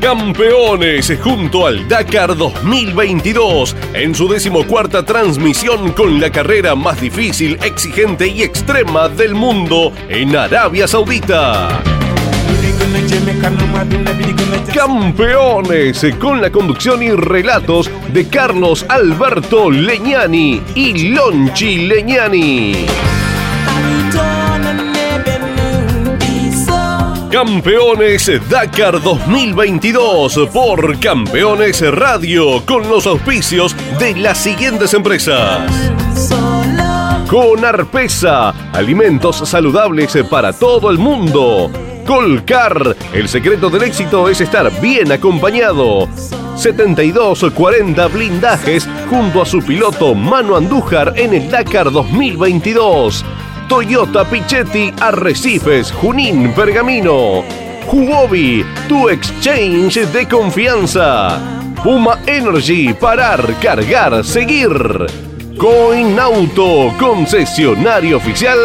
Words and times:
Campeones 0.00 1.12
junto 1.22 1.66
al 1.66 1.88
Dakar 1.88 2.36
2022 2.36 3.74
en 3.94 4.14
su 4.14 4.28
decimocuarta 4.28 5.04
transmisión 5.04 5.92
con 5.92 6.20
la 6.20 6.30
carrera 6.30 6.76
más 6.76 7.00
difícil, 7.00 7.58
exigente 7.64 8.28
y 8.28 8.42
extrema 8.42 9.08
del 9.08 9.34
mundo 9.34 9.92
en 10.08 10.36
Arabia 10.36 10.86
Saudita. 10.86 11.82
Campeones 14.72 16.06
con 16.20 16.40
la 16.40 16.50
conducción 16.50 17.02
y 17.02 17.10
relatos 17.10 17.90
de 18.12 18.28
Carlos 18.28 18.86
Alberto 18.88 19.70
Leñani 19.70 20.62
y 20.76 21.08
Lonchi 21.08 21.88
Leñani. 21.88 22.86
Campeones 27.30 28.30
Dakar 28.48 29.02
2022 29.02 30.48
por 30.50 30.98
Campeones 30.98 31.82
Radio 31.94 32.64
con 32.64 32.88
los 32.88 33.06
auspicios 33.06 33.76
de 33.98 34.16
las 34.16 34.38
siguientes 34.38 34.94
empresas. 34.94 35.70
Con 37.28 37.66
Arpesa, 37.66 38.72
alimentos 38.72 39.46
saludables 39.46 40.16
para 40.30 40.54
todo 40.54 40.90
el 40.90 40.96
mundo. 40.96 41.70
Colcar, 42.06 42.96
el 43.12 43.28
secreto 43.28 43.68
del 43.68 43.82
éxito 43.82 44.30
es 44.30 44.40
estar 44.40 44.80
bien 44.80 45.12
acompañado. 45.12 46.08
7240 46.56 48.06
blindajes 48.08 48.88
junto 49.10 49.42
a 49.42 49.46
su 49.46 49.60
piloto 49.60 50.14
Mano 50.14 50.56
Andújar 50.56 51.12
en 51.16 51.34
el 51.34 51.50
Dakar 51.50 51.92
2022. 51.92 53.22
Toyota 53.68 54.24
Pichetti 54.24 54.92
Arrecifes, 54.98 55.92
Junín, 55.92 56.54
Pergamino. 56.54 57.44
Huobi, 57.86 58.64
tu 58.88 59.10
exchange 59.10 60.06
de 60.06 60.26
confianza. 60.26 61.38
Puma 61.82 62.18
Energy, 62.26 62.94
parar, 62.94 63.40
cargar, 63.60 64.24
seguir. 64.24 65.06
Coinauto, 65.58 66.94
concesionario 66.98 68.16
oficial 68.16 68.58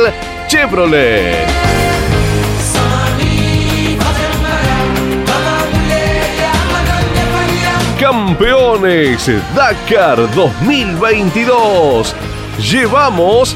Chevrolet. 0.47 1.47
Campeones 7.99 9.29
Dakar 9.53 10.33
2022. 10.33 12.15
Llevamos 12.59 13.55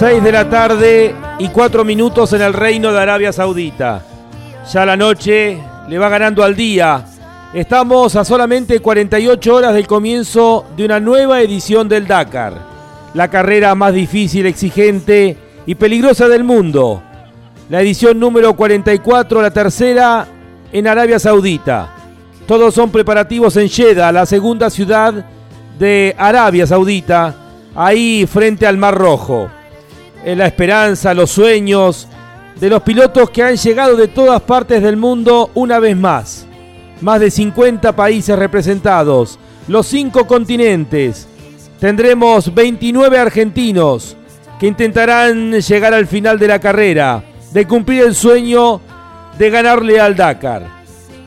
de 0.00 0.30
la 0.30 0.46
tarde 0.50 1.14
y 1.38 1.48
cuatro 1.48 1.82
minutos 1.82 2.30
en 2.34 2.42
el 2.42 2.52
reino 2.52 2.92
de 2.92 3.00
Arabia 3.00 3.32
Saudita. 3.32 4.04
Ya 4.70 4.84
la 4.84 4.94
noche 4.94 5.58
le 5.88 5.98
va 5.98 6.10
ganando 6.10 6.44
al 6.44 6.54
día. 6.54 7.02
Estamos 7.54 8.14
a 8.14 8.22
solamente 8.22 8.80
48 8.80 9.54
horas 9.54 9.72
del 9.72 9.86
comienzo 9.86 10.66
de 10.76 10.84
una 10.84 11.00
nueva 11.00 11.40
edición 11.40 11.88
del 11.88 12.06
Dakar. 12.06 12.52
La 13.14 13.28
carrera 13.28 13.74
más 13.74 13.94
difícil, 13.94 14.44
exigente 14.44 15.38
y 15.64 15.74
peligrosa 15.76 16.28
del 16.28 16.44
mundo. 16.44 17.02
La 17.70 17.80
edición 17.80 18.20
número 18.20 18.54
44, 18.54 19.40
la 19.40 19.50
tercera 19.50 20.28
en 20.72 20.86
Arabia 20.88 21.18
Saudita. 21.18 21.88
Todos 22.46 22.74
son 22.74 22.90
preparativos 22.90 23.56
en 23.56 23.70
Jeddah, 23.70 24.12
la 24.12 24.26
segunda 24.26 24.68
ciudad 24.68 25.24
de 25.78 26.14
Arabia 26.18 26.66
Saudita, 26.66 27.34
ahí 27.74 28.26
frente 28.30 28.66
al 28.66 28.76
Mar 28.76 28.94
Rojo 28.94 29.55
la 30.34 30.46
esperanza, 30.46 31.14
los 31.14 31.30
sueños 31.30 32.08
de 32.58 32.68
los 32.68 32.82
pilotos 32.82 33.30
que 33.30 33.44
han 33.44 33.56
llegado 33.56 33.96
de 33.96 34.08
todas 34.08 34.42
partes 34.42 34.82
del 34.82 34.96
mundo 34.96 35.50
una 35.54 35.78
vez 35.78 35.96
más. 35.96 36.46
Más 37.00 37.20
de 37.20 37.30
50 37.30 37.94
países 37.94 38.36
representados, 38.36 39.38
los 39.68 39.86
cinco 39.86 40.26
continentes. 40.26 41.28
Tendremos 41.78 42.52
29 42.52 43.18
argentinos 43.18 44.16
que 44.58 44.66
intentarán 44.66 45.52
llegar 45.52 45.94
al 45.94 46.06
final 46.06 46.38
de 46.38 46.48
la 46.48 46.58
carrera, 46.58 47.22
de 47.52 47.66
cumplir 47.66 48.02
el 48.02 48.14
sueño 48.14 48.80
de 49.38 49.50
ganarle 49.50 50.00
al 50.00 50.16
Dakar. 50.16 50.66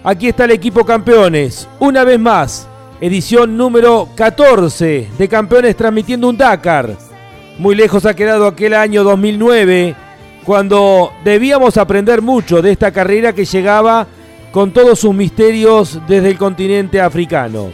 Aquí 0.03 0.29
está 0.29 0.45
el 0.45 0.51
equipo 0.51 0.83
campeones, 0.83 1.67
una 1.79 2.03
vez 2.03 2.19
más, 2.19 2.67
edición 2.99 3.55
número 3.55 4.09
14 4.16 5.09
de 5.17 5.27
campeones 5.29 5.75
transmitiendo 5.75 6.27
un 6.27 6.37
Dakar 6.37 7.09
muy 7.59 7.75
lejos 7.75 8.06
ha 8.06 8.16
quedado 8.16 8.47
aquel 8.47 8.74
año 8.74 9.03
2009, 9.03 9.94
cuando 10.46 11.12
debíamos 11.25 11.75
aprender 11.78 12.22
mucho 12.22 12.62
de 12.62 12.72
esta 12.72 12.92
carrera 12.92 13.34
que 13.34 13.44
llegaba 13.44 14.08
con 14.53 14.72
todos 14.72 15.00
sus 15.00 15.14
misterios 15.14 16.00
desde 16.08 16.30
el 16.30 16.38
continente 16.38 17.02
africano. 17.02 17.70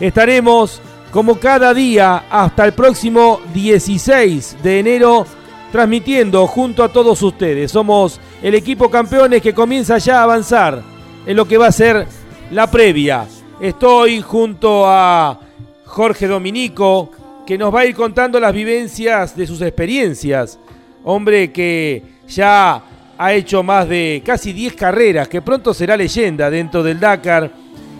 Estaremos 0.00 0.80
como 1.12 1.38
cada 1.38 1.74
día 1.74 2.24
hasta 2.30 2.64
el 2.64 2.72
próximo 2.72 3.40
16 3.52 4.56
de 4.62 4.80
enero 4.80 5.26
transmitiendo 5.70 6.46
junto 6.46 6.82
a 6.82 6.88
todos 6.88 7.20
ustedes. 7.22 7.70
Somos 7.70 8.18
el 8.42 8.54
equipo 8.54 8.90
campeones 8.90 9.42
que 9.42 9.52
comienza 9.52 9.98
ya 9.98 10.20
a 10.20 10.24
avanzar 10.24 10.82
en 11.26 11.36
lo 11.36 11.46
que 11.46 11.58
va 11.58 11.66
a 11.66 11.72
ser 11.72 12.06
la 12.50 12.70
previa. 12.70 13.26
Estoy 13.60 14.22
junto 14.22 14.84
a 14.86 15.38
Jorge 15.84 16.26
Dominico, 16.26 17.10
que 17.50 17.58
nos 17.58 17.74
va 17.74 17.80
a 17.80 17.84
ir 17.84 17.96
contando 17.96 18.38
las 18.38 18.54
vivencias 18.54 19.36
de 19.36 19.44
sus 19.44 19.60
experiencias. 19.60 20.56
Hombre 21.02 21.50
que 21.50 22.00
ya 22.28 22.80
ha 23.18 23.32
hecho 23.32 23.64
más 23.64 23.88
de 23.88 24.22
casi 24.24 24.52
10 24.52 24.74
carreras, 24.74 25.26
que 25.26 25.42
pronto 25.42 25.74
será 25.74 25.96
leyenda 25.96 26.48
dentro 26.48 26.84
del 26.84 27.00
Dakar, 27.00 27.50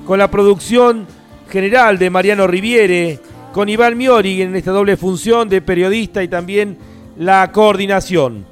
con 0.06 0.20
la 0.20 0.30
producción 0.30 1.04
general 1.50 1.98
de 1.98 2.10
Mariano 2.10 2.46
Riviere, 2.46 3.18
con 3.52 3.68
Iván 3.68 3.98
Miori 3.98 4.40
en 4.40 4.54
esta 4.54 4.70
doble 4.70 4.96
función 4.96 5.48
de 5.48 5.60
periodista 5.60 6.22
y 6.22 6.28
también 6.28 6.78
la 7.18 7.50
coordinación. 7.50 8.46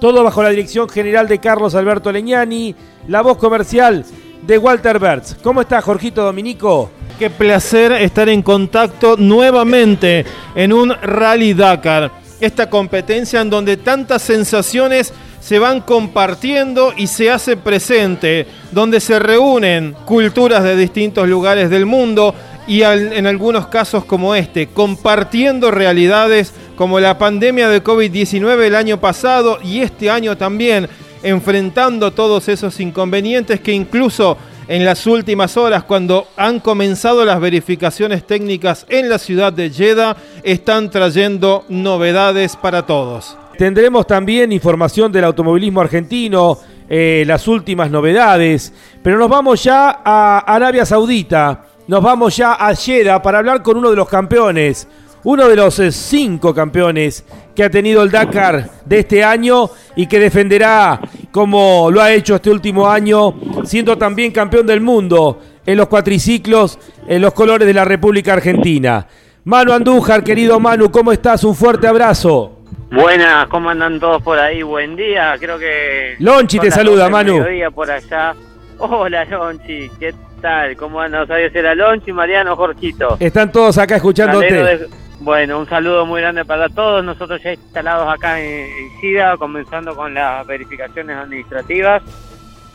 Todo 0.00 0.24
bajo 0.24 0.42
la 0.42 0.50
dirección 0.50 0.88
general 0.88 1.28
de 1.28 1.38
Carlos 1.38 1.76
Alberto 1.76 2.10
Leñani, 2.10 2.74
la 3.06 3.22
voz 3.22 3.38
comercial 3.38 4.04
de 4.42 4.58
Walter 4.58 4.98
Bertz. 4.98 5.36
¿Cómo 5.42 5.60
está 5.60 5.80
Jorgito 5.80 6.22
Dominico? 6.22 6.90
Qué 7.18 7.30
placer 7.30 7.92
estar 7.92 8.28
en 8.28 8.42
contacto 8.42 9.16
nuevamente 9.16 10.24
en 10.54 10.72
un 10.72 10.90
Rally 10.90 11.54
Dakar. 11.54 12.10
Esta 12.40 12.70
competencia 12.70 13.40
en 13.40 13.50
donde 13.50 13.76
tantas 13.76 14.22
sensaciones 14.22 15.12
se 15.40 15.58
van 15.58 15.80
compartiendo 15.80 16.92
y 16.96 17.06
se 17.06 17.30
hace 17.30 17.56
presente, 17.56 18.46
donde 18.70 19.00
se 19.00 19.18
reúnen 19.18 19.94
culturas 20.04 20.62
de 20.62 20.76
distintos 20.76 21.28
lugares 21.28 21.70
del 21.70 21.86
mundo 21.86 22.34
y 22.66 22.82
en 22.82 23.26
algunos 23.26 23.68
casos 23.68 24.04
como 24.04 24.34
este, 24.34 24.66
compartiendo 24.66 25.70
realidades 25.70 26.52
como 26.76 27.00
la 27.00 27.16
pandemia 27.16 27.68
de 27.68 27.82
COVID-19 27.82 28.60
el 28.60 28.74
año 28.74 29.00
pasado 29.00 29.58
y 29.64 29.80
este 29.80 30.10
año 30.10 30.36
también, 30.36 30.88
enfrentando 31.22 32.12
todos 32.12 32.48
esos 32.48 32.78
inconvenientes 32.80 33.60
que 33.60 33.72
incluso 33.72 34.36
en 34.68 34.84
las 34.84 35.06
últimas 35.06 35.56
horas, 35.56 35.84
cuando 35.84 36.28
han 36.36 36.60
comenzado 36.60 37.24
las 37.24 37.40
verificaciones 37.40 38.26
técnicas 38.26 38.84
en 38.88 39.08
la 39.08 39.18
ciudad 39.18 39.52
de 39.52 39.70
Jeddah, 39.70 40.16
están 40.42 40.90
trayendo 40.90 41.64
novedades 41.68 42.54
para 42.54 42.84
todos. 42.84 43.36
Tendremos 43.56 44.06
también 44.06 44.52
información 44.52 45.10
del 45.10 45.24
automovilismo 45.24 45.80
argentino, 45.80 46.58
eh, 46.88 47.24
las 47.26 47.48
últimas 47.48 47.90
novedades, 47.90 48.72
pero 49.02 49.18
nos 49.18 49.28
vamos 49.28 49.64
ya 49.64 50.00
a 50.04 50.38
Arabia 50.40 50.86
Saudita, 50.86 51.64
nos 51.86 52.02
vamos 52.02 52.36
ya 52.36 52.52
a 52.52 52.74
Jeddah 52.74 53.20
para 53.22 53.38
hablar 53.38 53.62
con 53.62 53.78
uno 53.78 53.90
de 53.90 53.96
los 53.96 54.08
campeones, 54.08 54.86
uno 55.28 55.46
de 55.46 55.56
los 55.56 55.78
eh, 55.78 55.92
cinco 55.92 56.54
campeones 56.54 57.22
que 57.54 57.62
ha 57.62 57.68
tenido 57.68 58.02
el 58.02 58.10
Dakar 58.10 58.70
de 58.86 59.00
este 59.00 59.22
año 59.22 59.68
y 59.94 60.06
que 60.06 60.18
defenderá 60.18 60.98
como 61.30 61.90
lo 61.90 62.00
ha 62.00 62.10
hecho 62.12 62.36
este 62.36 62.48
último 62.48 62.88
año, 62.88 63.34
siendo 63.64 63.98
también 63.98 64.32
campeón 64.32 64.66
del 64.66 64.80
mundo 64.80 65.38
en 65.66 65.76
los 65.76 65.88
cuatriciclos 65.88 66.78
en 67.06 67.20
los 67.20 67.34
colores 67.34 67.66
de 67.66 67.74
la 67.74 67.84
República 67.84 68.32
Argentina. 68.32 69.06
Manu 69.44 69.74
Andújar, 69.74 70.24
querido 70.24 70.58
Manu, 70.60 70.90
¿cómo 70.90 71.12
estás? 71.12 71.44
Un 71.44 71.54
fuerte 71.54 71.86
abrazo. 71.86 72.60
Buenas, 72.90 73.48
¿cómo 73.48 73.68
andan 73.68 74.00
todos 74.00 74.22
por 74.22 74.38
ahí? 74.38 74.62
Buen 74.62 74.96
día, 74.96 75.34
creo 75.38 75.58
que... 75.58 76.16
Lonchi 76.20 76.58
te 76.58 76.70
saluda, 76.70 77.10
Manu. 77.10 77.44
Día 77.44 77.70
por 77.70 77.90
allá. 77.90 78.34
Hola, 78.78 79.26
Lonchi, 79.26 79.90
¿qué 80.00 80.14
tal? 80.40 80.74
¿Cómo 80.74 80.98
andan? 81.02 81.28
¿Sabes 81.28 81.54
era 81.54 81.74
Lonchi, 81.74 82.14
Mariano, 82.14 82.56
Jorgito? 82.56 83.18
Están 83.20 83.52
todos 83.52 83.76
acá 83.76 83.96
escuchándote. 83.96 84.88
Bueno, 85.20 85.58
un 85.58 85.68
saludo 85.68 86.06
muy 86.06 86.20
grande 86.20 86.44
para 86.44 86.68
todos. 86.68 87.04
Nosotros 87.04 87.42
ya 87.42 87.52
instalados 87.52 88.08
acá 88.08 88.40
en, 88.40 88.68
SIDA, 89.00 89.36
comenzando 89.36 89.96
con 89.96 90.14
las 90.14 90.46
verificaciones 90.46 91.16
administrativas. 91.16 92.02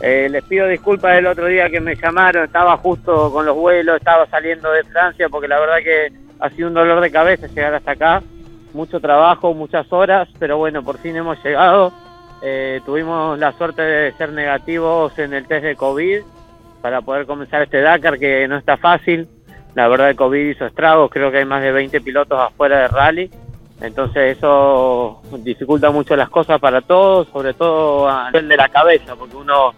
Eh, 0.02 0.28
les 0.30 0.44
pido 0.44 0.68
disculpas 0.68 1.18
el 1.18 1.28
otro 1.28 1.46
día 1.46 1.70
que 1.70 1.80
me 1.80 1.96
llamaron, 1.96 2.44
estaba 2.44 2.76
justo 2.76 3.32
con 3.32 3.46
los 3.46 3.56
vuelos, 3.56 3.96
estaba 3.96 4.26
saliendo 4.28 4.70
de 4.72 4.84
Francia, 4.84 5.30
porque 5.30 5.48
la 5.48 5.60
verdad 5.60 5.78
que 5.78 6.12
ha 6.40 6.50
sido 6.50 6.68
un 6.68 6.74
dolor 6.74 7.00
de 7.00 7.12
cabeza 7.12 7.48
llegar 7.48 7.76
hasta 7.76 7.92
acá. 7.92 8.22
Mucho 8.74 9.00
trabajo, 9.00 9.54
muchas 9.54 9.92
horas, 9.94 10.28
pero 10.40 10.58
bueno, 10.58 10.84
por 10.84 10.98
fin 10.98 11.16
hemos 11.16 11.42
llegado. 11.44 11.94
Eh, 12.42 12.82
tuvimos 12.86 13.40
la 13.40 13.54
suerte 13.54 13.82
de 13.82 14.12
ser 14.14 14.34
negativos 14.34 15.18
en 15.18 15.34
el 15.34 15.48
test 15.48 15.64
de 15.64 15.78
COVID 15.78 16.22
para 16.82 17.02
poder 17.02 17.26
comenzar 17.26 17.62
este 17.62 17.80
Dakar, 17.80 18.20
que 18.20 18.46
no 18.50 18.58
está 18.58 18.76
fácil. 18.76 19.30
La 19.76 19.88
verdad 19.88 20.10
el 20.10 20.16
COVID 20.16 20.50
hizo 20.50 20.66
estragos, 20.66 21.10
creo 21.12 21.32
que 21.32 21.40
hay 21.40 21.46
más 21.46 21.62
de 21.64 21.72
20 21.72 22.02
pilotos 22.02 22.40
afuera 22.40 22.80
de 22.80 22.88
rally, 22.90 23.32
entonces 23.82 24.38
eso 24.38 25.22
dificulta 25.40 25.90
mucho 25.90 26.16
las 26.16 26.30
cosas 26.30 26.60
para 26.60 26.82
todos, 26.82 27.28
sobre 27.30 27.54
todo 27.54 28.08
a 28.08 28.30
nivel 28.32 28.50
de 28.50 28.58
la 28.58 28.70
cabeza, 28.70 29.16
porque 29.16 29.36
uno 29.36 29.74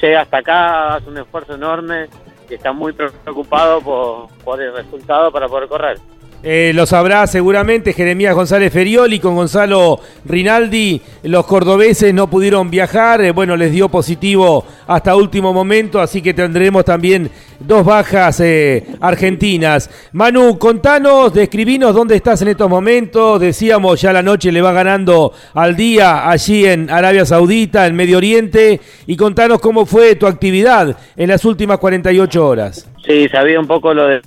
llega 0.00 0.22
hasta 0.22 0.38
acá, 0.38 0.94
hace 0.94 1.08
un 1.10 1.18
esfuerzo 1.18 1.54
enorme 1.54 2.06
y 2.48 2.54
está 2.54 2.72
muy 2.72 2.92
preocupado 2.92 3.80
por, 3.80 4.28
por 4.44 4.62
el 4.62 4.72
resultado 4.74 5.30
para 5.32 5.48
poder 5.48 5.68
correr. 5.68 5.98
Eh, 6.44 6.72
lo 6.74 6.86
sabrá 6.86 7.24
seguramente 7.28 7.92
Jeremías 7.92 8.34
González 8.34 8.72
Ferioli 8.72 9.20
con 9.20 9.36
Gonzalo 9.36 10.00
Rinaldi. 10.24 11.00
Los 11.22 11.46
cordobeses 11.46 12.12
no 12.12 12.28
pudieron 12.28 12.68
viajar, 12.68 13.20
eh, 13.20 13.30
bueno, 13.30 13.56
les 13.56 13.70
dio 13.70 13.88
positivo 13.88 14.64
hasta 14.88 15.14
último 15.14 15.52
momento, 15.52 16.00
así 16.00 16.20
que 16.20 16.34
tendremos 16.34 16.84
también 16.84 17.30
dos 17.60 17.84
bajas 17.84 18.40
eh, 18.40 18.84
argentinas. 19.00 19.88
Manu, 20.12 20.58
contanos, 20.58 21.32
describinos 21.32 21.94
dónde 21.94 22.16
estás 22.16 22.42
en 22.42 22.48
estos 22.48 22.68
momentos. 22.68 23.40
Decíamos, 23.40 24.00
ya 24.00 24.12
la 24.12 24.22
noche 24.22 24.50
le 24.50 24.60
va 24.60 24.72
ganando 24.72 25.32
al 25.54 25.76
día 25.76 26.28
allí 26.28 26.66
en 26.66 26.90
Arabia 26.90 27.24
Saudita, 27.24 27.86
en 27.86 27.94
Medio 27.94 28.16
Oriente, 28.16 28.80
y 29.06 29.16
contanos 29.16 29.60
cómo 29.60 29.86
fue 29.86 30.16
tu 30.16 30.26
actividad 30.26 30.96
en 31.16 31.28
las 31.28 31.44
últimas 31.44 31.78
48 31.78 32.44
horas. 32.46 32.88
Sí, 33.06 33.28
sabía 33.28 33.60
un 33.60 33.66
poco 33.66 33.94
lo 33.94 34.06
de 34.06 34.22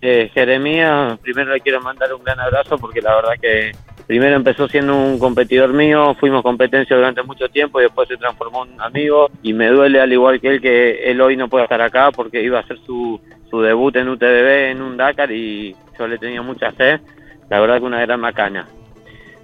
eh, 0.00 0.30
Jeremías, 0.32 1.18
primero 1.20 1.52
le 1.52 1.60
quiero 1.60 1.80
mandar 1.80 2.12
un 2.14 2.22
gran 2.22 2.40
abrazo 2.40 2.78
porque 2.78 3.00
la 3.00 3.14
verdad 3.16 3.34
que 3.40 3.72
primero 4.06 4.36
empezó 4.36 4.68
siendo 4.68 4.96
un 4.96 5.18
competidor 5.18 5.72
mío, 5.72 6.14
fuimos 6.18 6.42
competencia 6.42 6.96
durante 6.96 7.22
mucho 7.22 7.48
tiempo 7.48 7.80
y 7.80 7.84
después 7.84 8.08
se 8.08 8.16
transformó 8.16 8.64
en 8.64 8.72
un 8.72 8.80
amigo 8.80 9.30
y 9.42 9.52
me 9.52 9.68
duele 9.68 10.00
al 10.00 10.12
igual 10.12 10.40
que 10.40 10.48
él 10.48 10.60
que 10.60 11.10
él 11.10 11.20
hoy 11.20 11.36
no 11.36 11.48
puede 11.48 11.64
estar 11.64 11.80
acá 11.80 12.10
porque 12.10 12.42
iba 12.42 12.58
a 12.58 12.62
hacer 12.62 12.78
su, 12.84 13.20
su 13.50 13.60
debut 13.60 13.94
en 13.96 14.08
UTDB 14.08 14.70
en 14.70 14.82
un 14.82 14.96
Dakar 14.96 15.30
y 15.30 15.76
yo 15.98 16.08
le 16.08 16.18
tenía 16.18 16.42
mucha 16.42 16.72
fe, 16.72 17.00
la 17.48 17.60
verdad 17.60 17.78
que 17.78 17.84
una 17.84 18.00
gran 18.00 18.20
macana. 18.20 18.66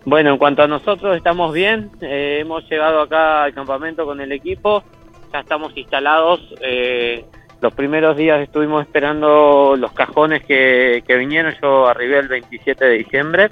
Bueno, 0.05 0.31
en 0.31 0.39
cuanto 0.39 0.63
a 0.63 0.69
nosotros 0.69 1.17
estamos 1.17 1.53
bien, 1.53 1.91
eh, 2.01 2.39
hemos 2.41 2.69
llegado 2.71 3.01
acá 3.01 3.43
al 3.43 3.53
campamento 3.53 4.05
con 4.05 4.21
el 4.21 4.31
equipo, 4.31 4.85
ya 5.33 5.41
estamos 5.41 5.77
instalados. 5.77 6.41
Eh, 6.61 7.25
los 7.67 7.75
primeros 7.75 8.17
días 8.17 8.41
estuvimos 8.41 8.83
esperando 8.83 9.75
los 9.77 9.91
cajones 9.91 10.45
que, 10.45 11.03
vinieron, 11.09 11.53
yo 11.61 11.89
arribé 11.89 12.21
el 12.21 12.29
27 12.29 12.85
de 12.85 12.99
diciembre, 12.99 13.51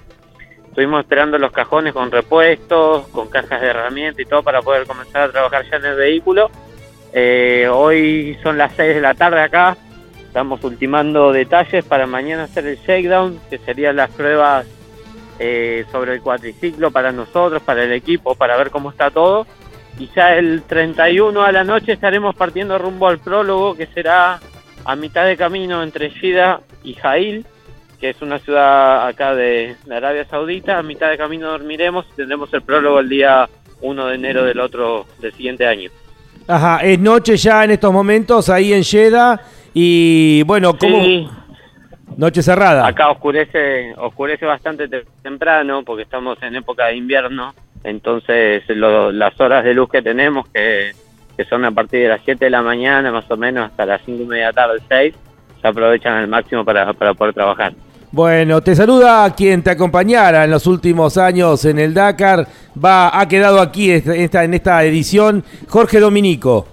estuvimos 0.69 1.00
esperando 1.00 1.37
los 1.37 1.50
cajones 1.50 1.93
con 1.93 2.12
repuestos, 2.12 3.08
con 3.08 3.28
cajas 3.28 3.61
de 3.61 3.66
herramientas 3.66 4.20
y 4.20 4.25
todo 4.25 4.44
para 4.44 4.62
poder 4.62 4.87
comenzar 4.87 5.22
a 5.22 5.32
trabajar 5.32 5.69
ya 5.69 5.78
en 5.78 5.87
el 5.87 5.96
vehículo. 5.96 6.49
Eh, 7.12 7.69
hoy 7.69 8.38
son 8.40 8.56
las 8.56 8.72
6 8.76 8.94
de 8.94 9.00
la 9.00 9.14
tarde 9.14 9.40
acá, 9.40 9.76
estamos 10.25 10.62
ultimando 10.62 11.32
detalles 11.32 11.84
para 11.84 12.06
mañana 12.06 12.44
hacer 12.44 12.69
el 12.69 12.76
shakedown, 12.76 13.40
que 13.50 13.58
serían 13.58 13.96
las 13.96 14.11
pruebas 14.11 14.64
eh, 15.40 15.87
sobre 15.90 16.14
el 16.14 16.20
cuatriciclo 16.22 16.93
para 16.93 17.11
nosotros, 17.11 17.61
para 17.62 17.82
el 17.82 17.90
equipo, 17.90 18.37
para 18.37 18.56
ver 18.56 18.70
cómo 18.70 18.90
está 18.90 19.11
todo 19.11 19.44
y 19.99 20.08
ya 20.14 20.35
el 20.35 20.62
31 20.62 21.43
a 21.43 21.52
la 21.52 21.64
noche 21.64 21.93
estaremos 21.93 22.35
partiendo 22.35 22.79
rumbo 22.79 23.08
al 23.08 23.19
prólogo 23.19 23.76
que 23.76 23.87
será 23.87 24.41
a 24.85 24.96
mitad 24.96 25.25
de 25.25 25.37
camino 25.37 25.82
entre 25.82 26.11
Shida 26.11 26.61
y 26.82 26.94
Jail, 26.94 27.46
que 28.00 28.11
es 28.11 28.20
una 28.20 28.38
ciudad 28.38 29.06
acá 29.06 29.35
de, 29.35 29.76
Arabia 29.91 30.26
Saudita. 30.26 30.79
A 30.79 30.82
mitad 30.82 31.11
de 31.11 31.17
camino 31.17 31.49
dormiremos 31.50 32.06
y 32.12 32.17
tendremos 32.17 32.52
el 32.52 32.62
prólogo 32.62 33.00
el 33.00 33.08
día 33.08 33.49
1 33.81 34.06
de 34.06 34.14
enero 34.14 34.44
del 34.44 34.61
otro 34.61 35.06
del 35.20 35.32
siguiente 35.32 35.67
año. 35.67 35.91
Ajá, 36.47 36.81
es 36.82 36.99
noche 36.99 37.37
ya 37.37 37.64
en 37.64 37.70
estos 37.70 37.93
momentos 37.93 38.50
ahí 38.50 38.73
en 38.73 38.82
Jeddah 38.82 39.40
y 39.73 40.43
bueno, 40.43 40.76
¿cómo? 40.76 41.31
Noche 42.17 42.43
cerrada. 42.43 42.87
Acá 42.87 43.11
oscurece 43.11 43.94
oscurece 43.97 44.44
bastante 44.44 44.87
temprano 45.23 45.82
porque 45.85 46.02
estamos 46.02 46.40
en 46.43 46.56
época 46.56 46.87
de 46.87 46.97
invierno 46.97 47.55
entonces 47.85 48.65
las 48.69 49.41
horas 49.41 49.63
de 49.63 49.75
luz 49.75 49.89
que 49.91 50.03
tenemos, 50.03 50.49
que, 50.49 50.93
son 51.49 51.65
a 51.65 51.71
partir 51.71 52.01
de 52.01 52.09
las 52.09 52.21
7 52.25 52.45
de 52.45 52.51
la 52.51 52.63
mañana 52.63 53.13
más 53.13 53.31
o 53.31 53.37
menos 53.37 53.67
hasta 53.67 53.85
las 53.87 54.01
5 54.05 54.23
y 54.23 54.27
media 54.27 54.53
tarde, 54.53 54.79
6, 54.89 55.15
se 55.61 55.69
aprovechan 55.69 56.15
al 56.15 56.29
máximo 56.29 56.65
para, 56.65 56.93
poder 56.93 57.35
trabajar. 57.35 57.75
Bueno, 58.11 58.61
te 58.61 58.77
saluda 58.77 59.35
quien 59.35 59.63
te 59.63 59.71
acompañara 59.71 60.45
en 60.45 60.51
los 60.51 60.67
últimos 60.67 61.19
años 61.19 61.65
en 61.65 61.79
el 61.81 61.93
Dakar. 61.93 62.47
Va, 62.83 63.19
ha 63.21 63.26
quedado 63.26 63.61
aquí 63.61 63.91
esta, 63.91 64.45
en 64.45 64.55
esta 64.55 64.85
edición 64.85 65.45
Jorge 65.69 65.99
Dominico. 65.99 66.69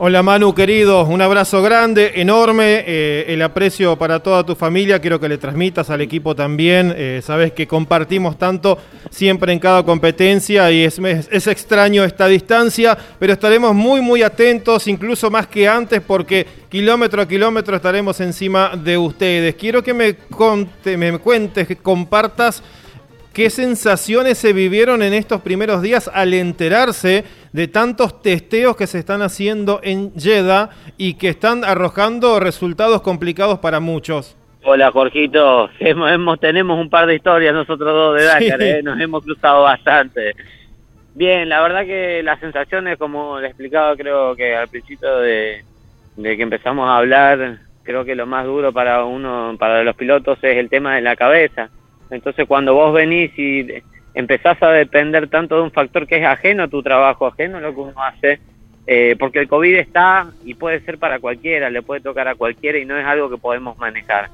Hola 0.00 0.22
Manu 0.22 0.54
querido, 0.54 1.02
un 1.02 1.20
abrazo 1.20 1.60
grande, 1.60 2.12
enorme, 2.14 2.84
eh, 2.86 3.24
el 3.26 3.42
aprecio 3.42 3.98
para 3.98 4.20
toda 4.20 4.46
tu 4.46 4.54
familia, 4.54 5.00
quiero 5.00 5.18
que 5.18 5.28
le 5.28 5.38
transmitas 5.38 5.90
al 5.90 6.00
equipo 6.00 6.36
también, 6.36 6.94
eh, 6.96 7.20
sabes 7.20 7.50
que 7.52 7.66
compartimos 7.66 8.38
tanto 8.38 8.78
siempre 9.10 9.52
en 9.52 9.58
cada 9.58 9.82
competencia 9.82 10.70
y 10.70 10.84
es, 10.84 11.00
es, 11.00 11.46
extraño 11.48 12.04
esta 12.04 12.28
distancia, 12.28 12.96
pero 13.18 13.32
estaremos 13.32 13.74
muy 13.74 14.00
muy 14.00 14.22
atentos, 14.22 14.86
incluso 14.86 15.32
más 15.32 15.48
que 15.48 15.66
antes, 15.66 16.00
porque 16.00 16.46
kilómetro 16.68 17.20
a 17.20 17.26
kilómetro 17.26 17.74
estaremos 17.74 18.20
encima 18.20 18.76
de 18.76 18.96
ustedes. 18.96 19.56
Quiero 19.56 19.82
que 19.82 19.94
me, 19.94 20.14
conte, 20.14 20.96
me 20.96 21.18
cuentes, 21.18 21.66
que 21.66 21.74
compartas 21.74 22.62
¿Qué 23.38 23.50
sensaciones 23.50 24.36
se 24.36 24.52
vivieron 24.52 25.00
en 25.00 25.14
estos 25.14 25.40
primeros 25.42 25.80
días 25.80 26.10
al 26.12 26.34
enterarse 26.34 27.22
de 27.52 27.68
tantos 27.68 28.22
testeos 28.22 28.76
que 28.76 28.86
se 28.86 28.98
están 28.98 29.22
haciendo 29.22 29.80
en 29.82 30.12
Jeddah 30.14 30.70
y 30.96 31.14
que 31.14 31.28
están 31.28 31.64
arrojando 31.64 32.40
resultados 32.40 33.02
complicados 33.02 33.58
para 33.58 33.80
muchos? 33.80 34.36
Hola 34.64 34.90
Jorgito, 34.90 35.70
hemos, 35.80 36.40
tenemos 36.40 36.78
un 36.78 36.90
par 36.90 37.06
de 37.06 37.16
historias 37.16 37.54
nosotros 37.54 37.92
dos 37.92 38.16
de 38.18 38.24
Dakar, 38.24 38.62
¿eh? 38.62 38.82
nos 38.82 39.00
hemos 39.00 39.24
cruzado 39.24 39.62
bastante. 39.62 40.32
Bien, 41.14 41.48
la 41.48 41.60
verdad 41.60 41.84
que 41.84 42.22
las 42.22 42.38
sensaciones, 42.40 42.98
como 42.98 43.40
le 43.40 43.48
explicaba 43.48 43.96
creo 43.96 44.36
que 44.36 44.54
al 44.54 44.68
principio 44.68 45.18
de, 45.18 45.64
de 46.16 46.36
que 46.36 46.42
empezamos 46.42 46.88
a 46.88 46.98
hablar, 46.98 47.58
creo 47.82 48.04
que 48.04 48.14
lo 48.14 48.26
más 48.26 48.44
duro 48.44 48.72
para 48.72 49.04
uno, 49.04 49.56
para 49.58 49.82
los 49.82 49.96
pilotos 49.96 50.38
es 50.42 50.56
el 50.56 50.68
tema 50.68 50.94
de 50.94 51.00
la 51.00 51.16
cabeza 51.16 51.70
entonces 52.10 52.46
cuando 52.46 52.74
vos 52.74 52.92
venís 52.92 53.36
y 53.38 53.66
empezás 54.18 54.60
a 54.64 54.70
depender 54.70 55.28
tanto 55.28 55.54
de 55.54 55.62
un 55.62 55.70
factor 55.70 56.04
que 56.04 56.16
es 56.16 56.24
ajeno 56.24 56.64
a 56.64 56.68
tu 56.68 56.82
trabajo, 56.82 57.28
ajeno 57.28 57.58
a 57.58 57.60
lo 57.60 57.72
que 57.72 57.80
uno 57.80 58.02
hace, 58.02 58.40
eh, 58.84 59.14
porque 59.16 59.38
el 59.38 59.46
COVID 59.46 59.76
está 59.76 60.26
y 60.44 60.54
puede 60.54 60.80
ser 60.80 60.98
para 60.98 61.20
cualquiera, 61.20 61.70
le 61.70 61.82
puede 61.82 62.00
tocar 62.00 62.26
a 62.26 62.34
cualquiera 62.34 62.78
y 62.78 62.84
no 62.84 62.98
es 62.98 63.06
algo 63.06 63.30
que 63.30 63.38
podemos 63.38 63.78
manejar. 63.78 64.28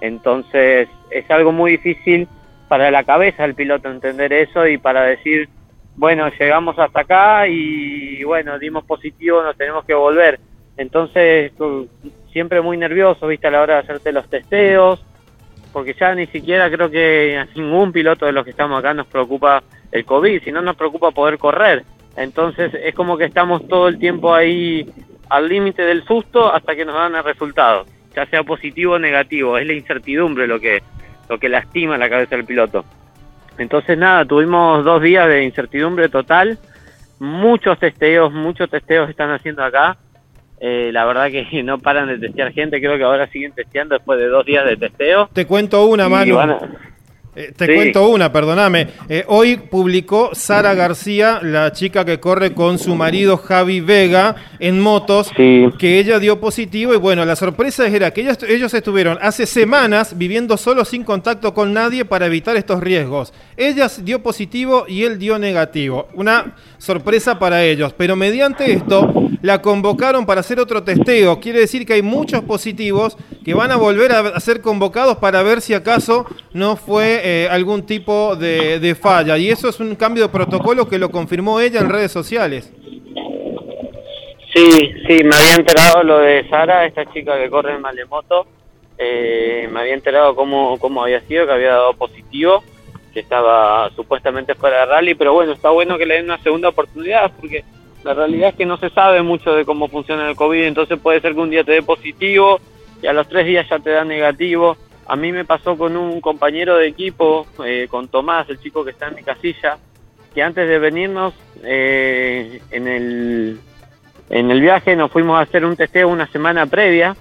Entonces 0.00 0.88
es 1.10 1.28
algo 1.28 1.50
muy 1.50 1.72
difícil 1.72 2.28
para 2.68 2.92
la 2.92 3.02
cabeza 3.02 3.42
del 3.42 3.56
piloto 3.56 3.90
entender 3.90 4.32
eso 4.32 4.64
y 4.64 4.78
para 4.78 5.02
decir, 5.02 5.48
bueno, 5.96 6.28
llegamos 6.38 6.78
hasta 6.78 7.00
acá 7.00 7.48
y 7.48 8.22
bueno, 8.22 8.60
dimos 8.60 8.84
positivo, 8.84 9.42
nos 9.42 9.56
tenemos 9.56 9.84
que 9.84 9.94
volver. 9.94 10.38
Entonces 10.76 11.50
siempre 12.30 12.60
muy 12.60 12.76
nervioso, 12.76 13.26
viste, 13.26 13.48
a 13.48 13.50
la 13.50 13.62
hora 13.62 13.74
de 13.74 13.80
hacerte 13.80 14.12
los 14.12 14.30
testeos, 14.30 15.04
porque 15.76 15.92
ya 15.92 16.14
ni 16.14 16.26
siquiera 16.28 16.70
creo 16.70 16.90
que 16.90 17.36
a 17.36 17.46
ningún 17.54 17.92
piloto 17.92 18.24
de 18.24 18.32
los 18.32 18.44
que 18.44 18.52
estamos 18.52 18.78
acá 18.78 18.94
nos 18.94 19.06
preocupa 19.08 19.62
el 19.92 20.06
COVID, 20.06 20.42
sino 20.42 20.62
nos 20.62 20.74
preocupa 20.74 21.10
poder 21.10 21.36
correr. 21.36 21.84
Entonces 22.16 22.72
es 22.72 22.94
como 22.94 23.18
que 23.18 23.26
estamos 23.26 23.68
todo 23.68 23.86
el 23.88 23.98
tiempo 23.98 24.34
ahí 24.34 24.90
al 25.28 25.46
límite 25.46 25.82
del 25.82 26.02
susto 26.04 26.50
hasta 26.50 26.74
que 26.74 26.86
nos 26.86 26.94
dan 26.94 27.14
el 27.14 27.22
resultado, 27.22 27.84
ya 28.14 28.24
sea 28.24 28.42
positivo 28.42 28.94
o 28.94 28.98
negativo, 28.98 29.58
es 29.58 29.66
la 29.66 29.74
incertidumbre 29.74 30.46
lo 30.46 30.58
que, 30.58 30.82
lo 31.28 31.38
que 31.38 31.50
lastima 31.50 31.98
la 31.98 32.08
cabeza 32.08 32.36
del 32.36 32.46
piloto. 32.46 32.82
Entonces 33.58 33.98
nada, 33.98 34.24
tuvimos 34.24 34.82
dos 34.82 35.02
días 35.02 35.28
de 35.28 35.44
incertidumbre 35.44 36.08
total, 36.08 36.58
muchos 37.18 37.78
testeos, 37.78 38.32
muchos 38.32 38.70
testeos 38.70 39.10
están 39.10 39.30
haciendo 39.30 39.62
acá, 39.62 39.98
eh, 40.60 40.90
la 40.92 41.04
verdad 41.04 41.30
que 41.30 41.62
no 41.64 41.78
paran 41.78 42.08
de 42.08 42.18
testear 42.18 42.52
gente, 42.52 42.80
creo 42.80 42.96
que 42.96 43.04
ahora 43.04 43.28
siguen 43.28 43.52
testeando 43.52 43.94
después 43.94 44.18
de 44.18 44.26
dos 44.26 44.44
días 44.44 44.64
de 44.64 44.76
testeo. 44.76 45.28
Te 45.32 45.46
cuento 45.46 45.84
una, 45.86 46.08
Manu. 46.08 46.38
Eh, 47.38 47.52
te 47.54 47.74
cuento 47.74 48.08
una, 48.08 48.32
perdóname. 48.32 48.88
Eh, 49.10 49.22
hoy 49.28 49.58
publicó 49.58 50.30
Sara 50.32 50.72
García, 50.72 51.40
la 51.42 51.70
chica 51.70 52.02
que 52.02 52.18
corre 52.18 52.54
con 52.54 52.78
su 52.78 52.94
marido 52.94 53.36
Javi 53.36 53.80
Vega 53.80 54.36
en 54.58 54.80
motos, 54.80 55.30
que 55.36 55.98
ella 55.98 56.18
dio 56.18 56.40
positivo 56.40 56.94
y 56.94 56.96
bueno, 56.96 57.26
la 57.26 57.36
sorpresa 57.36 57.86
era 57.86 58.10
que 58.10 58.22
ellos, 58.22 58.38
ellos 58.48 58.72
estuvieron 58.72 59.18
hace 59.20 59.44
semanas 59.44 60.16
viviendo 60.16 60.56
solo 60.56 60.86
sin 60.86 61.04
contacto 61.04 61.52
con 61.52 61.74
nadie 61.74 62.06
para 62.06 62.24
evitar 62.24 62.56
estos 62.56 62.80
riesgos. 62.80 63.34
Ella 63.58 63.90
dio 64.02 64.22
positivo 64.22 64.86
y 64.88 65.04
él 65.04 65.18
dio 65.18 65.38
negativo. 65.38 66.08
Una 66.14 66.54
sorpresa 66.78 67.38
para 67.38 67.62
ellos, 67.62 67.92
pero 67.94 68.16
mediante 68.16 68.72
esto 68.72 69.12
la 69.42 69.60
convocaron 69.60 70.24
para 70.24 70.40
hacer 70.40 70.58
otro 70.58 70.82
testeo. 70.82 71.38
Quiere 71.40 71.60
decir 71.60 71.84
que 71.84 71.92
hay 71.92 72.02
muchos 72.02 72.42
positivos 72.42 73.16
que 73.44 73.54
van 73.54 73.70
a 73.70 73.76
volver 73.76 74.12
a 74.12 74.40
ser 74.40 74.60
convocados 74.60 75.18
para 75.18 75.42
ver 75.42 75.60
si 75.60 75.74
acaso 75.74 76.26
no 76.56 76.76
fue 76.76 77.20
eh, 77.22 77.48
algún 77.50 77.84
tipo 77.84 78.34
de, 78.34 78.96
falla. 79.00 79.36
Y 79.36 79.50
eso 79.50 79.68
es 79.68 79.78
un 79.78 79.94
cambio 79.94 80.24
de 80.24 80.28
protocolo 80.30 80.88
que 80.88 80.98
lo 80.98 81.10
confirmó 81.10 81.60
ella 81.60 81.80
en 81.80 81.90
redes 81.90 82.10
sociales. 82.10 82.72
Sí, 84.54 84.94
sí, 85.06 85.22
me 85.22 85.36
había 85.36 85.56
enterado 85.58 86.02
lo 86.02 86.18
de 86.18 86.48
Sara, 86.48 86.86
esta 86.86 87.04
chica 87.12 87.36
que 87.36 87.50
corre 87.50 87.74
en 87.74 87.82
Malemoto. 87.82 88.46
Eh, 88.96 89.68
me 89.70 89.80
había 89.80 89.92
enterado 89.92 90.34
cómo, 90.34 90.78
cómo 90.78 91.02
había 91.02 91.20
sido, 91.22 91.46
que 91.46 91.52
había 91.52 91.72
dado 91.72 91.92
positivo, 91.92 92.64
que 93.12 93.20
estaba 93.20 93.90
supuestamente 93.94 94.54
fuera 94.54 94.80
de 94.80 94.86
rally, 94.86 95.14
pero 95.14 95.34
bueno, 95.34 95.52
está 95.52 95.68
bueno 95.68 95.98
que 95.98 96.06
le 96.06 96.14
den 96.14 96.24
una 96.24 96.42
segunda 96.42 96.70
oportunidad 96.70 97.30
porque 97.38 97.64
la 98.02 98.14
realidad 98.14 98.50
es 98.50 98.54
que 98.54 98.64
no 98.64 98.78
se 98.78 98.88
sabe 98.88 99.20
mucho 99.20 99.52
de 99.52 99.66
cómo 99.66 99.88
funciona 99.88 100.30
el 100.30 100.36
COVID, 100.36 100.62
entonces 100.62 100.98
puede 100.98 101.20
ser 101.20 101.34
que 101.34 101.40
un 101.40 101.50
día 101.50 101.64
te 101.64 101.72
dé 101.72 101.82
positivo 101.82 102.58
y 103.02 103.06
a 103.06 103.12
los 103.12 103.28
tres 103.28 103.44
días 103.44 103.68
ya 103.68 103.78
te 103.78 103.90
da 103.90 104.04
negativo. 104.04 104.78
A 105.08 105.16
mí 105.16 105.30
me 105.32 105.44
pasó 105.44 105.76
con 105.78 105.96
un 105.96 106.20
compañero 106.20 106.76
de 106.76 106.88
equipo, 106.88 107.46
eh, 107.64 107.86
con 107.88 108.08
Tomás, 108.08 108.48
el 108.50 108.58
chico 108.58 108.84
que 108.84 108.90
está 108.90 109.08
en 109.08 109.14
mi 109.14 109.22
casilla, 109.22 109.78
que 110.34 110.42
antes 110.42 110.68
de 110.68 110.78
venirnos 110.78 111.32
eh, 111.62 112.60
en, 112.70 112.88
el, 112.88 113.60
en 114.30 114.50
el 114.50 114.60
viaje 114.60 114.96
nos 114.96 115.12
fuimos 115.12 115.38
a 115.38 115.42
hacer 115.42 115.64
un 115.64 115.76
testeo 115.76 116.08
una 116.08 116.26
semana 116.26 116.66
previa 116.66 117.16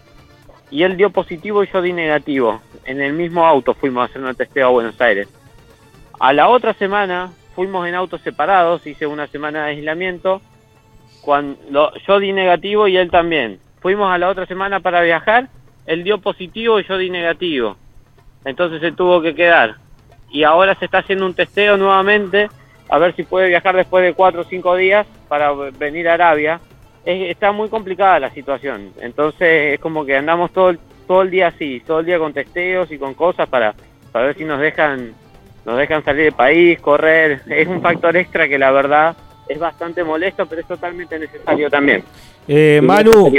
y 0.72 0.84
él 0.84 0.98
dio 0.98 1.12
positivo 1.12 1.64
y 1.64 1.70
yo 1.72 1.82
di 1.82 1.94
negativo. 1.94 2.60
En 2.86 3.02
el 3.02 3.14
mismo 3.14 3.46
auto 3.46 3.76
fuimos 3.76 4.02
a 4.02 4.06
hacer 4.06 4.24
un 4.24 4.34
testeo 4.36 4.68
a 4.68 4.72
Buenos 4.72 5.00
Aires. 5.00 5.28
A 6.20 6.34
la 6.34 6.50
otra 6.50 6.74
semana 6.74 7.32
fuimos 7.56 7.88
en 7.88 7.94
autos 7.94 8.22
separados, 8.22 8.86
hice 8.88 9.06
una 9.06 9.28
semana 9.28 9.66
de 9.66 9.72
aislamiento. 9.72 10.42
Cuando 11.22 11.92
yo 12.08 12.20
di 12.20 12.32
negativo 12.34 12.88
y 12.88 12.98
él 12.98 13.12
también. 13.12 13.60
Fuimos 13.80 14.12
a 14.12 14.18
la 14.18 14.30
otra 14.30 14.46
semana 14.48 14.80
para 14.80 15.02
viajar 15.02 15.50
él 15.86 16.04
dio 16.04 16.20
positivo 16.20 16.80
y 16.80 16.86
yo 16.86 16.98
di 16.98 17.10
negativo. 17.10 17.78
Entonces 18.44 18.82
se 18.82 18.92
tuvo 18.92 19.22
que 19.22 19.36
quedar. 19.36 19.76
Y 20.30 20.44
ahora 20.44 20.76
se 20.76 20.86
está 20.86 21.00
haciendo 21.00 21.26
un 21.26 21.34
testeo 21.34 21.78
nuevamente 21.78 22.50
a 22.90 22.98
ver 23.00 23.16
si 23.16 23.24
puede 23.24 23.48
viajar 23.48 23.76
después 23.76 24.04
de 24.04 24.14
cuatro 24.14 24.42
o 24.42 24.46
cinco 24.46 24.76
días 24.76 25.08
para 25.28 25.52
venir 25.52 26.08
a 26.08 26.14
Arabia. 26.14 26.60
está 27.06 27.52
muy 27.52 27.70
complicada 27.70 28.20
la 28.20 28.32
situación. 28.32 28.92
Entonces 29.02 29.74
es 29.74 29.80
como 29.80 30.06
que 30.06 30.16
andamos 30.16 30.52
todo 30.52 30.70
el, 30.70 30.80
todo 31.08 31.22
el 31.22 31.32
día 31.32 31.48
así, 31.48 31.82
todo 31.86 32.00
el 32.00 32.06
día 32.06 32.20
con 32.20 32.34
testeos 32.34 32.92
y 32.92 32.98
con 32.98 33.14
cosas 33.14 33.48
para, 33.50 33.74
para 34.12 34.28
ver 34.28 34.38
si 34.38 34.44
nos 34.44 34.60
dejan, 34.60 35.14
nos 35.66 35.78
dejan 35.78 36.04
salir 36.04 36.26
del 36.26 36.34
país, 36.34 36.80
correr. 36.80 37.42
Es 37.50 37.68
un 37.68 37.82
factor 37.82 38.16
extra 38.18 38.48
que 38.48 38.58
la 38.58 38.72
verdad 38.72 39.16
es 39.48 39.60
bastante 39.60 40.04
molesto, 40.04 40.46
pero 40.48 40.62
es 40.62 40.68
totalmente 40.68 41.20
necesario 41.20 41.70
también. 41.70 42.04
Eh, 42.48 42.82
Manu, 42.84 43.32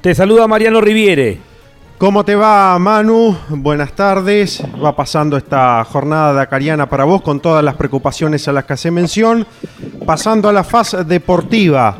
te 0.00 0.14
saluda 0.14 0.46
Mariano 0.46 0.80
Riviere. 0.80 1.51
¿Cómo 2.02 2.24
te 2.24 2.34
va, 2.34 2.76
Manu? 2.80 3.36
Buenas 3.48 3.92
tardes. 3.92 4.60
Va 4.84 4.96
pasando 4.96 5.36
esta 5.36 5.84
jornada 5.84 6.32
dacariana 6.32 6.88
para 6.88 7.04
vos 7.04 7.22
con 7.22 7.38
todas 7.38 7.62
las 7.62 7.76
preocupaciones 7.76 8.48
a 8.48 8.52
las 8.52 8.64
que 8.64 8.72
hace 8.72 8.90
mención. 8.90 9.46
Pasando 10.04 10.48
a 10.48 10.52
la 10.52 10.64
fase 10.64 11.04
deportiva. 11.04 11.96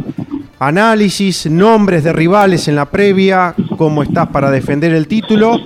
Análisis, 0.59 1.47
nombres 1.47 2.03
de 2.03 2.13
rivales 2.13 2.67
en 2.67 2.75
la 2.75 2.87
previa, 2.87 3.55
cómo 3.79 4.03
estás 4.03 4.27
para 4.27 4.51
defender 4.51 4.93
el 4.93 5.07
título. 5.07 5.61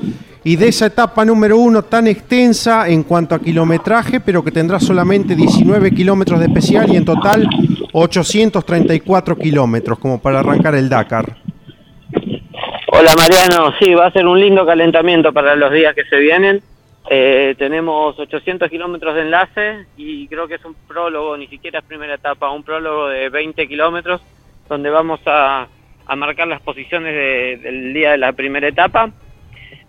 Y 0.44 0.56
de 0.56 0.68
esa 0.68 0.84
etapa 0.84 1.24
número 1.24 1.56
uno 1.56 1.84
tan 1.84 2.06
extensa 2.06 2.90
en 2.90 3.04
cuanto 3.04 3.34
a 3.34 3.38
kilometraje, 3.38 4.20
pero 4.20 4.44
que 4.44 4.52
tendrá 4.52 4.78
solamente 4.78 5.34
19 5.34 5.92
kilómetros 5.92 6.40
de 6.40 6.44
especial 6.44 6.92
y 6.92 6.98
en 6.98 7.06
total 7.06 7.48
834 7.90 9.38
kilómetros, 9.38 9.98
como 9.98 10.20
para 10.20 10.40
arrancar 10.40 10.74
el 10.74 10.90
Dakar. 10.90 11.45
Hola 12.98 13.12
Mariano, 13.14 13.74
sí, 13.78 13.92
va 13.92 14.06
a 14.06 14.10
ser 14.10 14.26
un 14.26 14.40
lindo 14.40 14.64
calentamiento 14.64 15.30
para 15.30 15.54
los 15.54 15.70
días 15.70 15.94
que 15.94 16.06
se 16.06 16.16
vienen. 16.16 16.62
Eh, 17.10 17.54
tenemos 17.58 18.18
800 18.18 18.70
kilómetros 18.70 19.14
de 19.14 19.20
enlace 19.20 19.84
y 19.98 20.26
creo 20.28 20.48
que 20.48 20.54
es 20.54 20.64
un 20.64 20.72
prólogo, 20.88 21.36
ni 21.36 21.46
siquiera 21.46 21.80
es 21.80 21.84
primera 21.84 22.14
etapa, 22.14 22.50
un 22.50 22.62
prólogo 22.62 23.08
de 23.08 23.28
20 23.28 23.68
kilómetros 23.68 24.22
donde 24.66 24.88
vamos 24.88 25.20
a, 25.26 25.68
marcar 26.16 26.48
las 26.48 26.62
posiciones 26.62 27.62
del 27.62 27.92
día 27.92 28.12
de 28.12 28.16
la 28.16 28.32
primera 28.32 28.66
etapa. 28.66 29.10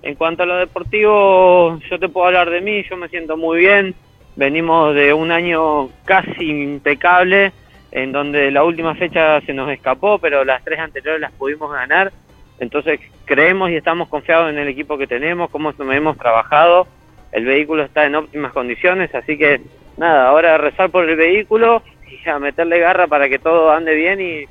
En 0.01 0.15
cuanto 0.15 0.43
a 0.43 0.45
lo 0.45 0.57
deportivo, 0.57 1.79
yo 1.89 1.99
te 1.99 2.09
puedo 2.09 2.27
hablar 2.27 2.49
de 2.49 2.59
mí, 2.59 2.83
yo 2.89 2.97
me 2.97 3.07
siento 3.07 3.37
muy 3.37 3.59
bien. 3.59 3.95
Venimos 4.35 4.93
de 4.93 5.13
un 5.13 5.31
año 5.31 5.91
casi 6.03 6.43
impecable, 6.43 7.53
en 7.89 8.11
donde 8.11 8.51
la 8.51 8.65
última 8.65 8.95
fecha 8.95 9.39
se 9.45 9.53
nos 9.53 9.69
escapó, 9.69 10.19
pero 10.19 10.43
las 10.43 10.61
tres 10.65 10.79
anteriores 10.79 11.21
las 11.21 11.31
pudimos 11.31 11.71
ganar 11.71 12.11
entonces 12.59 12.99
creemos 13.25 13.69
y 13.69 13.75
estamos 13.75 14.09
confiados 14.09 14.49
en 14.49 14.57
el 14.57 14.67
equipo 14.67 14.97
que 14.97 15.07
tenemos, 15.07 15.49
cómo 15.49 15.73
hemos 15.91 16.17
trabajado, 16.17 16.87
el 17.31 17.45
vehículo 17.45 17.83
está 17.83 18.05
en 18.05 18.15
óptimas 18.15 18.53
condiciones, 18.53 19.13
así 19.13 19.37
que 19.37 19.61
nada, 19.97 20.27
ahora 20.27 20.57
rezar 20.57 20.89
por 20.89 21.07
el 21.09 21.15
vehículo 21.15 21.83
y 22.09 22.29
a 22.29 22.39
meterle 22.39 22.79
garra 22.79 23.07
para 23.07 23.29
que 23.29 23.39
todo 23.39 23.71
ande 23.71 23.93
bien 23.95 24.19
y, 24.21 24.47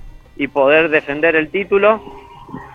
poder 0.48 0.90
defender 0.90 1.34
el 1.34 1.48
título. 1.48 2.00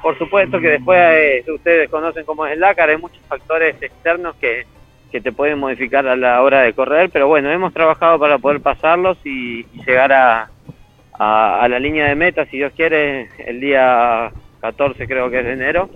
Por 0.01 0.17
supuesto 0.17 0.59
que 0.59 0.67
después 0.67 0.99
eh, 0.99 1.45
ustedes 1.53 1.89
conocen 1.89 2.25
cómo 2.25 2.45
es 2.45 2.53
el 2.53 2.59
Dakar, 2.59 2.89
hay 2.89 2.97
muchos 2.97 3.21
factores 3.27 3.81
externos 3.81 4.35
que, 4.37 4.65
que 5.11 5.21
te 5.21 5.31
pueden 5.31 5.59
modificar 5.59 6.07
a 6.07 6.15
la 6.15 6.41
hora 6.41 6.61
de 6.61 6.73
correr, 6.73 7.09
pero 7.11 7.27
bueno, 7.27 7.51
hemos 7.51 7.71
trabajado 7.73 8.19
para 8.19 8.39
poder 8.39 8.61
pasarlos 8.61 9.17
y, 9.23 9.63
llegar 9.85 10.11
a, 10.11 10.49
a, 11.17 11.61
a, 11.61 11.67
la 11.69 11.79
línea 11.79 12.07
de 12.07 12.15
meta, 12.15 12.45
si 12.45 12.57
Dios 12.57 12.73
quiere, 12.75 13.29
el 13.45 13.59
día 13.59 14.31
14 14.61 15.07
creo 15.07 15.29
que 15.29 15.39
es 15.39 15.45
de 15.45 15.53
enero. 15.53 15.89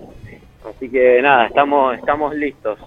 Así 0.68 0.90
que 0.90 1.22
nada, 1.22 1.46
estamos, 1.46 1.96
estamos 1.96 2.34
listos. 2.34 2.78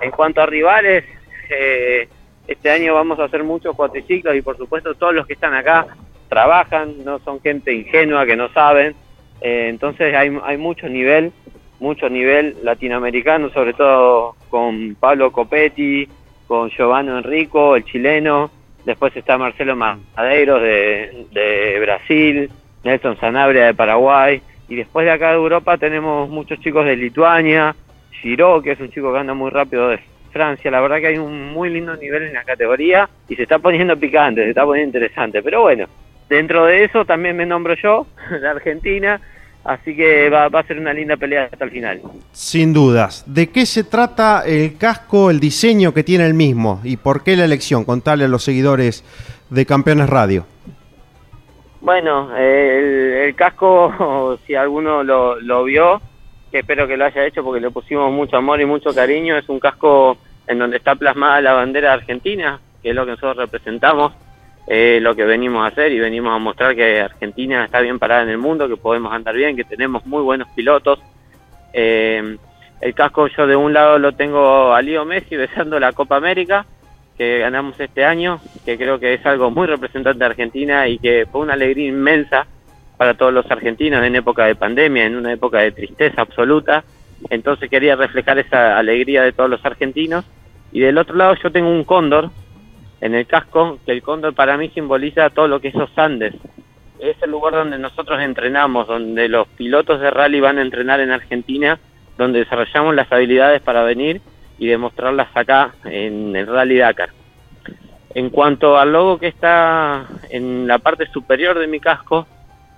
En 0.00 0.10
cuanto 0.10 0.40
a 0.40 0.46
rivales, 0.46 1.04
eh, 1.50 2.08
este 2.46 2.70
año 2.70 2.94
vamos 2.94 3.18
a 3.20 3.24
hacer 3.24 3.44
muchos 3.44 3.76
cuatriciclos 3.76 4.34
y 4.34 4.42
por 4.42 4.56
supuesto 4.56 4.94
todos 4.94 5.14
los 5.14 5.26
que 5.26 5.34
están 5.34 5.54
acá 5.54 5.86
trabajan, 6.28 7.04
no 7.04 7.18
son 7.20 7.40
gente 7.40 7.72
ingenua 7.72 8.26
que 8.26 8.36
no 8.36 8.48
saben. 8.50 8.94
Eh, 9.40 9.66
entonces 9.68 10.14
hay, 10.14 10.36
hay 10.42 10.56
mucho 10.56 10.88
nivel, 10.88 11.32
mucho 11.80 12.08
nivel 12.08 12.56
latinoamericano, 12.62 13.50
sobre 13.50 13.74
todo 13.74 14.34
con 14.48 14.96
Pablo 14.98 15.30
Copetti, 15.30 16.08
con 16.46 16.70
Giovanni 16.70 17.10
Enrico, 17.10 17.76
el 17.76 17.84
chileno. 17.84 18.50
Después 18.84 19.14
está 19.16 19.36
Marcelo 19.36 19.76
Madeiros 19.76 20.62
de, 20.62 21.26
de 21.32 21.78
Brasil, 21.80 22.50
Nelson 22.84 23.18
Sanabria 23.20 23.66
de 23.66 23.74
Paraguay. 23.74 24.40
Y 24.68 24.76
después 24.76 25.06
de 25.06 25.12
acá 25.12 25.30
de 25.30 25.36
Europa 25.36 25.78
tenemos 25.78 26.28
muchos 26.28 26.60
chicos 26.60 26.84
de 26.84 26.96
Lituania, 26.96 27.74
Giro, 28.20 28.60
que 28.62 28.72
es 28.72 28.80
un 28.80 28.90
chico 28.90 29.12
que 29.12 29.18
anda 29.18 29.34
muy 29.34 29.50
rápido 29.50 29.88
de 29.88 30.00
Francia. 30.32 30.70
La 30.70 30.80
verdad 30.80 30.98
que 30.98 31.08
hay 31.08 31.18
un 31.18 31.52
muy 31.52 31.70
lindo 31.70 31.96
nivel 31.96 32.24
en 32.24 32.34
la 32.34 32.44
categoría 32.44 33.08
y 33.28 33.36
se 33.36 33.42
está 33.42 33.58
poniendo 33.58 33.96
picante, 33.96 34.42
se 34.42 34.50
está 34.50 34.64
poniendo 34.64 34.98
interesante. 34.98 35.42
Pero 35.42 35.62
bueno, 35.62 35.86
dentro 36.28 36.66
de 36.66 36.84
eso 36.84 37.04
también 37.04 37.36
me 37.36 37.46
nombro 37.46 37.74
yo, 37.74 38.06
de 38.30 38.48
Argentina. 38.48 39.20
Así 39.64 39.94
que 39.94 40.30
va, 40.30 40.48
va, 40.48 40.60
a 40.60 40.66
ser 40.66 40.78
una 40.78 40.94
linda 40.94 41.16
pelea 41.16 41.48
hasta 41.52 41.64
el 41.64 41.70
final. 41.70 42.00
Sin 42.32 42.72
dudas. 42.72 43.24
¿De 43.26 43.48
qué 43.48 43.66
se 43.66 43.84
trata 43.84 44.44
el 44.46 44.78
casco, 44.78 45.30
el 45.30 45.40
diseño 45.40 45.92
que 45.92 46.04
tiene 46.04 46.24
el 46.24 46.32
mismo 46.32 46.80
y 46.84 46.96
por 46.96 47.22
qué 47.22 47.36
la 47.36 47.44
elección? 47.44 47.84
Contale 47.84 48.24
a 48.24 48.28
los 48.28 48.44
seguidores 48.44 49.04
de 49.50 49.66
Campeones 49.66 50.08
Radio. 50.08 50.46
Bueno, 51.80 52.36
el, 52.36 53.34
casco, 53.36 54.38
si 54.46 54.54
alguno 54.54 55.02
lo, 55.04 55.64
vio, 55.64 56.00
que 56.50 56.60
espero 56.60 56.88
que 56.88 56.96
lo 56.96 57.04
haya 57.04 57.24
hecho 57.24 57.44
porque 57.44 57.60
le 57.60 57.70
pusimos 57.70 58.12
mucho 58.12 58.36
amor 58.36 58.60
y 58.60 58.66
mucho 58.66 58.94
cariño, 58.94 59.36
es 59.36 59.48
un 59.48 59.60
casco 59.60 60.18
en 60.46 60.58
donde 60.58 60.78
está 60.78 60.94
plasmada 60.96 61.40
la 61.40 61.52
bandera 61.52 61.92
argentina, 61.92 62.60
que 62.82 62.90
es 62.90 62.94
lo 62.94 63.04
que 63.04 63.12
nosotros 63.12 63.36
representamos, 63.36 64.12
eh, 64.66 64.98
lo 65.00 65.14
que 65.14 65.24
venimos 65.24 65.64
a 65.64 65.68
hacer 65.68 65.92
y 65.92 66.00
venimos 66.00 66.34
a 66.34 66.38
mostrar 66.38 66.74
que 66.74 67.00
Argentina 67.00 67.64
está 67.64 67.80
bien 67.80 67.98
parada 67.98 68.22
en 68.22 68.30
el 68.30 68.38
mundo, 68.38 68.68
que 68.68 68.76
podemos 68.76 69.12
andar 69.12 69.34
bien, 69.34 69.56
que 69.56 69.64
tenemos 69.64 70.04
muy 70.04 70.22
buenos 70.22 70.48
pilotos. 70.48 70.98
Eh, 71.72 72.36
el 72.80 72.94
casco 72.94 73.28
yo 73.28 73.46
de 73.46 73.56
un 73.56 73.72
lado 73.72 73.98
lo 73.98 74.12
tengo 74.12 74.72
a 74.72 74.82
Leo 74.82 75.04
Messi 75.04 75.36
besando 75.36 75.78
la 75.78 75.92
Copa 75.92 76.16
América, 76.16 76.66
que 77.18 77.40
ganamos 77.40 77.78
este 77.80 78.04
año, 78.04 78.40
que 78.64 78.78
creo 78.78 79.00
que 79.00 79.14
es 79.14 79.26
algo 79.26 79.50
muy 79.50 79.66
representante 79.66 80.20
de 80.20 80.24
Argentina 80.24 80.86
y 80.86 80.98
que 80.98 81.26
fue 81.30 81.40
una 81.40 81.54
alegría 81.54 81.88
inmensa 81.88 82.46
para 82.96 83.14
todos 83.14 83.32
los 83.32 83.50
argentinos 83.50 84.04
en 84.04 84.14
época 84.14 84.46
de 84.46 84.54
pandemia, 84.54 85.04
en 85.04 85.16
una 85.16 85.32
época 85.32 85.58
de 85.58 85.72
tristeza 85.72 86.22
absoluta. 86.22 86.84
Entonces 87.28 87.68
quería 87.68 87.96
reflejar 87.96 88.38
esa 88.38 88.78
alegría 88.78 89.24
de 89.24 89.32
todos 89.32 89.50
los 89.50 89.64
argentinos. 89.64 90.24
Y 90.70 90.80
del 90.80 90.96
otro 90.96 91.16
lado 91.16 91.34
yo 91.42 91.50
tengo 91.50 91.68
un 91.68 91.82
cóndor 91.82 92.30
en 93.00 93.14
el 93.14 93.26
casco, 93.26 93.78
que 93.84 93.92
el 93.92 94.02
cóndor 94.02 94.34
para 94.34 94.56
mí 94.56 94.70
simboliza 94.70 95.30
todo 95.30 95.48
lo 95.48 95.60
que 95.60 95.68
es 95.68 95.74
los 95.74 95.90
Andes. 95.98 96.34
Es 97.00 97.16
el 97.20 97.30
lugar 97.30 97.54
donde 97.54 97.78
nosotros 97.78 98.20
entrenamos, 98.20 98.86
donde 98.86 99.28
los 99.28 99.48
pilotos 99.48 100.00
de 100.00 100.10
rally 100.10 100.40
van 100.40 100.58
a 100.58 100.62
entrenar 100.62 101.00
en 101.00 101.10
Argentina, 101.10 101.78
donde 102.16 102.40
desarrollamos 102.40 102.94
las 102.94 103.10
habilidades 103.10 103.60
para 103.60 103.82
venir 103.82 104.20
y 104.58 104.66
demostrarlas 104.66 105.28
acá 105.34 105.74
en 105.84 106.34
el 106.34 106.46
Rally 106.46 106.78
Dakar. 106.78 107.10
En 108.14 108.30
cuanto 108.30 108.78
al 108.78 108.92
logo 108.92 109.18
que 109.18 109.28
está 109.28 110.06
en 110.30 110.66
la 110.66 110.78
parte 110.78 111.06
superior 111.06 111.58
de 111.58 111.66
mi 111.66 111.78
casco, 111.78 112.26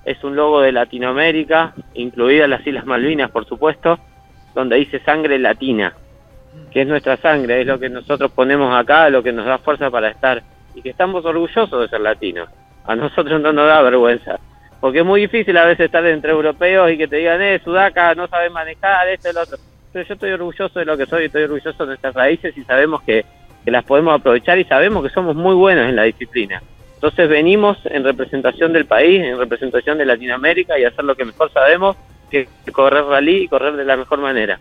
es 0.04 0.22
un 0.25 0.37
logo 0.37 0.60
de 0.60 0.72
Latinoamérica, 0.72 1.75
incluidas 1.94 2.49
las 2.49 2.66
Islas 2.66 2.84
Malvinas, 2.84 3.30
por 3.30 3.46
supuesto, 3.46 3.99
donde 4.54 4.76
dice 4.76 5.00
sangre 5.00 5.38
latina, 5.38 5.94
que 6.70 6.82
es 6.82 6.87
nuestra 6.87 7.16
sangre, 7.16 7.60
es 7.60 7.66
lo 7.66 7.78
que 7.78 7.88
nosotros 7.88 8.30
ponemos 8.32 8.75
acá, 8.75 9.08
lo 9.08 9.22
que 9.22 9.32
nos 9.32 9.46
da 9.46 9.58
fuerza 9.58 9.90
para 9.90 10.10
estar, 10.10 10.42
y 10.75 10.82
que 10.82 10.90
estamos 10.90 11.25
orgullosos 11.25 11.80
de 11.80 11.88
ser 11.88 12.00
latinos. 12.00 12.49
A 12.84 12.96
nosotros 12.96 13.40
no 13.40 13.52
nos 13.52 13.66
da 13.66 13.82
vergüenza, 13.82 14.38
porque 14.80 15.00
es 15.00 15.04
muy 15.04 15.20
difícil 15.22 15.56
a 15.56 15.66
veces 15.66 15.87
estar 15.87 16.04
entre 16.06 16.32
europeos 16.32 16.90
y 16.90 16.99
que 16.99 17.06
te 17.06 17.16
digan, 17.16 17.40
eh, 17.40 17.60
Sudaca 17.62 18.14
no 18.14 18.26
sabe 18.26 18.50
manejar, 18.50 19.08
esto 19.08 19.30
y 19.30 19.34
lo 19.34 19.42
otro. 19.42 19.58
Pero 19.92 20.06
yo 20.06 20.14
estoy 20.14 20.30
orgulloso 20.30 20.78
de 20.78 20.85
lo 20.85 20.97
que 20.97 21.06
soy, 21.06 21.25
estoy 21.25 21.44
orgulloso 21.44 21.85
de 21.85 21.87
nuestras 21.87 22.14
raíces 22.14 22.56
y 22.56 22.62
sabemos 22.64 23.02
que, 23.02 23.25
que 23.64 23.70
las 23.70 23.85
podemos 23.85 24.18
aprovechar 24.18 24.59
y 24.59 24.64
sabemos 24.64 25.02
que 25.02 25.11
somos 25.11 25.35
muy 25.35 25.54
buenos 25.54 25.88
en 25.88 25.97
la 25.97 26.04
disciplina. 26.04 26.62
Entonces 26.94 27.28
venimos 27.28 27.78
en 27.87 28.04
representación 28.04 28.73
del 28.73 28.87
país, 28.87 29.23
en 29.23 29.38
representación 29.38 29.99
de 29.99 30.04
Latinoamérica 30.06 30.78
y 30.78 30.85
hacer 30.85 31.04
lo 31.04 31.16
que 31.16 31.25
mejor 31.25 31.50
sabemos, 31.52 31.97
que 32.30 32.47
correr 32.73 33.04
rally 33.04 33.44
y 33.44 33.49
correr 33.49 33.75
de 33.75 33.85
la 33.85 33.97
mejor 33.97 34.20
manera. 34.20 34.61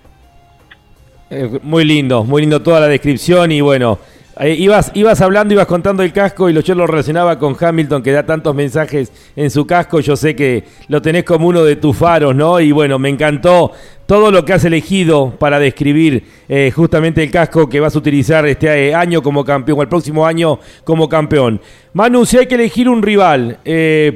Eh, 1.29 1.59
muy 1.61 1.85
lindo, 1.85 2.23
muy 2.23 2.41
lindo 2.41 2.59
toda 2.61 2.79
la 2.79 2.87
descripción 2.87 3.51
y 3.51 3.61
bueno, 3.61 3.99
eh, 4.39 4.53
ibas, 4.53 4.91
ibas 4.93 5.19
hablando, 5.21 5.53
ibas 5.53 5.67
contando 5.67 6.01
el 6.01 6.13
casco 6.13 6.49
y 6.49 6.53
lo, 6.53 6.61
yo 6.61 6.73
lo 6.73 6.87
relacionaba 6.87 7.37
con 7.37 7.57
Hamilton 7.59 8.01
que 8.01 8.11
da 8.11 8.25
tantos 8.25 8.55
mensajes 8.55 9.11
en 9.35 9.51
su 9.51 9.67
casco, 9.67 9.99
yo 9.99 10.15
sé 10.15 10.35
que 10.35 10.63
lo 10.87 11.01
tenés 11.01 11.25
como 11.25 11.47
uno 11.47 11.63
de 11.63 11.75
tus 11.75 11.97
faros, 11.97 12.33
¿no? 12.35 12.59
Y 12.59 12.71
bueno, 12.71 12.97
me 12.99 13.09
encantó 13.09 13.71
todo 14.05 14.31
lo 14.31 14.45
que 14.45 14.53
has 14.53 14.63
elegido 14.63 15.31
para 15.37 15.59
describir 15.59 16.23
eh, 16.47 16.71
justamente 16.73 17.21
el 17.21 17.29
casco 17.29 17.67
que 17.67 17.79
vas 17.79 17.95
a 17.95 17.99
utilizar 17.99 18.45
este 18.47 18.95
año 18.95 19.21
como 19.21 19.43
campeón, 19.43 19.79
o 19.79 19.81
el 19.81 19.89
próximo 19.89 20.25
año 20.25 20.59
como 20.83 21.09
campeón. 21.09 21.59
Manu, 21.93 22.25
si 22.25 22.37
hay 22.37 22.47
que 22.47 22.55
elegir 22.55 22.87
un 22.87 23.01
rival 23.01 23.59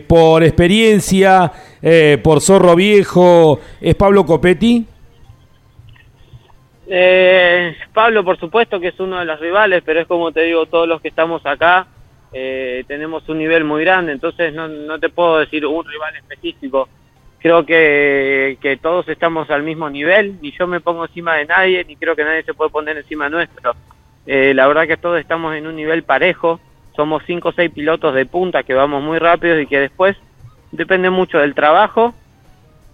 por 0.08 0.44
experiencia, 0.44 1.52
por 2.24 2.40
zorro 2.40 2.76
viejo, 2.76 3.60
¿es 3.82 3.96
Pablo 3.96 4.26
Copetti? 4.26 4.86
Eh, 6.96 7.76
Pablo, 7.92 8.24
por 8.24 8.40
supuesto 8.40 8.80
que 8.80 8.90
es 8.90 9.00
uno 9.00 9.18
de 9.18 9.26
los 9.26 9.40
rivales, 9.40 9.82
pero 9.84 10.02
es 10.02 10.06
como 10.06 10.32
te 10.32 10.42
digo, 10.42 10.68
todos 10.68 10.88
los 10.88 11.02
que 11.02 11.08
estamos 11.08 11.44
acá 11.44 11.88
eh, 12.32 12.84
tenemos 12.88 13.28
un 13.30 13.40
nivel 13.40 13.64
muy 13.64 13.84
grande, 13.84 14.12
entonces 14.12 14.54
no, 14.54 14.68
no 14.68 15.00
te 15.00 15.10
puedo 15.10 15.40
decir 15.40 15.66
un 15.66 15.84
rival 15.84 16.16
específico. 16.18 16.88
Creo 17.40 17.66
que, 17.66 18.60
que 18.62 18.78
todos 18.78 19.10
estamos 19.10 19.50
al 19.50 19.64
mismo 19.64 19.90
nivel, 19.90 20.38
ni 20.40 20.52
yo 20.52 20.68
me 20.68 20.82
pongo 20.82 21.06
encima 21.06 21.34
de 21.34 21.46
nadie, 21.46 21.84
ni 21.84 21.96
creo 21.96 22.16
que 22.16 22.24
nadie 22.24 22.44
se 22.44 22.54
puede 22.54 22.70
poner 22.70 22.96
encima 22.96 23.28
nuestro. 23.28 23.74
Eh, 24.28 24.54
la 24.54 24.68
verdad 24.68 24.86
que 24.86 24.98
todos 24.98 25.20
estamos 25.20 25.56
en 25.56 25.66
un 25.66 25.76
nivel 25.76 26.04
parejo, 26.04 26.60
somos 26.96 27.24
cinco 27.26 27.50
o 27.50 27.54
seis 27.54 27.72
pilotos 27.72 28.14
de 28.14 28.28
punta 28.28 28.62
que 28.62 28.76
vamos 28.76 29.02
muy 29.02 29.18
rápidos 29.18 29.60
y 29.60 29.66
que 29.66 29.80
después 29.80 30.16
depende 30.72 31.10
mucho 31.10 31.40
del 31.40 31.56
trabajo 31.56 32.14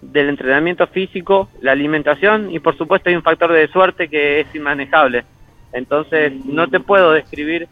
del 0.02 0.28
entrenamiento 0.28 0.86
físico, 0.86 1.48
la 1.60 1.72
alimentación 1.72 2.52
y 2.52 2.58
por 2.58 2.76
supuesto 2.76 3.08
hay 3.08 3.16
un 3.16 3.22
factor 3.22 3.52
de 3.52 3.68
suerte 3.68 4.08
que 4.08 4.40
es 4.40 4.54
inmanejable. 4.54 5.24
Entonces 5.72 6.32
no 6.44 6.68
te 6.68 6.80
puedo 6.80 7.12
describir 7.12 7.68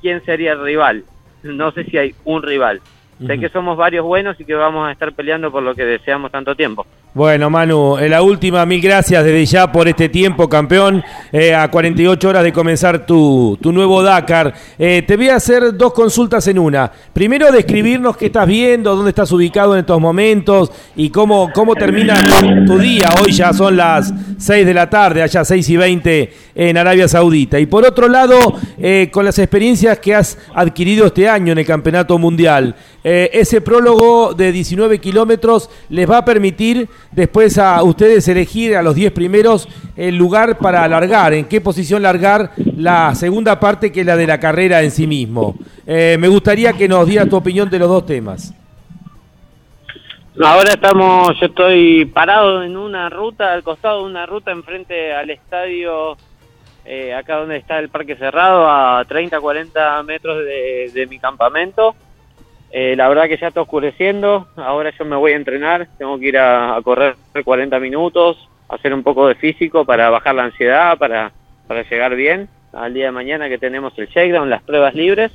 quién 0.00 0.24
sería 0.24 0.52
el 0.52 0.62
rival. 0.62 1.04
No 1.42 1.70
sé 1.72 1.84
si 1.84 1.98
hay 1.98 2.14
un 2.24 2.42
rival. 2.42 2.80
Sé 3.26 3.40
que 3.40 3.48
somos 3.48 3.76
varios 3.76 4.04
buenos 4.04 4.38
y 4.40 4.44
que 4.44 4.54
vamos 4.54 4.88
a 4.88 4.92
estar 4.92 5.12
peleando 5.12 5.50
por 5.50 5.62
lo 5.62 5.74
que 5.74 5.84
deseamos 5.84 6.30
tanto 6.30 6.54
tiempo. 6.54 6.86
Bueno, 7.18 7.50
Manu, 7.50 7.98
en 7.98 8.12
la 8.12 8.22
última, 8.22 8.64
mil 8.64 8.80
gracias 8.80 9.24
desde 9.24 9.44
ya 9.44 9.72
por 9.72 9.88
este 9.88 10.08
tiempo, 10.08 10.48
campeón, 10.48 11.02
eh, 11.32 11.52
a 11.52 11.68
48 11.68 12.28
horas 12.28 12.44
de 12.44 12.52
comenzar 12.52 13.06
tu, 13.06 13.58
tu 13.60 13.72
nuevo 13.72 14.04
Dakar. 14.04 14.54
Eh, 14.78 15.02
te 15.04 15.16
voy 15.16 15.28
a 15.28 15.34
hacer 15.34 15.76
dos 15.76 15.92
consultas 15.92 16.46
en 16.46 16.60
una. 16.60 16.92
Primero, 17.12 17.50
describirnos 17.50 18.16
qué 18.16 18.26
estás 18.26 18.46
viendo, 18.46 18.94
dónde 18.94 19.08
estás 19.08 19.32
ubicado 19.32 19.74
en 19.74 19.80
estos 19.80 20.00
momentos 20.00 20.70
y 20.94 21.10
cómo, 21.10 21.50
cómo 21.52 21.74
termina 21.74 22.14
tu 22.64 22.78
día. 22.78 23.08
Hoy 23.20 23.32
ya 23.32 23.52
son 23.52 23.76
las 23.76 24.14
6 24.38 24.64
de 24.64 24.74
la 24.74 24.88
tarde, 24.88 25.20
allá 25.20 25.44
6 25.44 25.70
y 25.70 25.76
20 25.76 26.32
en 26.54 26.76
Arabia 26.76 27.08
Saudita. 27.08 27.58
Y 27.58 27.66
por 27.66 27.84
otro 27.84 28.06
lado, 28.06 28.38
eh, 28.78 29.08
con 29.10 29.24
las 29.24 29.40
experiencias 29.40 29.98
que 29.98 30.14
has 30.14 30.38
adquirido 30.54 31.06
este 31.06 31.28
año 31.28 31.50
en 31.50 31.58
el 31.58 31.66
Campeonato 31.66 32.16
Mundial, 32.16 32.76
ese 33.02 33.62
prólogo 33.62 34.34
de 34.34 34.52
19 34.52 34.98
kilómetros 34.98 35.70
les 35.88 36.10
va 36.10 36.18
a 36.18 36.24
permitir 36.26 36.90
después 37.12 37.58
a 37.58 37.82
ustedes 37.82 38.26
elegir 38.28 38.76
a 38.76 38.82
los 38.82 38.94
10 38.94 39.12
primeros 39.12 39.68
el 39.96 40.16
lugar 40.16 40.58
para 40.58 40.84
alargar, 40.84 41.32
en 41.34 41.46
qué 41.46 41.60
posición 41.60 42.02
largar 42.02 42.52
la 42.76 43.14
segunda 43.14 43.58
parte 43.58 43.90
que 43.92 44.00
es 44.00 44.06
la 44.06 44.16
de 44.16 44.26
la 44.26 44.38
carrera 44.38 44.82
en 44.82 44.90
sí 44.90 45.06
mismo. 45.06 45.56
Eh, 45.86 46.16
me 46.18 46.28
gustaría 46.28 46.72
que 46.72 46.88
nos 46.88 47.06
diera 47.06 47.26
tu 47.26 47.36
opinión 47.36 47.68
de 47.70 47.78
los 47.78 47.88
dos 47.88 48.06
temas. 48.06 48.54
Ahora 50.40 50.70
estamos, 50.70 51.38
yo 51.40 51.46
estoy 51.46 52.04
parado 52.04 52.62
en 52.62 52.76
una 52.76 53.08
ruta, 53.08 53.52
al 53.52 53.64
costado 53.64 54.04
de 54.04 54.10
una 54.10 54.24
ruta 54.24 54.52
enfrente 54.52 55.12
al 55.12 55.30
estadio, 55.30 56.16
eh, 56.84 57.12
acá 57.12 57.38
donde 57.38 57.56
está 57.56 57.80
el 57.80 57.88
parque 57.88 58.14
cerrado, 58.14 58.70
a 58.70 59.04
30, 59.04 59.40
40 59.40 60.02
metros 60.04 60.38
de 60.44 61.06
mi 61.10 61.18
campamento. 61.18 61.96
Eh, 62.70 62.94
la 62.96 63.08
verdad 63.08 63.28
que 63.28 63.38
ya 63.38 63.48
está 63.48 63.62
oscureciendo, 63.62 64.48
ahora 64.56 64.92
yo 64.98 65.04
me 65.04 65.16
voy 65.16 65.32
a 65.32 65.36
entrenar, 65.36 65.88
tengo 65.96 66.18
que 66.18 66.26
ir 66.26 66.38
a, 66.38 66.78
correr 66.82 67.16
40 67.42 67.80
minutos, 67.80 68.48
hacer 68.68 68.92
un 68.92 69.02
poco 69.02 69.26
de 69.26 69.34
físico 69.36 69.84
para 69.86 70.10
bajar 70.10 70.34
la 70.34 70.44
ansiedad, 70.44 70.98
para, 70.98 71.32
para 71.66 71.82
llegar 71.88 72.14
bien 72.14 72.48
al 72.72 72.92
día 72.92 73.06
de 73.06 73.12
mañana 73.12 73.48
que 73.48 73.58
tenemos 73.58 73.98
el 73.98 74.08
shakedown, 74.08 74.50
las 74.50 74.62
pruebas 74.62 74.94
libres. 74.94 75.32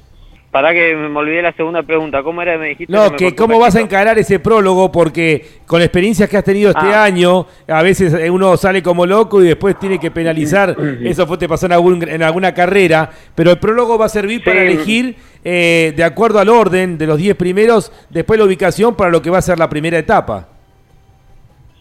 Para 0.53 0.71
que 0.71 0.95
me 0.95 1.17
olvidé 1.17 1.41
la 1.41 1.51
segunda 1.53 1.81
pregunta, 1.81 2.21
¿cómo 2.21 2.39
era? 2.43 2.59
Me 2.59 2.69
dijiste. 2.69 2.93
No, 2.93 3.15
que, 3.15 3.33
cómo 3.33 3.57
vas 3.57 3.75
a 3.75 3.81
encarar 3.81 4.19
ese 4.19 4.37
prólogo, 4.37 4.91
porque 4.91 5.43
con 5.65 5.79
la 5.79 5.85
experiencia 5.85 6.27
que 6.27 6.37
has 6.37 6.43
tenido 6.43 6.69
este 6.69 6.93
ah. 6.93 7.05
año, 7.05 7.47
a 7.67 7.81
veces 7.81 8.13
uno 8.29 8.55
sale 8.55 8.83
como 8.83 9.07
loco 9.07 9.41
y 9.41 9.47
después 9.47 9.79
tiene 9.79 9.99
que 9.99 10.11
penalizar. 10.11 10.77
Eso 11.01 11.25
fue, 11.25 11.39
te 11.39 11.49
pasó 11.49 11.65
en, 11.65 12.07
en 12.07 12.21
alguna 12.21 12.53
carrera, 12.53 13.09
pero 13.33 13.49
el 13.49 13.57
prólogo 13.57 13.97
va 13.97 14.05
a 14.05 14.09
servir 14.09 14.43
para 14.43 14.61
elegir, 14.61 15.15
eh, 15.43 15.91
de 15.95 16.03
acuerdo 16.03 16.37
al 16.37 16.49
orden 16.49 16.99
de 16.99 17.07
los 17.07 17.17
10 17.17 17.35
primeros, 17.35 17.91
después 18.11 18.37
la 18.37 18.45
ubicación 18.45 18.95
para 18.95 19.09
lo 19.09 19.23
que 19.23 19.31
va 19.31 19.39
a 19.39 19.41
ser 19.41 19.57
la 19.57 19.69
primera 19.69 19.97
etapa. 19.97 20.49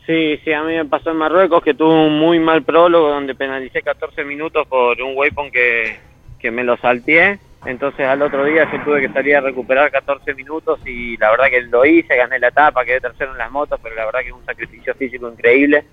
Sí, 0.06 0.38
sí, 0.42 0.50
a 0.50 0.62
mí 0.62 0.72
me 0.72 0.86
pasó 0.86 1.10
en 1.10 1.18
Marruecos 1.18 1.62
que 1.62 1.74
tuve 1.74 2.06
un 2.06 2.18
muy 2.18 2.38
mal 2.38 2.62
prólogo 2.62 3.10
donde 3.10 3.34
penalicé 3.34 3.82
14 3.82 4.24
minutos 4.24 4.66
por 4.66 4.98
un 5.02 5.14
waypoint 5.14 5.52
que, 5.52 5.96
que 6.40 6.50
me 6.50 6.64
lo 6.64 6.78
salteé 6.78 7.38
entonces 7.64 8.06
al 8.06 8.22
otro 8.22 8.44
día 8.44 8.68
yo 8.70 8.82
tuve 8.84 9.00
que 9.00 9.12
salir 9.12 9.36
a 9.36 9.40
recuperar 9.40 9.90
14 9.90 10.34
minutos 10.34 10.80
y 10.84 11.16
la 11.16 11.30
verdad 11.30 11.46
que 11.46 11.62
lo 11.62 11.84
hice, 11.84 12.16
gané 12.16 12.38
la 12.38 12.48
etapa, 12.48 12.84
quedé 12.84 13.00
tercero 13.00 13.32
en 13.32 13.38
las 13.38 13.50
motos, 13.50 13.78
pero 13.82 13.94
la 13.94 14.04
verdad 14.06 14.20
que 14.20 14.28
es 14.28 14.34
un 14.34 14.44
sacrificio 14.44 14.94
físico 14.94 15.30
increíble. 15.30 15.84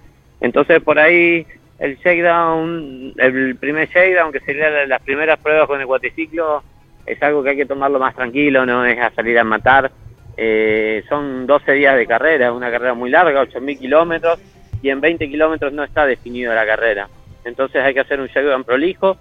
Entonces 0.42 0.82
por 0.82 0.98
ahí 0.98 1.46
el 1.78 1.98
shakedown, 1.98 3.14
el 3.18 3.56
primer 3.56 3.88
shakedown, 3.88 4.32
que 4.32 4.40
sería 4.42 4.86
las 4.86 5.02
primeras 5.02 5.40
pruebas 5.40 5.68
con 5.68 5.80
el 5.80 5.88
cuatriciclo, 5.88 6.64
es 7.06 7.22
algo 7.24 7.44
que 7.44 7.52
hay 7.52 7.58
que 7.58 7.66
tomarlo 7.66 8.00
más 8.00 8.16
tranquilo, 8.16 8.66
no 8.66 8.86
es 8.86 9.00
a 9.00 9.12
salir 9.12 9.38
a 9.40 9.44
matar. 9.44 9.92
Eh, 10.36 11.04
son 11.08 11.48
12 11.48 11.72
días 11.74 11.96
de 11.96 12.06
carrera, 12.06 12.52
una 12.52 12.70
carrera 12.70 12.94
muy 12.94 13.10
larga, 13.10 13.44
8.000 13.44 13.80
kilómetros, 13.80 14.40
y 14.82 14.90
en 14.90 15.02
20 15.02 15.30
kilómetros 15.30 15.72
no 15.74 15.84
está 15.84 16.06
definido 16.06 16.54
la 16.54 16.66
carrera. 16.66 17.10
Entonces 17.46 17.82
hay 17.84 17.94
que 17.94 18.02
hacer 18.02 18.20
un 18.20 18.28
shakedown 18.28 18.64
prolijo 18.64 19.18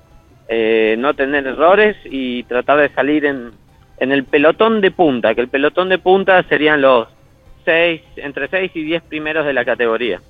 eh, 0.48 0.96
no 0.98 1.14
tener 1.14 1.46
errores 1.46 1.96
y 2.04 2.42
tratar 2.44 2.78
de 2.78 2.88
salir 2.90 3.26
en, 3.26 3.50
en 3.98 4.12
el 4.12 4.24
pelotón 4.24 4.80
de 4.80 4.90
punta, 4.90 5.34
que 5.34 5.42
el 5.42 5.48
pelotón 5.48 5.88
de 5.88 5.98
punta 5.98 6.42
serían 6.44 6.80
los 6.80 7.08
seis, 7.68 8.00
entre 8.16 8.48
6 8.48 8.70
y 8.74 8.82
10 8.82 9.02
primeros 9.02 9.44
de 9.44 9.52
la 9.52 9.62
categoría. 9.62 10.22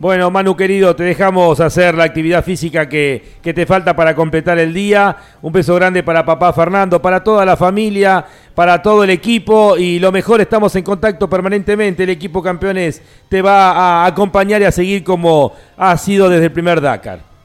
Bueno, 0.00 0.28
Manu 0.32 0.56
querido, 0.56 0.96
te 0.96 1.04
dejamos 1.04 1.60
hacer 1.60 1.94
la 1.94 2.02
actividad 2.02 2.44
física 2.44 2.88
que, 2.88 3.22
que, 3.40 3.54
te 3.54 3.64
falta 3.64 3.94
para 3.94 4.16
completar 4.16 4.58
el 4.58 4.74
día. 4.74 5.16
Un 5.42 5.52
beso 5.52 5.76
grande 5.76 6.02
para 6.02 6.24
papá 6.24 6.52
Fernando, 6.52 7.00
para 7.00 7.22
toda 7.22 7.44
la 7.44 7.56
familia, 7.56 8.24
para 8.56 8.82
todo 8.82 9.04
el 9.04 9.10
equipo 9.10 9.76
y 9.76 10.00
lo 10.00 10.10
mejor, 10.10 10.40
estamos 10.40 10.74
en 10.74 10.82
contacto 10.82 11.30
permanentemente. 11.30 12.02
El 12.02 12.10
equipo 12.10 12.42
campeones 12.42 13.00
te 13.28 13.40
va 13.40 13.70
a 13.70 14.06
acompañar 14.06 14.60
y 14.62 14.64
a 14.64 14.72
seguir 14.72 15.04
como 15.04 15.52
ha 15.76 15.96
sido 15.96 16.28
desde 16.28 16.46
el 16.46 16.52
primer 16.52 16.80
Dakar. 16.80 17.35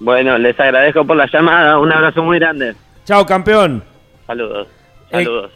Bueno, 0.00 0.38
les 0.38 0.58
agradezco 0.58 1.06
por 1.06 1.16
la 1.16 1.26
llamada. 1.30 1.78
Un 1.78 1.92
abrazo 1.92 2.22
muy 2.22 2.38
grande. 2.38 2.74
Chao, 3.04 3.24
campeón. 3.26 3.82
Saludos. 4.26 4.68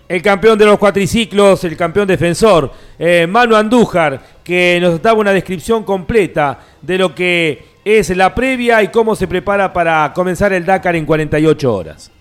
El, 0.08 0.22
campeón 0.22 0.56
de 0.56 0.66
los 0.66 0.78
cuatriciclos, 0.78 1.64
el 1.64 1.76
campeón 1.76 2.06
defensor, 2.06 2.70
eh, 2.98 3.26
Manu 3.28 3.56
Andújar, 3.56 4.20
que 4.44 4.78
nos 4.80 5.02
daba 5.02 5.18
una 5.18 5.32
descripción 5.32 5.82
completa 5.82 6.60
de 6.80 6.98
lo 6.98 7.12
que 7.12 7.64
es 7.84 8.14
la 8.16 8.34
previa 8.34 8.82
y 8.82 8.88
cómo 8.88 9.16
se 9.16 9.26
prepara 9.26 9.72
para 9.72 10.12
comenzar 10.14 10.52
el 10.52 10.64
Dakar 10.64 10.94
en 10.94 11.04
48 11.04 11.74
horas. 11.74 12.12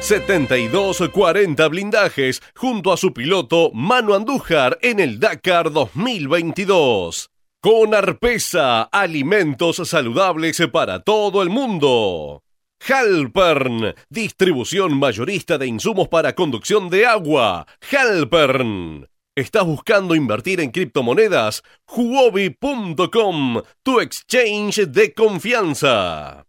72-40 0.00 1.68
blindajes 1.70 2.42
junto 2.54 2.92
a 2.92 2.96
su 2.96 3.12
piloto 3.12 3.70
Manu 3.72 4.14
Andújar 4.14 4.78
en 4.82 5.00
el 5.00 5.18
Dakar 5.18 5.72
2022. 5.72 7.30
Con 7.60 7.94
Arpesa, 7.94 8.82
alimentos 8.82 9.76
saludables 9.88 10.62
para 10.72 11.00
todo 11.00 11.42
el 11.42 11.50
mundo. 11.50 12.44
Halpern, 12.86 13.94
distribución 14.08 14.96
mayorista 14.96 15.58
de 15.58 15.66
insumos 15.66 16.08
para 16.08 16.34
conducción 16.34 16.88
de 16.90 17.06
agua. 17.06 17.66
Halpern. 17.90 19.08
¿Estás 19.34 19.64
buscando 19.64 20.14
invertir 20.14 20.60
en 20.60 20.70
criptomonedas? 20.70 21.62
Huobi.com, 21.88 23.62
tu 23.82 24.00
exchange 24.00 24.86
de 24.86 25.12
confianza. 25.12 26.46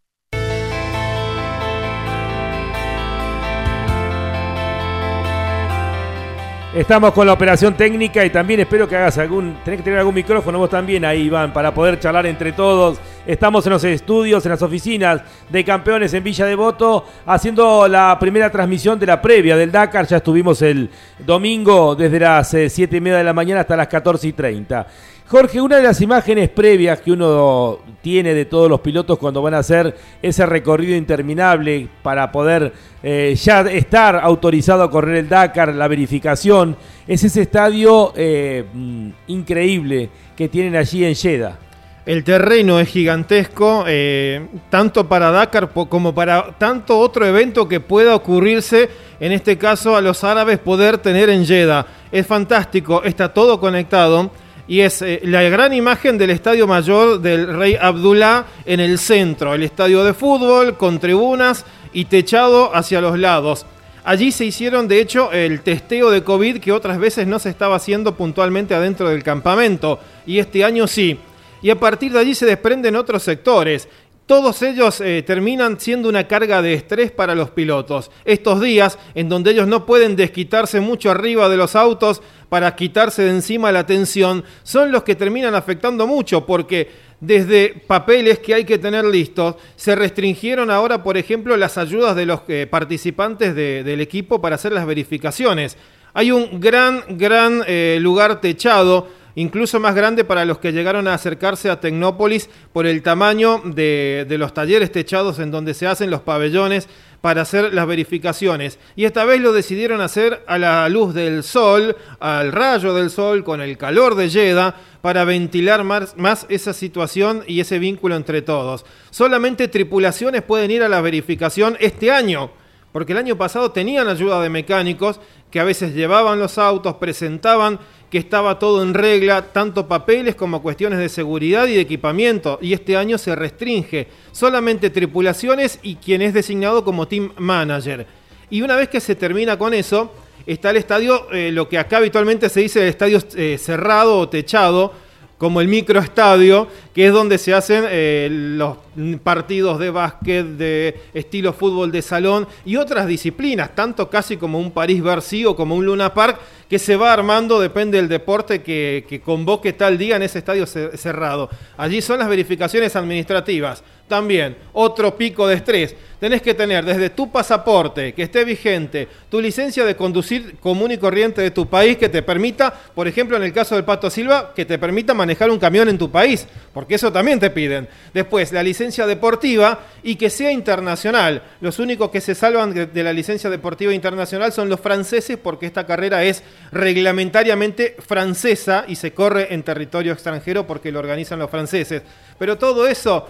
Estamos 6.75 7.13
con 7.13 7.25
la 7.25 7.31
operación 7.31 7.75
técnica 7.75 8.25
y 8.25 8.29
también 8.29 8.59
espero 8.59 8.89
que 8.89 8.97
hagas 8.97 9.17
algún. 9.17 9.57
Tenés 9.63 9.79
que 9.79 9.85
tener 9.85 9.99
algún 9.99 10.13
micrófono 10.13 10.59
vos 10.59 10.69
también 10.69 11.05
ahí, 11.05 11.21
Iván, 11.21 11.53
para 11.53 11.73
poder 11.73 11.97
charlar 11.97 12.25
entre 12.25 12.51
todos. 12.51 12.99
Estamos 13.25 13.65
en 13.65 13.71
los 13.71 13.83
estudios, 13.85 14.45
en 14.45 14.51
las 14.51 14.61
oficinas 14.61 15.21
de 15.49 15.63
campeones 15.63 16.13
en 16.13 16.25
Villa 16.25 16.45
Devoto, 16.45 17.05
haciendo 17.25 17.87
la 17.87 18.17
primera 18.19 18.51
transmisión 18.51 18.99
de 18.99 19.05
la 19.05 19.21
previa 19.21 19.55
del 19.55 19.71
Dakar. 19.71 20.07
Ya 20.07 20.17
estuvimos 20.17 20.61
el 20.61 20.89
domingo 21.19 21.95
desde 21.95 22.19
las 22.19 22.49
7 22.49 22.83
eh, 22.83 22.97
y 22.97 23.01
media 23.01 23.19
de 23.19 23.23
la 23.23 23.33
mañana 23.33 23.61
hasta 23.61 23.77
las 23.77 23.87
14 23.87 24.27
y 24.27 24.33
30. 24.33 24.87
Jorge, 25.29 25.59
una 25.59 25.75
de 25.75 25.83
las 25.83 25.99
imágenes 25.99 26.47
previas 26.47 27.01
que 27.01 27.11
uno 27.11 27.79
tiene 28.01 28.33
de 28.33 28.45
todos 28.45 28.69
los 28.69 28.79
pilotos 28.79 29.17
cuando 29.17 29.41
van 29.41 29.55
a 29.55 29.57
hacer 29.57 29.93
ese 30.21 30.45
recorrido 30.45 30.95
interminable 30.95 31.89
para 32.01 32.31
poder 32.31 32.71
eh, 33.03 33.35
ya 33.35 33.59
estar 33.63 34.15
autorizado 34.15 34.83
a 34.83 34.89
correr 34.89 35.17
el 35.17 35.27
Dakar, 35.27 35.75
la 35.75 35.89
verificación, 35.89 36.77
es 37.05 37.25
ese 37.25 37.41
estadio 37.41 38.13
eh, 38.15 38.63
mm, 38.73 39.09
increíble 39.27 40.09
que 40.33 40.47
tienen 40.47 40.77
allí 40.77 41.03
en 41.03 41.13
Jeddah. 41.13 41.59
El 42.05 42.23
terreno 42.23 42.79
es 42.79 42.87
gigantesco, 42.87 43.83
eh, 43.85 44.47
tanto 44.69 45.09
para 45.09 45.29
Dakar 45.31 45.71
como 45.71 46.15
para 46.15 46.57
tanto 46.57 46.97
otro 46.97 47.25
evento 47.25 47.67
que 47.67 47.81
pueda 47.81 48.15
ocurrirse, 48.15 48.89
en 49.19 49.33
este 49.33 49.57
caso 49.57 49.97
a 49.97 50.01
los 50.01 50.23
árabes 50.23 50.57
poder 50.57 50.99
tener 50.99 51.29
en 51.29 51.45
Jeddah. 51.45 51.85
Es 52.13 52.25
fantástico, 52.25 53.03
está 53.03 53.33
todo 53.33 53.59
conectado 53.59 54.31
y 54.67 54.81
es 54.81 55.01
eh, 55.01 55.21
la 55.23 55.43
gran 55.43 55.73
imagen 55.73 56.17
del 56.17 56.31
Estadio 56.31 56.67
Mayor 56.67 57.19
del 57.21 57.57
Rey 57.57 57.77
Abdullah 57.79 58.45
en 58.65 58.79
el 58.79 58.99
centro, 58.99 59.53
el 59.53 59.63
estadio 59.63 60.03
de 60.03 60.13
fútbol 60.13 60.77
con 60.77 60.99
tribunas 60.99 61.65
y 61.93 62.05
techado 62.05 62.75
hacia 62.75 63.01
los 63.01 63.17
lados. 63.17 63.65
Allí 64.03 64.31
se 64.31 64.45
hicieron, 64.45 64.87
de 64.87 65.01
hecho, 65.01 65.31
el 65.33 65.61
testeo 65.61 66.09
de 66.09 66.23
COVID 66.23 66.59
que 66.59 66.71
otras 66.71 66.97
veces 66.97 67.27
no 67.27 67.39
se 67.39 67.49
estaba 67.49 67.75
haciendo 67.75 68.15
puntualmente 68.15 68.73
adentro 68.73 69.09
del 69.09 69.21
campamento, 69.21 69.99
y 70.25 70.39
este 70.39 70.63
año 70.63 70.87
sí. 70.87 71.19
Y 71.61 71.69
a 71.71 71.79
partir 71.79 72.13
de 72.13 72.19
allí 72.19 72.33
se 72.33 72.45
desprenden 72.45 72.95
otros 72.95 73.23
sectores. 73.23 73.89
Todos 74.25 74.61
ellos 74.61 75.01
eh, 75.01 75.23
terminan 75.25 75.79
siendo 75.79 76.07
una 76.07 76.27
carga 76.27 76.61
de 76.61 76.73
estrés 76.73 77.11
para 77.11 77.35
los 77.35 77.49
pilotos. 77.49 78.11
Estos 78.25 78.61
días 78.61 78.97
en 79.15 79.29
donde 79.29 79.51
ellos 79.51 79.67
no 79.67 79.85
pueden 79.85 80.15
desquitarse 80.15 80.79
mucho 80.79 81.09
arriba 81.09 81.49
de 81.49 81.57
los 81.57 81.75
autos 81.75 82.21
para 82.49 82.75
quitarse 82.75 83.23
de 83.23 83.31
encima 83.31 83.71
la 83.71 83.85
tensión, 83.85 84.43
son 84.63 84.91
los 84.91 85.03
que 85.03 85.15
terminan 85.15 85.55
afectando 85.55 86.07
mucho 86.07 86.45
porque 86.45 87.07
desde 87.19 87.69
papeles 87.87 88.39
que 88.39 88.53
hay 88.53 88.63
que 88.63 88.77
tener 88.77 89.03
listos, 89.05 89.55
se 89.75 89.95
restringieron 89.95 90.69
ahora, 90.69 91.01
por 91.01 91.17
ejemplo, 91.17 91.57
las 91.57 91.77
ayudas 91.77 92.15
de 92.15 92.25
los 92.25 92.41
eh, 92.47 92.67
participantes 92.69 93.55
del 93.55 94.01
equipo 94.01 94.39
para 94.39 94.55
hacer 94.55 94.71
las 94.71 94.85
verificaciones. 94.85 95.77
Hay 96.13 96.31
un 96.31 96.59
gran, 96.59 97.03
gran 97.09 97.63
eh, 97.67 97.97
lugar 98.01 98.39
techado 98.39 99.07
incluso 99.37 99.79
más 99.79 99.93
grande 99.93 100.23
para 100.23 100.45
los 100.45 100.57
que 100.57 100.73
llegaron 100.73 101.07
a 101.07 101.13
acercarse 101.13 101.69
a 101.69 101.79
Tecnópolis 101.79 102.49
por 102.73 102.87
el 102.87 103.03
tamaño 103.03 103.61
de, 103.63 104.25
los 104.31 104.51
talleres 104.51 104.91
techados 104.91 105.37
en 105.37 105.51
donde 105.51 105.75
se 105.75 105.85
hacen 105.85 106.09
los 106.09 106.21
pabellones 106.21 106.89
para 107.21 107.43
hacer 107.43 107.71
las 107.71 107.85
verificaciones. 107.85 108.79
Y 108.95 109.05
esta 109.05 109.25
vez 109.25 109.39
lo 109.39 109.53
decidieron 109.53 110.01
hacer 110.01 110.43
a 110.47 110.57
la 110.57 110.89
luz 110.89 111.13
del 111.13 111.43
sol, 111.43 111.95
al 112.19 112.51
rayo 112.51 112.95
del 112.95 113.11
sol, 113.11 113.43
con 113.43 113.61
el 113.61 113.77
calor 113.77 114.15
de 114.15 114.29
Yeda, 114.29 114.75
para 115.01 115.23
ventilar 115.23 115.83
más, 115.83 116.15
esa 116.49 116.73
situación 116.73 117.43
y 117.45 117.59
ese 117.59 117.77
vínculo 117.77 118.15
entre 118.15 118.41
todos. 118.41 118.85
Solamente 119.11 119.67
tripulaciones 119.67 120.41
pueden 120.41 120.71
ir 120.71 120.81
a 120.81 120.89
la 120.89 121.01
verificación 121.01 121.77
este 121.79 122.09
año, 122.09 122.49
porque 122.91 123.11
el 123.11 123.19
año 123.19 123.37
pasado 123.37 123.71
tenían 123.71 124.07
ayuda 124.07 124.41
de 124.41 124.49
mecánicos 124.49 125.19
que 125.51 125.59
a 125.59 125.63
veces 125.63 125.93
llevaban 125.93 126.39
los 126.39 126.57
autos, 126.57 126.95
presentaban 126.95 127.79
que 128.09 128.17
estaba 128.17 128.57
todo 128.57 128.83
en 128.83 128.93
regla, 128.93 129.51
tanto 129.51 129.87
papeles 129.87 130.35
como 130.35 130.61
cuestiones 130.61 130.99
de 130.99 131.09
seguridad 131.09 131.67
y 131.67 131.75
de 131.75 131.81
equipamiento, 131.81 132.57
y 132.61 132.73
este 132.73 132.95
año 132.95 133.17
se 133.17 133.35
restringe 133.35 134.07
solamente 134.31 134.89
tripulaciones 134.89 135.79
y 135.83 135.95
quien 135.95 136.21
es 136.21 136.33
designado 136.33 136.83
como 136.83 137.07
team 137.07 137.31
manager. 137.37 138.07
Y 138.49 138.61
una 138.61 138.75
vez 138.75 138.87
que 138.87 139.01
se 139.01 139.15
termina 139.15 139.57
con 139.57 139.73
eso, 139.73 140.11
está 140.45 140.69
el 140.69 140.77
estadio, 140.77 141.29
eh, 141.33 141.51
lo 141.51 141.67
que 141.67 141.77
acá 141.77 141.97
habitualmente 141.97 142.47
se 142.47 142.61
dice 142.61 142.81
el 142.81 142.89
estadio 142.89 143.19
eh, 143.35 143.57
cerrado 143.59 144.17
o 144.19 144.29
techado, 144.29 144.93
como 145.37 145.61
el 145.61 145.67
microestadio, 145.67 146.67
que 146.95 147.07
es 147.07 147.13
donde 147.13 147.37
se 147.37 147.53
hacen 147.53 147.85
eh, 147.89 148.29
los 148.31 148.77
partidos 149.23 149.79
de 149.79 149.89
básquet, 149.89 150.45
de 150.45 150.99
estilo 151.13 151.53
fútbol 151.53 151.91
de 151.91 152.01
salón 152.01 152.47
y 152.65 152.75
otras 152.77 153.07
disciplinas, 153.07 153.75
tanto 153.75 154.09
casi 154.09 154.37
como 154.37 154.59
un 154.59 154.71
París-Bercy 154.71 155.45
o 155.45 155.55
como 155.55 155.75
un 155.75 155.85
Luna 155.85 156.13
Park, 156.13 156.39
que 156.69 156.79
se 156.79 156.95
va 156.95 157.13
armando, 157.13 157.59
depende 157.59 157.97
del 157.97 158.09
deporte 158.09 158.61
que, 158.61 159.05
que 159.07 159.21
convoque 159.21 159.73
tal 159.73 159.97
día 159.97 160.17
en 160.17 160.23
ese 160.23 160.39
estadio 160.39 160.65
cerrado. 160.65 161.49
Allí 161.77 162.01
son 162.01 162.19
las 162.19 162.27
verificaciones 162.27 162.95
administrativas. 162.95 163.83
También, 164.07 164.55
otro 164.71 165.17
pico 165.17 165.47
de 165.47 165.55
estrés. 165.55 165.93
Tenés 166.19 166.41
que 166.41 166.53
tener 166.53 166.83
desde 166.85 167.09
tu 167.09 167.29
pasaporte 167.29 168.13
que 168.13 168.23
esté 168.23 168.45
vigente, 168.45 169.07
tu 169.29 169.39
licencia 169.39 169.83
de 169.83 169.95
conducir 169.95 170.55
común 170.59 170.91
y 170.91 170.97
corriente 170.97 171.41
de 171.41 171.51
tu 171.51 171.67
país 171.67 171.97
que 171.97 172.09
te 172.09 172.23
permita, 172.23 172.73
por 172.95 173.07
ejemplo, 173.07 173.37
en 173.37 173.43
el 173.43 173.53
caso 173.53 173.75
del 173.75 173.83
Pato 173.83 174.09
Silva, 174.09 174.53
que 174.55 174.65
te 174.65 174.79
permita 174.79 175.13
manejar 175.13 175.51
un 175.51 175.59
camión 175.59 175.89
en 175.89 175.97
tu 175.97 176.09
país, 176.09 176.47
porque 176.73 176.95
eso 176.95 177.11
también 177.11 177.39
te 177.39 177.49
piden. 177.49 177.87
Después, 178.13 178.51
la 178.51 178.63
licencia 178.63 178.86
deportiva 179.05 179.79
y 180.03 180.15
que 180.15 180.29
sea 180.29 180.51
internacional. 180.51 181.43
Los 181.59 181.79
únicos 181.79 182.09
que 182.09 182.21
se 182.21 182.35
salvan 182.35 182.73
de 182.73 183.03
la 183.03 183.13
licencia 183.13 183.49
deportiva 183.49 183.93
internacional 183.93 184.51
son 184.53 184.69
los 184.69 184.79
franceses 184.79 185.37
porque 185.37 185.65
esta 185.65 185.85
carrera 185.85 186.23
es 186.23 186.43
reglamentariamente 186.71 187.95
francesa 187.99 188.85
y 188.87 188.95
se 188.95 189.13
corre 189.13 189.53
en 189.53 189.63
territorio 189.63 190.13
extranjero 190.13 190.65
porque 190.65 190.91
lo 190.91 190.99
organizan 190.99 191.39
los 191.39 191.49
franceses. 191.49 192.01
Pero 192.39 192.57
todo 192.57 192.87
eso 192.87 193.27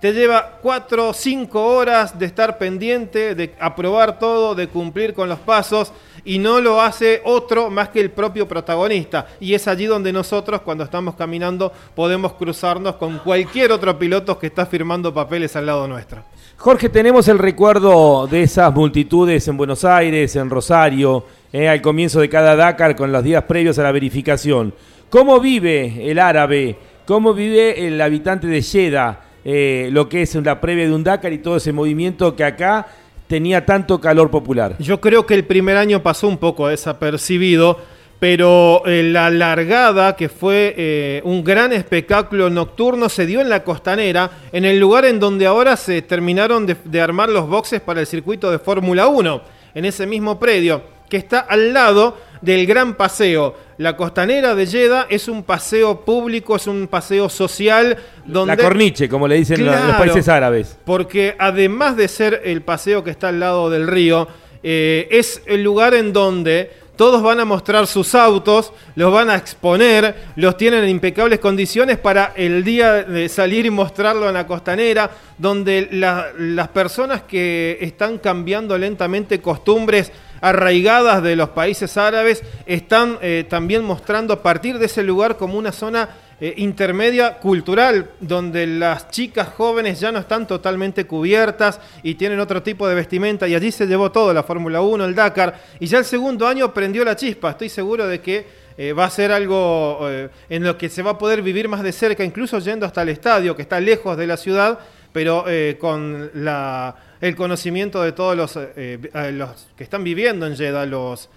te 0.00 0.12
lleva 0.12 0.58
cuatro 0.62 1.08
o 1.10 1.12
cinco 1.12 1.64
horas 1.66 2.18
de 2.18 2.26
estar 2.26 2.56
pendiente, 2.56 3.34
de 3.34 3.54
aprobar 3.60 4.18
todo, 4.18 4.54
de 4.54 4.68
cumplir 4.68 5.12
con 5.12 5.28
los 5.28 5.38
pasos 5.40 5.92
y 6.24 6.38
no 6.38 6.60
lo 6.60 6.80
hace 6.80 7.20
otro 7.24 7.70
más 7.70 7.88
que 7.90 8.00
el 8.00 8.10
propio 8.10 8.46
protagonista. 8.46 9.26
Y 9.40 9.54
es 9.54 9.66
allí 9.68 9.86
donde 9.86 10.12
nosotros 10.12 10.60
cuando 10.62 10.84
estamos 10.84 11.14
caminando 11.14 11.72
podemos 11.94 12.34
cruzarnos 12.34 12.96
con 12.96 13.18
cualquier 13.18 13.72
otro 13.72 13.98
piloto 13.98 14.38
que 14.38 14.48
está 14.48 14.66
firmando 14.66 15.12
papeles 15.12 15.56
al 15.56 15.66
lado 15.66 15.86
nuestro. 15.86 16.22
Jorge, 16.56 16.90
tenemos 16.90 17.26
el 17.28 17.38
recuerdo 17.38 18.26
de 18.26 18.42
esas 18.42 18.72
multitudes 18.74 19.48
en 19.48 19.56
Buenos 19.56 19.84
Aires, 19.84 20.36
en 20.36 20.50
Rosario, 20.50 21.24
eh, 21.52 21.68
al 21.68 21.80
comienzo 21.80 22.20
de 22.20 22.28
cada 22.28 22.54
Dakar 22.54 22.94
con 22.94 23.10
los 23.10 23.24
días 23.24 23.44
previos 23.44 23.78
a 23.78 23.82
la 23.82 23.92
verificación. 23.92 24.74
¿Cómo 25.08 25.40
vive 25.40 26.10
el 26.10 26.18
árabe? 26.18 26.76
¿Cómo 27.06 27.32
vive 27.32 27.86
el 27.86 28.00
habitante 28.00 28.46
de 28.46 28.62
Jeddah? 28.62 29.20
Eh, 29.42 29.88
lo 29.90 30.08
que 30.08 30.22
es 30.22 30.34
la 30.34 30.60
previa 30.60 30.86
de 30.86 30.94
un 30.94 31.02
Dakar 31.02 31.32
y 31.32 31.38
todo 31.38 31.56
ese 31.56 31.72
movimiento 31.72 32.36
que 32.36 32.44
acá 32.44 32.86
tenía 33.30 33.64
tanto 33.64 34.00
calor 34.00 34.28
popular. 34.28 34.74
Yo 34.80 35.00
creo 35.00 35.24
que 35.24 35.34
el 35.34 35.44
primer 35.44 35.76
año 35.76 36.02
pasó 36.02 36.26
un 36.26 36.36
poco 36.36 36.66
desapercibido, 36.66 37.78
pero 38.18 38.82
eh, 38.86 39.04
la 39.04 39.30
largada, 39.30 40.16
que 40.16 40.28
fue 40.28 40.74
eh, 40.76 41.22
un 41.22 41.44
gran 41.44 41.72
espectáculo 41.72 42.50
nocturno, 42.50 43.08
se 43.08 43.26
dio 43.26 43.40
en 43.40 43.48
la 43.48 43.62
costanera, 43.62 44.32
en 44.50 44.64
el 44.64 44.80
lugar 44.80 45.04
en 45.04 45.20
donde 45.20 45.46
ahora 45.46 45.76
se 45.76 46.02
terminaron 46.02 46.66
de, 46.66 46.76
de 46.82 47.00
armar 47.00 47.28
los 47.28 47.48
boxes 47.48 47.80
para 47.80 48.00
el 48.00 48.08
circuito 48.08 48.50
de 48.50 48.58
Fórmula 48.58 49.06
1, 49.06 49.42
en 49.76 49.84
ese 49.84 50.08
mismo 50.08 50.40
predio, 50.40 50.82
que 51.08 51.16
está 51.16 51.38
al 51.38 51.72
lado 51.72 52.16
del 52.40 52.66
Gran 52.66 52.96
Paseo. 52.96 53.54
La 53.80 53.96
costanera 53.96 54.54
de 54.54 54.66
Jeddah 54.66 55.06
es 55.08 55.26
un 55.26 55.42
paseo 55.42 56.02
público, 56.04 56.54
es 56.54 56.66
un 56.66 56.86
paseo 56.86 57.30
social 57.30 57.96
donde... 58.26 58.54
La 58.54 58.62
corniche, 58.62 59.08
como 59.08 59.26
le 59.26 59.36
dicen 59.36 59.64
los- 59.64 59.74
países 59.96 60.28
árabes. 60.28 60.76
Porque 60.84 61.34
además 61.38 61.96
de 61.96 62.06
ser 62.08 62.42
el 62.44 62.60
paseo 62.60 63.02
que 63.02 63.10
está 63.10 63.28
al 63.28 63.40
lado 63.40 63.70
del 63.70 63.86
río, 63.86 64.28
eh, 64.62 65.08
es 65.10 65.40
el 65.46 65.62
lugar 65.62 65.94
en 65.94 66.12
donde 66.12 66.70
todos 66.96 67.22
van 67.22 67.40
a 67.40 67.46
mostrar 67.46 67.86
sus 67.86 68.14
autos, 68.14 68.74
los 68.96 69.10
van 69.10 69.30
a 69.30 69.36
exponer, 69.36 70.14
los 70.36 70.58
tienen 70.58 70.84
en 70.84 70.90
impecables 70.90 71.38
condiciones 71.38 71.96
para 71.96 72.34
el 72.36 72.62
día 72.62 73.04
de 73.04 73.30
salir 73.30 73.64
y 73.64 73.70
mostrarlo 73.70 74.28
en 74.28 74.34
la 74.34 74.46
costanera, 74.46 75.10
donde 75.38 75.88
la- 75.92 76.26
las 76.36 76.68
personas 76.68 77.22
que 77.22 77.78
están 77.80 78.18
cambiando 78.18 78.76
lentamente 78.76 79.40
costumbres 79.40 80.12
arraigadas 80.40 81.22
de 81.22 81.36
los 81.36 81.50
países 81.50 81.96
árabes 81.96 82.42
están 82.66 83.18
eh, 83.20 83.44
también 83.48 83.84
mostrando 83.84 84.34
a 84.34 84.42
partir 84.42 84.78
de 84.78 84.86
ese 84.86 85.02
lugar 85.02 85.36
como 85.36 85.58
una 85.58 85.72
zona 85.72 86.08
eh, 86.40 86.54
intermedia 86.56 87.36
cultural, 87.38 88.10
donde 88.20 88.66
las 88.66 89.10
chicas 89.10 89.48
jóvenes 89.48 90.00
ya 90.00 90.10
no 90.10 90.18
están 90.18 90.46
totalmente 90.46 91.06
cubiertas 91.06 91.80
y 92.02 92.14
tienen 92.14 92.40
otro 92.40 92.62
tipo 92.62 92.88
de 92.88 92.94
vestimenta, 92.94 93.46
y 93.46 93.54
allí 93.54 93.70
se 93.70 93.86
llevó 93.86 94.10
todo, 94.10 94.32
la 94.32 94.42
Fórmula 94.42 94.80
1, 94.80 95.04
el 95.04 95.14
Dakar, 95.14 95.60
y 95.78 95.86
ya 95.86 95.98
el 95.98 96.06
segundo 96.06 96.46
año 96.46 96.72
prendió 96.72 97.04
la 97.04 97.16
chispa, 97.16 97.50
estoy 97.50 97.68
seguro 97.68 98.06
de 98.06 98.20
que 98.20 98.46
eh, 98.78 98.94
va 98.94 99.04
a 99.04 99.10
ser 99.10 99.32
algo 99.32 100.08
en 100.48 100.64
lo 100.64 100.78
que 100.78 100.88
se 100.88 101.02
va 101.02 101.10
a 101.10 101.18
poder 101.18 101.42
vivir 101.42 101.68
más 101.68 101.82
de 101.82 101.92
cerca, 101.92 102.24
incluso 102.24 102.58
yendo 102.60 102.86
hasta 102.86 103.02
el 103.02 103.10
estadio, 103.10 103.54
que 103.54 103.62
está 103.62 103.78
lejos 103.78 104.16
de 104.16 104.26
la 104.26 104.38
ciudad, 104.38 104.78
pero 105.12 105.44
con 105.78 106.30
la, 106.32 106.94
el 107.20 107.36
conocimiento 107.36 108.02
de 108.02 108.12
todos 108.12 108.36
los, 108.36 108.56
eh, 108.56 108.72
eh, 108.76 109.46
que 109.76 109.84
están 109.84 110.04
viviendo 110.04 110.46
en 110.46 110.56
Jeddah, 110.56 110.86
los, 110.86 111.28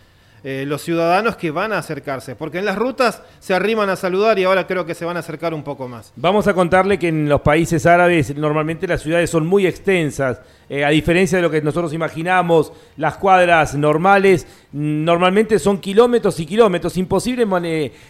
eh, 0.43 0.65
los 0.67 0.81
ciudadanos 0.81 1.37
que 1.37 1.51
van 1.51 1.71
a 1.71 1.77
acercarse, 1.77 2.35
porque 2.35 2.59
en 2.59 2.65
las 2.65 2.75
rutas 2.75 3.21
se 3.39 3.53
arriman 3.53 3.89
a 3.89 3.95
saludar 3.95 4.37
y 4.39 4.43
ahora 4.43 4.67
creo 4.67 4.85
que 4.85 4.93
se 4.93 5.05
van 5.05 5.15
a 5.15 5.21
acercar 5.21 5.53
un 5.53 5.63
poco 5.63 5.87
más. 5.87 6.11
Vamos 6.17 6.47
a 6.47 6.53
contarle 6.53 6.99
que 6.99 7.07
en 7.07 7.29
los 7.29 7.39
países 7.41 7.85
árabes 7.85 8.35
normalmente 8.35 8.85
las 8.85 9.01
ciudades 9.01 9.29
son 9.29 9.47
muy 9.47 9.65
extensas. 9.65 10.41
Eh, 10.69 10.83
a 10.85 10.89
diferencia 10.89 11.37
de 11.37 11.41
lo 11.41 11.49
que 11.51 11.61
nosotros 11.61 11.93
imaginamos, 11.93 12.71
las 12.97 13.17
cuadras 13.17 13.75
normales 13.75 14.47
mm, 14.71 15.03
normalmente 15.03 15.59
son 15.59 15.77
kilómetros 15.79 16.39
y 16.39 16.45
kilómetros. 16.45 16.97
Imposible 16.97 17.45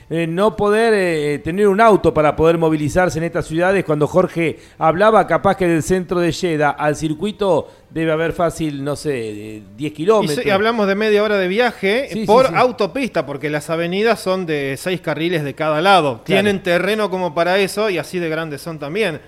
eh, 0.10 0.28
no 0.28 0.56
poder 0.56 0.94
eh, 0.96 1.39
tener 1.39 1.68
un 1.68 1.82
auto 1.82 2.13
para 2.13 2.36
poder 2.36 2.58
movilizarse 2.58 3.18
en 3.18 3.26
estas 3.26 3.48
ciudades. 3.48 3.84
Cuando 3.84 4.08
Jorge 4.08 4.60
hablaba, 4.78 5.26
capaz 5.28 5.58
que 5.58 5.68
del 5.68 5.84
centro 5.84 6.20
de 6.20 6.32
Jeddah 6.32 6.70
al 6.72 6.96
circuito 6.96 7.70
debe 7.89 8.12
haber 8.12 8.34
fácil, 8.34 8.84
no 8.84 8.96
sé, 8.96 9.10
de 9.10 9.63
10 9.78 9.92
Y, 9.92 9.96
kilómetros. 9.96 10.46
y 10.46 10.50
hablamos 10.50 10.88
de 10.88 10.96
media 10.96 11.24
hora 11.24 11.38
de 11.38 11.48
viaje 11.48 12.08
Sí, 12.12 12.26
por 12.26 12.48
sí. 12.48 12.54
autopista, 12.56 13.26
porque 13.26 13.50
las 13.52 13.70
avenidas 13.70 14.20
son 14.20 14.46
de 14.46 14.76
seis 14.78 15.00
carriles 15.02 15.44
de 15.44 15.54
cada 15.54 15.80
lado. 15.82 16.22
Tienen 16.24 16.63
terreno 16.63 17.10
como 17.10 17.36
para 17.36 17.60
eso 17.60 17.89
y 17.89 17.98
así 18.00 18.18
de 18.20 18.30
grandes 18.30 18.62
son 18.62 18.80
también. 18.80 19.22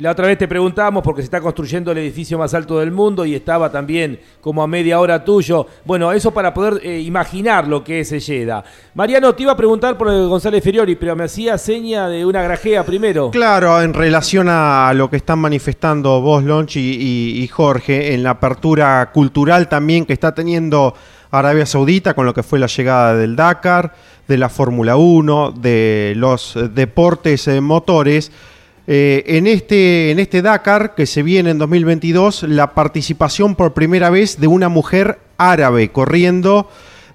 La 0.00 0.12
otra 0.12 0.28
vez 0.28 0.38
te 0.38 0.48
preguntábamos 0.48 1.02
porque 1.02 1.20
se 1.20 1.26
está 1.26 1.42
construyendo 1.42 1.92
el 1.92 1.98
edificio 1.98 2.38
más 2.38 2.54
alto 2.54 2.78
del 2.78 2.90
mundo 2.90 3.26
y 3.26 3.34
estaba 3.34 3.70
también 3.70 4.18
como 4.40 4.62
a 4.62 4.66
media 4.66 4.98
hora 4.98 5.22
tuyo. 5.22 5.66
Bueno, 5.84 6.10
eso 6.10 6.30
para 6.30 6.54
poder 6.54 6.80
eh, 6.82 7.00
imaginar 7.00 7.68
lo 7.68 7.84
que 7.84 8.00
es 8.00 8.08
Jeddah. 8.08 8.64
Mariano, 8.94 9.34
te 9.34 9.42
iba 9.42 9.52
a 9.52 9.56
preguntar 9.58 9.98
por 9.98 10.08
el 10.08 10.26
González 10.26 10.64
Feriori, 10.64 10.96
pero 10.96 11.14
me 11.14 11.24
hacía 11.24 11.58
seña 11.58 12.08
de 12.08 12.24
una 12.24 12.42
grajea 12.42 12.82
primero. 12.82 13.30
Claro, 13.30 13.82
en 13.82 13.92
relación 13.92 14.48
a 14.48 14.90
lo 14.94 15.10
que 15.10 15.18
están 15.18 15.38
manifestando 15.38 16.22
vos, 16.22 16.44
Lonchi 16.44 16.80
y, 17.42 17.46
Jorge, 17.48 18.14
en 18.14 18.22
la 18.22 18.30
apertura 18.30 19.10
cultural 19.12 19.68
también 19.68 20.06
que 20.06 20.14
está 20.14 20.34
teniendo 20.34 20.94
Arabia 21.30 21.66
Saudita 21.66 22.14
con 22.14 22.24
lo 22.24 22.32
que 22.32 22.42
fue 22.42 22.58
la 22.58 22.68
llegada 22.68 23.14
del 23.16 23.36
Dakar, 23.36 23.92
de 24.26 24.38
la 24.38 24.48
Fórmula 24.48 24.96
1, 24.96 25.52
de 25.58 26.14
los 26.16 26.56
deportes 26.72 27.46
eh, 27.48 27.60
motores. 27.60 28.32
Eh, 28.92 29.36
en, 29.36 29.46
este, 29.46 30.10
en 30.10 30.18
este 30.18 30.42
Dakar 30.42 30.96
que 30.96 31.06
se 31.06 31.22
viene 31.22 31.50
en 31.50 31.58
2022, 31.58 32.42
la 32.42 32.74
participación 32.74 33.54
por 33.54 33.72
primera 33.72 34.10
vez 34.10 34.40
de 34.40 34.48
una 34.48 34.68
mujer 34.68 35.20
árabe 35.38 35.92
corriendo 35.92 36.68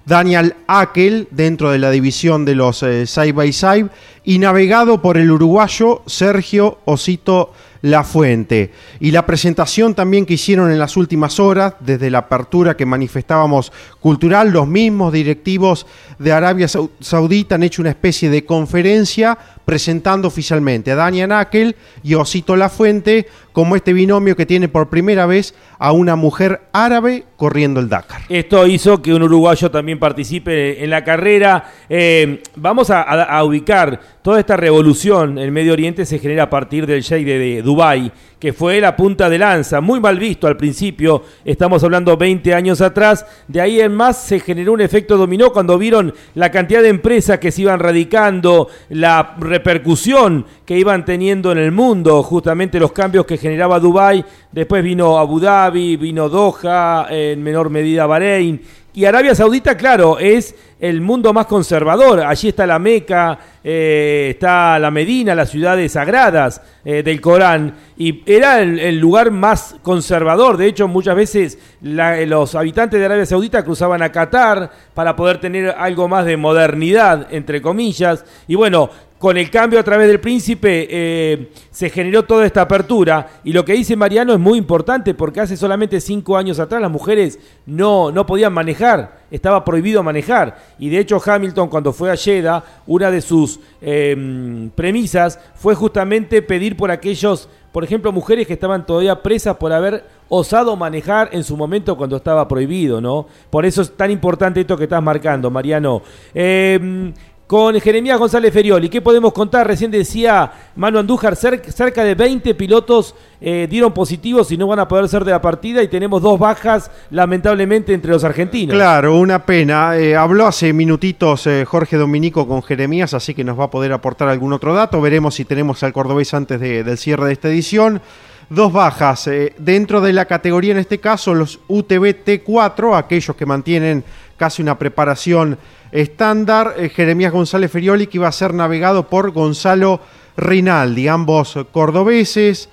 Daniel 0.06 0.54
Akel 0.68 1.28
dentro 1.32 1.70
de 1.70 1.78
la 1.78 1.90
división 1.90 2.46
de 2.46 2.54
los 2.54 2.82
eh, 2.82 3.06
side 3.06 3.32
by 3.32 3.52
side 3.52 3.88
y 4.24 4.38
navegado 4.38 5.02
por 5.02 5.18
el 5.18 5.30
uruguayo 5.30 6.02
Sergio 6.06 6.78
Osito 6.86 7.52
Lafuente. 7.82 8.72
Y 8.98 9.10
la 9.10 9.26
presentación 9.26 9.94
también 9.94 10.24
que 10.24 10.34
hicieron 10.34 10.70
en 10.72 10.78
las 10.78 10.96
últimas 10.96 11.38
horas, 11.38 11.74
desde 11.80 12.08
la 12.08 12.18
apertura 12.20 12.74
que 12.74 12.86
manifestábamos 12.86 13.70
cultural, 14.00 14.50
los 14.50 14.66
mismos 14.66 15.12
directivos 15.12 15.86
de 16.18 16.32
Arabia 16.32 16.68
Sau- 16.68 16.90
Saudita 17.00 17.56
han 17.56 17.64
hecho 17.64 17.82
una 17.82 17.90
especie 17.90 18.30
de 18.30 18.46
conferencia 18.46 19.36
presentando 19.66 20.28
oficialmente 20.28 20.92
a 20.92 20.94
Daniel 20.94 21.32
Akel 21.32 21.76
y 22.02 22.14
Osito 22.14 22.56
Lafuente 22.56 23.26
como 23.52 23.76
este 23.76 23.92
binomio 23.92 24.36
que 24.36 24.46
tiene 24.46 24.68
por 24.68 24.88
primera 24.88 25.26
vez 25.26 25.54
a 25.78 25.92
una 25.92 26.14
mujer 26.14 26.62
árabe 26.72 27.24
corriendo 27.36 27.80
el 27.80 27.88
Dakar. 27.88 28.22
Esto 28.28 28.66
hizo 28.66 29.02
que 29.02 29.12
un 29.12 29.22
uruguayo 29.22 29.70
también 29.70 29.98
participe 29.98 30.82
en 30.82 30.90
la 30.90 31.04
carrera. 31.04 31.72
Eh, 31.88 32.42
vamos 32.54 32.90
a 32.90 33.42
ubicar 33.44 34.00
toda 34.26 34.40
esta 34.40 34.56
revolución 34.56 35.38
en 35.38 35.52
Medio 35.52 35.72
Oriente 35.72 36.04
se 36.04 36.18
genera 36.18 36.44
a 36.44 36.50
partir 36.50 36.86
del 36.86 37.02
Sheikh 37.02 37.24
de, 37.24 37.38
de 37.38 37.62
Dubái, 37.62 38.10
que 38.38 38.52
fue 38.52 38.80
la 38.80 38.94
punta 38.96 39.30
de 39.30 39.38
lanza, 39.38 39.80
muy 39.80 39.98
mal 39.98 40.18
visto 40.18 40.46
al 40.46 40.56
principio, 40.56 41.22
estamos 41.44 41.82
hablando 41.82 42.16
20 42.16 42.54
años 42.54 42.80
atrás, 42.80 43.24
de 43.48 43.60
ahí 43.60 43.80
en 43.80 43.94
más 43.94 44.18
se 44.22 44.40
generó 44.40 44.74
un 44.74 44.82
efecto 44.82 45.16
dominó 45.16 45.52
cuando 45.52 45.78
vieron 45.78 46.14
la 46.34 46.50
cantidad 46.50 46.82
de 46.82 46.90
empresas 46.90 47.38
que 47.38 47.50
se 47.50 47.62
iban 47.62 47.80
radicando, 47.80 48.68
la 48.90 49.36
repercusión 49.38 50.44
que 50.66 50.78
iban 50.78 51.04
teniendo 51.04 51.50
en 51.50 51.58
el 51.58 51.72
mundo, 51.72 52.22
justamente 52.22 52.78
los 52.78 52.92
cambios 52.92 53.24
que 53.24 53.38
generaba 53.38 53.80
Dubái, 53.80 54.24
después 54.52 54.84
vino 54.84 55.18
Abu 55.18 55.40
Dhabi, 55.40 55.96
vino 55.96 56.28
Doha, 56.28 57.06
en 57.08 57.42
menor 57.42 57.70
medida 57.70 58.04
Bahrein, 58.04 58.60
y 58.96 59.04
Arabia 59.04 59.34
Saudita, 59.34 59.76
claro, 59.76 60.18
es 60.18 60.54
el 60.80 61.00
mundo 61.02 61.32
más 61.32 61.46
conservador. 61.46 62.20
Allí 62.20 62.48
está 62.48 62.66
la 62.66 62.78
Meca, 62.78 63.38
eh, 63.62 64.28
está 64.30 64.78
la 64.78 64.90
Medina, 64.90 65.34
las 65.34 65.50
ciudades 65.50 65.92
sagradas 65.92 66.60
eh, 66.84 67.02
del 67.02 67.20
Corán. 67.20 67.74
Y 67.98 68.22
era 68.26 68.60
el, 68.60 68.78
el 68.78 68.98
lugar 68.98 69.30
más 69.30 69.76
conservador. 69.82 70.56
De 70.56 70.66
hecho, 70.66 70.88
muchas 70.88 71.14
veces 71.14 71.58
la- 71.82 72.20
los 72.26 72.54
habitantes 72.54 72.98
de 72.98 73.06
Arabia 73.06 73.26
Saudita 73.26 73.62
cruzaban 73.64 74.02
a 74.02 74.10
Qatar 74.10 74.70
para 74.94 75.14
poder 75.14 75.38
tener 75.40 75.74
algo 75.78 76.08
más 76.08 76.24
de 76.24 76.36
modernidad, 76.36 77.28
entre 77.30 77.60
comillas. 77.62 78.24
Y 78.48 78.54
bueno, 78.54 78.88
con 79.18 79.36
el 79.36 79.50
cambio 79.50 79.80
a 79.80 79.82
través 79.82 80.08
del 80.08 80.20
príncipe 80.20 80.86
eh, 80.90 81.50
se 81.70 81.88
generó 81.88 82.24
toda 82.24 82.44
esta 82.44 82.62
apertura 82.62 83.40
y 83.44 83.52
lo 83.52 83.64
que 83.64 83.72
dice 83.72 83.96
Mariano 83.96 84.32
es 84.32 84.38
muy 84.38 84.58
importante 84.58 85.14
porque 85.14 85.40
hace 85.40 85.56
solamente 85.56 86.00
cinco 86.00 86.36
años 86.36 86.60
atrás 86.60 86.82
las 86.82 86.90
mujeres 86.90 87.38
no, 87.64 88.12
no 88.12 88.26
podían 88.26 88.52
manejar, 88.52 89.20
estaba 89.30 89.64
prohibido 89.64 90.02
manejar 90.02 90.58
y 90.78 90.90
de 90.90 90.98
hecho 90.98 91.20
Hamilton 91.24 91.68
cuando 91.68 91.92
fue 91.92 92.10
a 92.10 92.16
Jeddah 92.16 92.62
una 92.86 93.10
de 93.10 93.22
sus 93.22 93.58
eh, 93.80 94.68
premisas 94.74 95.40
fue 95.54 95.74
justamente 95.74 96.42
pedir 96.42 96.76
por 96.76 96.90
aquellos, 96.90 97.48
por 97.72 97.84
ejemplo 97.84 98.12
mujeres 98.12 98.46
que 98.46 98.52
estaban 98.52 98.84
todavía 98.84 99.22
presas 99.22 99.56
por 99.56 99.72
haber 99.72 100.04
osado 100.28 100.76
manejar 100.76 101.30
en 101.32 101.44
su 101.44 101.56
momento 101.56 101.96
cuando 101.96 102.16
estaba 102.16 102.48
prohibido, 102.48 103.00
¿no? 103.00 103.28
Por 103.48 103.64
eso 103.64 103.82
es 103.82 103.96
tan 103.96 104.10
importante 104.10 104.60
esto 104.60 104.76
que 104.76 104.84
estás 104.84 105.02
marcando, 105.02 105.52
Mariano. 105.52 106.02
Eh, 106.34 107.12
con 107.46 107.78
Jeremías 107.80 108.18
González 108.18 108.52
Ferioli. 108.52 108.88
¿Qué 108.88 109.00
podemos 109.00 109.32
contar? 109.32 109.66
Recién 109.68 109.90
decía 109.92 110.50
Manu 110.74 110.98
Andújar, 110.98 111.34
cer- 111.36 111.62
cerca 111.70 112.02
de 112.02 112.16
20 112.16 112.54
pilotos 112.56 113.14
eh, 113.40 113.68
dieron 113.70 113.92
positivos 113.92 114.50
y 114.50 114.56
no 114.56 114.66
van 114.66 114.80
a 114.80 114.88
poder 114.88 115.08
ser 115.08 115.24
de 115.24 115.30
la 115.30 115.40
partida 115.40 115.80
y 115.80 115.86
tenemos 115.88 116.20
dos 116.22 116.40
bajas 116.40 116.90
lamentablemente 117.10 117.94
entre 117.94 118.10
los 118.10 118.24
argentinos. 118.24 118.74
Claro, 118.74 119.16
una 119.16 119.46
pena. 119.46 119.96
Eh, 119.96 120.16
habló 120.16 120.46
hace 120.48 120.72
minutitos 120.72 121.46
eh, 121.46 121.64
Jorge 121.64 121.96
Dominico 121.96 122.48
con 122.48 122.64
Jeremías, 122.64 123.14
así 123.14 123.32
que 123.32 123.44
nos 123.44 123.58
va 123.58 123.64
a 123.64 123.70
poder 123.70 123.92
aportar 123.92 124.28
algún 124.28 124.52
otro 124.52 124.74
dato. 124.74 125.00
Veremos 125.00 125.36
si 125.36 125.44
tenemos 125.44 125.84
al 125.84 125.92
cordobés 125.92 126.34
antes 126.34 126.58
de- 126.58 126.82
del 126.82 126.98
cierre 126.98 127.26
de 127.26 127.32
esta 127.34 127.48
edición. 127.48 128.00
Dos 128.48 128.72
bajas. 128.72 129.28
dentro 129.58 130.00
de 130.00 130.12
la 130.12 130.26
categoría, 130.26 130.70
en 130.70 130.78
este 130.78 130.98
caso, 131.00 131.34
los 131.34 131.58
UTV 131.66 132.24
T4, 132.24 132.96
aquellos 132.96 133.34
que 133.34 133.44
mantienen 133.44 134.04
casi 134.36 134.62
una 134.62 134.78
preparación 134.78 135.58
estándar. 135.92 136.74
eh, 136.76 136.88
Jeremías 136.88 137.32
González 137.32 137.70
Ferioli, 137.70 138.06
que 138.06 138.18
iba 138.18 138.28
a 138.28 138.32
ser 138.32 138.54
navegado 138.54 139.08
por 139.08 139.30
Gonzalo 139.30 140.00
Rinaldi, 140.36 141.08
ambos 141.08 141.58
cordobeses. 141.72 142.68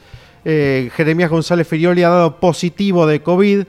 Eh, 0.45 0.91
Jeremías 0.95 1.29
González 1.29 1.67
Ferioli 1.67 2.03
ha 2.03 2.09
dado 2.09 2.39
positivo 2.39 3.07
de 3.07 3.21
COVID. 3.21 3.63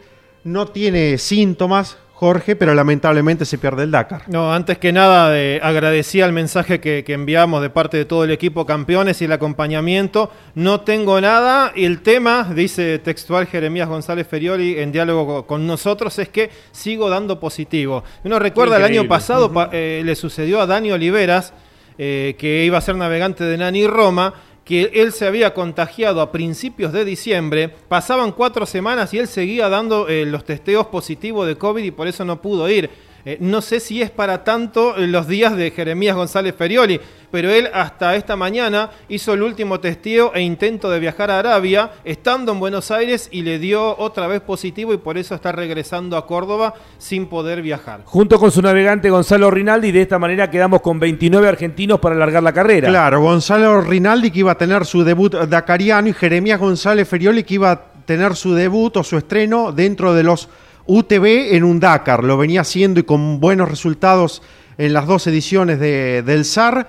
no 0.44 0.66
tiene 0.68 1.16
síntomas, 1.16 1.96
Jorge, 2.24 2.56
pero 2.56 2.72
lamentablemente 2.72 3.44
se 3.44 3.58
pierde 3.58 3.82
el 3.82 3.90
Dakar. 3.90 4.22
No, 4.28 4.50
antes 4.50 4.78
que 4.78 4.94
nada 4.94 5.38
eh, 5.38 5.60
agradecía 5.62 6.24
el 6.24 6.32
mensaje 6.32 6.80
que, 6.80 7.04
enviamos 7.06 7.60
de 7.60 7.68
parte 7.68 7.98
de 7.98 8.06
todo 8.06 8.24
el 8.24 8.30
equipo 8.30 8.64
campeones 8.64 9.20
y 9.20 9.26
el 9.26 9.32
acompañamiento. 9.32 10.30
No 10.54 10.80
tengo 10.80 11.20
nada 11.20 11.72
y 11.76 11.84
el 11.84 12.00
tema, 12.00 12.50
dice 12.54 12.98
textual 12.98 13.46
Jeremías 13.46 13.90
González 13.90 14.26
Ferioli 14.26 14.78
en 14.78 14.90
diálogo 14.90 15.46
con 15.46 15.66
nosotros, 15.66 16.18
es 16.18 16.30
que 16.30 16.48
sigo 16.72 17.10
dando 17.10 17.38
positivo. 17.38 18.04
Uno 18.24 18.38
recuerda 18.38 18.78
el 18.78 18.84
año 18.84 19.06
pasado 19.06 19.52
eh, 19.70 20.00
le 20.02 20.16
sucedió 20.16 20.62
a 20.62 20.66
Dani 20.66 20.92
Oliveras, 20.92 21.52
eh, 21.98 22.36
que 22.38 22.64
iba 22.64 22.78
a 22.78 22.80
ser 22.80 22.96
navegante 22.96 23.44
de 23.44 23.58
Nani 23.58 23.86
Roma, 23.86 24.32
que 24.64 24.90
él 24.94 25.12
se 25.12 25.26
había 25.26 25.52
contagiado 25.52 26.20
a 26.20 26.32
principios 26.32 26.92
de 26.92 27.04
diciembre, 27.04 27.68
pasaban 27.68 28.32
cuatro 28.32 28.64
semanas 28.64 29.12
y 29.12 29.18
él 29.18 29.28
seguía 29.28 29.68
dando 29.68 30.08
eh, 30.08 30.24
los 30.24 30.44
testeos 30.44 30.86
positivos 30.86 31.46
de 31.46 31.56
COVID 31.56 31.84
y 31.84 31.90
por 31.90 32.08
eso 32.08 32.24
no 32.24 32.40
pudo 32.40 32.68
ir. 32.70 32.90
Eh, 33.26 33.38
no 33.40 33.62
sé 33.62 33.80
si 33.80 34.02
es 34.02 34.10
para 34.10 34.44
tanto 34.44 34.96
eh, 34.96 35.06
los 35.06 35.26
días 35.26 35.56
de 35.56 35.70
Jeremías 35.70 36.14
González 36.14 36.54
Ferioli, 36.54 37.00
pero 37.30 37.50
él 37.50 37.70
hasta 37.72 38.16
esta 38.16 38.36
mañana 38.36 38.90
hizo 39.08 39.32
el 39.32 39.42
último 39.42 39.80
testeo 39.80 40.32
e 40.34 40.42
intento 40.42 40.90
de 40.90 41.00
viajar 41.00 41.30
a 41.30 41.38
Arabia, 41.38 41.92
estando 42.04 42.52
en 42.52 42.60
Buenos 42.60 42.90
Aires 42.90 43.30
y 43.32 43.40
le 43.42 43.58
dio 43.58 43.96
otra 43.98 44.26
vez 44.26 44.42
positivo 44.42 44.92
y 44.92 44.98
por 44.98 45.16
eso 45.16 45.34
está 45.34 45.52
regresando 45.52 46.18
a 46.18 46.26
Córdoba 46.26 46.74
sin 46.98 47.26
poder 47.26 47.62
viajar. 47.62 48.02
Junto 48.04 48.38
con 48.38 48.50
su 48.50 48.60
navegante 48.60 49.08
Gonzalo 49.08 49.50
Rinaldi, 49.50 49.90
de 49.90 50.02
esta 50.02 50.18
manera 50.18 50.50
quedamos 50.50 50.82
con 50.82 51.00
29 51.00 51.48
argentinos 51.48 52.00
para 52.00 52.14
alargar 52.14 52.42
la 52.42 52.52
carrera. 52.52 52.88
Claro, 52.88 53.22
Gonzalo 53.22 53.80
Rinaldi 53.80 54.30
que 54.30 54.40
iba 54.40 54.52
a 54.52 54.58
tener 54.58 54.84
su 54.84 55.02
debut 55.02 55.34
dakariano 55.34 56.08
y 56.08 56.12
Jeremías 56.12 56.60
González 56.60 57.08
Ferioli 57.08 57.42
que 57.42 57.54
iba 57.54 57.70
a 57.70 57.94
tener 58.04 58.36
su 58.36 58.54
debut 58.54 58.98
o 58.98 59.02
su 59.02 59.16
estreno 59.16 59.72
dentro 59.72 60.12
de 60.12 60.22
los 60.22 60.48
UTV 60.86 61.54
en 61.54 61.64
un 61.64 61.80
Dakar. 61.80 62.24
Lo 62.24 62.36
venía 62.36 62.62
haciendo 62.62 63.00
y 63.00 63.04
con 63.04 63.40
buenos 63.40 63.68
resultados 63.68 64.42
en 64.78 64.92
las 64.92 65.06
dos 65.06 65.26
ediciones 65.26 65.78
de, 65.80 66.22
del 66.22 66.44
SAR. 66.44 66.88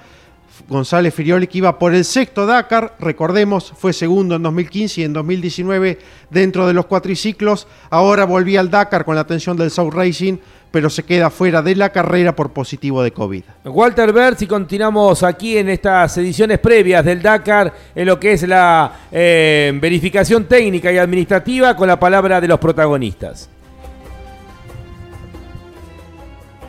González 0.68 1.14
Firioli 1.14 1.48
que 1.48 1.60
iba 1.60 1.78
por 1.78 1.94
el 1.94 2.06
sexto 2.06 2.46
Dakar, 2.46 2.96
recordemos, 3.00 3.74
fue 3.78 3.94
segundo 3.94 4.36
en 4.36 4.44
2015 4.44 5.02
y 5.02 5.04
en 5.04 5.14
2019 5.14 6.00
dentro 6.30 6.66
de 6.66 6.74
los 6.74 6.86
cuatriciclos. 6.86 7.68
Ahora 7.90 8.26
volvía 8.26 8.62
al 8.62 8.72
Dakar 8.72 9.06
con 9.06 9.16
la 9.16 9.22
atención 9.22 9.58
del 9.58 9.70
South 9.70 9.94
Racing, 9.94 10.38
pero 10.72 10.90
se 10.90 11.04
queda 11.04 11.30
fuera 11.30 11.62
de 11.62 11.76
la 11.76 11.90
carrera 11.90 12.36
por 12.36 12.52
positivo 12.52 13.04
de 13.04 13.12
COVID. 13.12 13.44
Walter 13.66 14.12
Bertz 14.12 14.42
y 14.42 14.48
continuamos 14.48 15.24
aquí 15.24 15.58
en 15.58 15.70
estas 15.70 16.18
ediciones 16.18 16.60
previas 16.60 17.06
del 17.06 17.22
Dakar 17.22 17.74
en 17.94 18.06
lo 18.08 18.20
que 18.20 18.34
es 18.34 18.48
la 18.48 18.92
eh, 19.12 19.72
verificación 19.80 20.46
técnica 20.46 20.92
y 20.92 20.98
administrativa 20.98 21.76
con 21.76 21.88
la 21.88 22.00
palabra 22.00 22.42
de 22.42 22.48
los 22.48 22.60
protagonistas. 22.60 23.50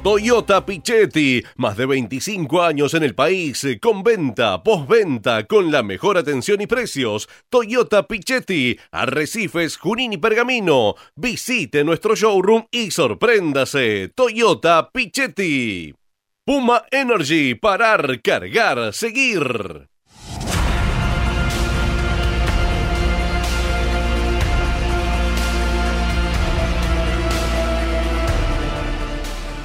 Toyota 0.06 0.64
Pichetti, 0.64 1.42
más 1.56 1.76
de 1.76 1.84
25 1.84 2.62
años 2.62 2.94
en 2.94 3.02
el 3.02 3.16
país, 3.16 3.66
con 3.82 4.04
venta, 4.04 4.62
postventa, 4.62 5.48
con 5.48 5.72
la 5.72 5.82
mejor 5.82 6.16
atención 6.16 6.60
y 6.60 6.68
precios. 6.68 7.28
Toyota 7.48 8.06
Pichetti, 8.06 8.78
Arrecifes, 8.92 9.76
Junín 9.76 10.12
y 10.12 10.18
Pergamino. 10.18 10.94
Visite 11.16 11.82
nuestro 11.82 12.14
showroom 12.14 12.66
y 12.70 12.92
sorpréndase. 12.92 14.12
Toyota 14.14 14.90
Pichetti. 14.92 15.92
Puma 16.44 16.84
Energy, 16.92 17.56
parar, 17.56 18.22
cargar, 18.22 18.92
seguir. 18.92 19.88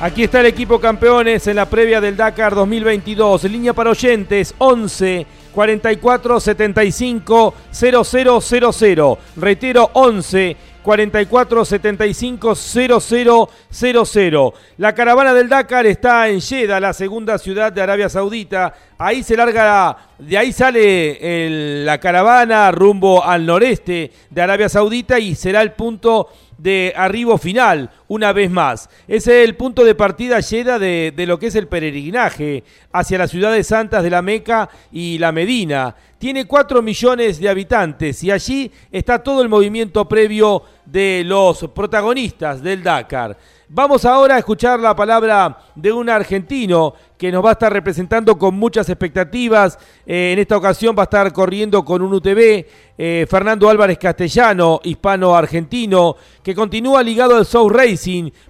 Aquí 0.01 0.23
está 0.23 0.39
el 0.39 0.47
equipo 0.47 0.79
campeones 0.79 1.45
en 1.45 1.57
la 1.57 1.67
previa 1.67 2.01
del 2.01 2.17
Dakar 2.17 2.55
2022. 2.55 3.43
Línea 3.43 3.71
para 3.73 3.91
oyentes 3.91 4.55
11 4.57 5.27
44 5.53 6.39
75 6.39 7.53
0000. 7.71 9.17
Reitero 9.37 9.91
11 9.93 10.57
44 10.81 11.65
75 11.65 12.55
0000. 12.55 14.53
La 14.77 14.95
caravana 14.95 15.35
del 15.35 15.47
Dakar 15.47 15.85
está 15.85 16.27
en 16.29 16.41
Jeddah, 16.41 16.79
la 16.79 16.93
segunda 16.93 17.37
ciudad 17.37 17.71
de 17.71 17.83
Arabia 17.83 18.09
Saudita. 18.09 18.73
Ahí 18.97 19.21
se 19.21 19.37
larga, 19.37 19.95
de 20.17 20.35
ahí 20.35 20.51
sale 20.51 21.85
la 21.85 21.99
caravana 21.99 22.71
rumbo 22.71 23.23
al 23.23 23.45
noreste 23.45 24.11
de 24.31 24.41
Arabia 24.41 24.67
Saudita 24.67 25.19
y 25.19 25.35
será 25.35 25.61
el 25.61 25.73
punto 25.73 26.29
de 26.61 26.93
arribo 26.95 27.37
final, 27.39 27.89
una 28.11 28.33
vez 28.33 28.51
más. 28.51 28.89
Es 29.07 29.25
el 29.27 29.55
punto 29.55 29.85
de 29.85 29.95
partida 29.95 30.41
llena 30.41 30.77
de, 30.77 31.13
lo 31.25 31.39
que 31.39 31.47
es 31.47 31.55
el 31.55 31.69
peregrinaje 31.69 32.65
hacia 32.91 33.17
las 33.17 33.31
ciudades 33.31 33.67
santas 33.67 34.03
de 34.03 34.09
la 34.09 34.21
Meca 34.21 34.69
y 34.91 35.17
la 35.17 35.31
Medina. 35.31 35.95
Tiene 36.17 36.45
4 36.45 36.81
millones 36.81 37.39
de 37.39 37.47
habitantes 37.47 38.21
y 38.25 38.29
allí 38.29 38.69
está 38.91 39.23
todo 39.23 39.41
el 39.41 39.47
movimiento 39.47 40.09
previo 40.09 40.61
de 40.85 41.23
los 41.25 41.69
protagonistas 41.73 42.61
del 42.61 42.83
Dakar. 42.83 43.37
Vamos 43.73 44.03
ahora 44.03 44.35
a 44.35 44.39
escuchar 44.39 44.81
la 44.81 44.93
palabra 44.93 45.57
de 45.75 45.93
un 45.93 46.09
argentino 46.09 46.93
que 47.17 47.31
nos 47.31 47.45
va 47.45 47.49
a 47.49 47.53
estar 47.53 47.71
representando 47.71 48.37
con 48.37 48.55
muchas 48.55 48.89
expectativas. 48.89 49.79
Eh, 50.05 50.33
en 50.33 50.39
esta 50.39 50.57
ocasión 50.57 50.93
va 50.97 51.03
a 51.03 51.05
estar 51.05 51.31
corriendo 51.31 51.85
con 51.85 52.01
un 52.01 52.13
UTV, 52.13 52.65
eh, 52.97 53.25
Fernando 53.29 53.69
Álvarez 53.69 53.97
Castellano, 53.97 54.81
hispano-argentino, 54.83 56.17
que 56.43 56.53
continúa 56.53 57.01
ligado 57.01 57.37
al 57.37 57.45
South 57.45 57.71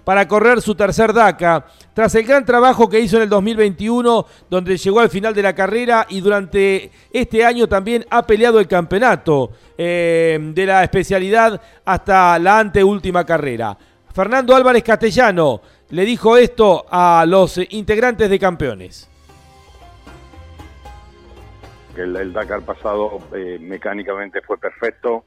Para 0.04 0.26
correr 0.26 0.60
su 0.60 0.74
tercer 0.74 1.12
DACA. 1.12 1.66
Tras 1.94 2.14
el 2.14 2.24
gran 2.24 2.44
trabajo 2.44 2.88
que 2.88 3.00
hizo 3.00 3.16
en 3.16 3.24
el 3.24 3.28
2021, 3.28 4.26
donde 4.48 4.76
llegó 4.76 5.00
al 5.00 5.10
final 5.10 5.34
de 5.34 5.42
la 5.42 5.54
carrera 5.54 6.06
y 6.08 6.20
durante 6.20 6.90
este 7.12 7.44
año 7.44 7.68
también 7.68 8.06
ha 8.10 8.26
peleado 8.26 8.60
el 8.60 8.68
campeonato 8.68 9.50
eh, 9.76 10.38
de 10.54 10.66
la 10.66 10.82
especialidad 10.84 11.60
hasta 11.84 12.38
la 12.38 12.60
anteúltima 12.60 13.24
carrera. 13.24 13.76
Fernando 14.14 14.54
Álvarez 14.54 14.82
Castellano 14.82 15.60
le 15.90 16.04
dijo 16.04 16.36
esto 16.36 16.86
a 16.90 17.24
los 17.26 17.58
integrantes 17.70 18.28
de 18.30 18.38
campeones. 18.38 19.08
El, 21.96 22.32
Dakar 22.32 22.62
pasado 22.62 23.20
eh, 23.34 23.58
mecánicamente 23.60 24.40
fue 24.40 24.56
perfecto 24.56 25.24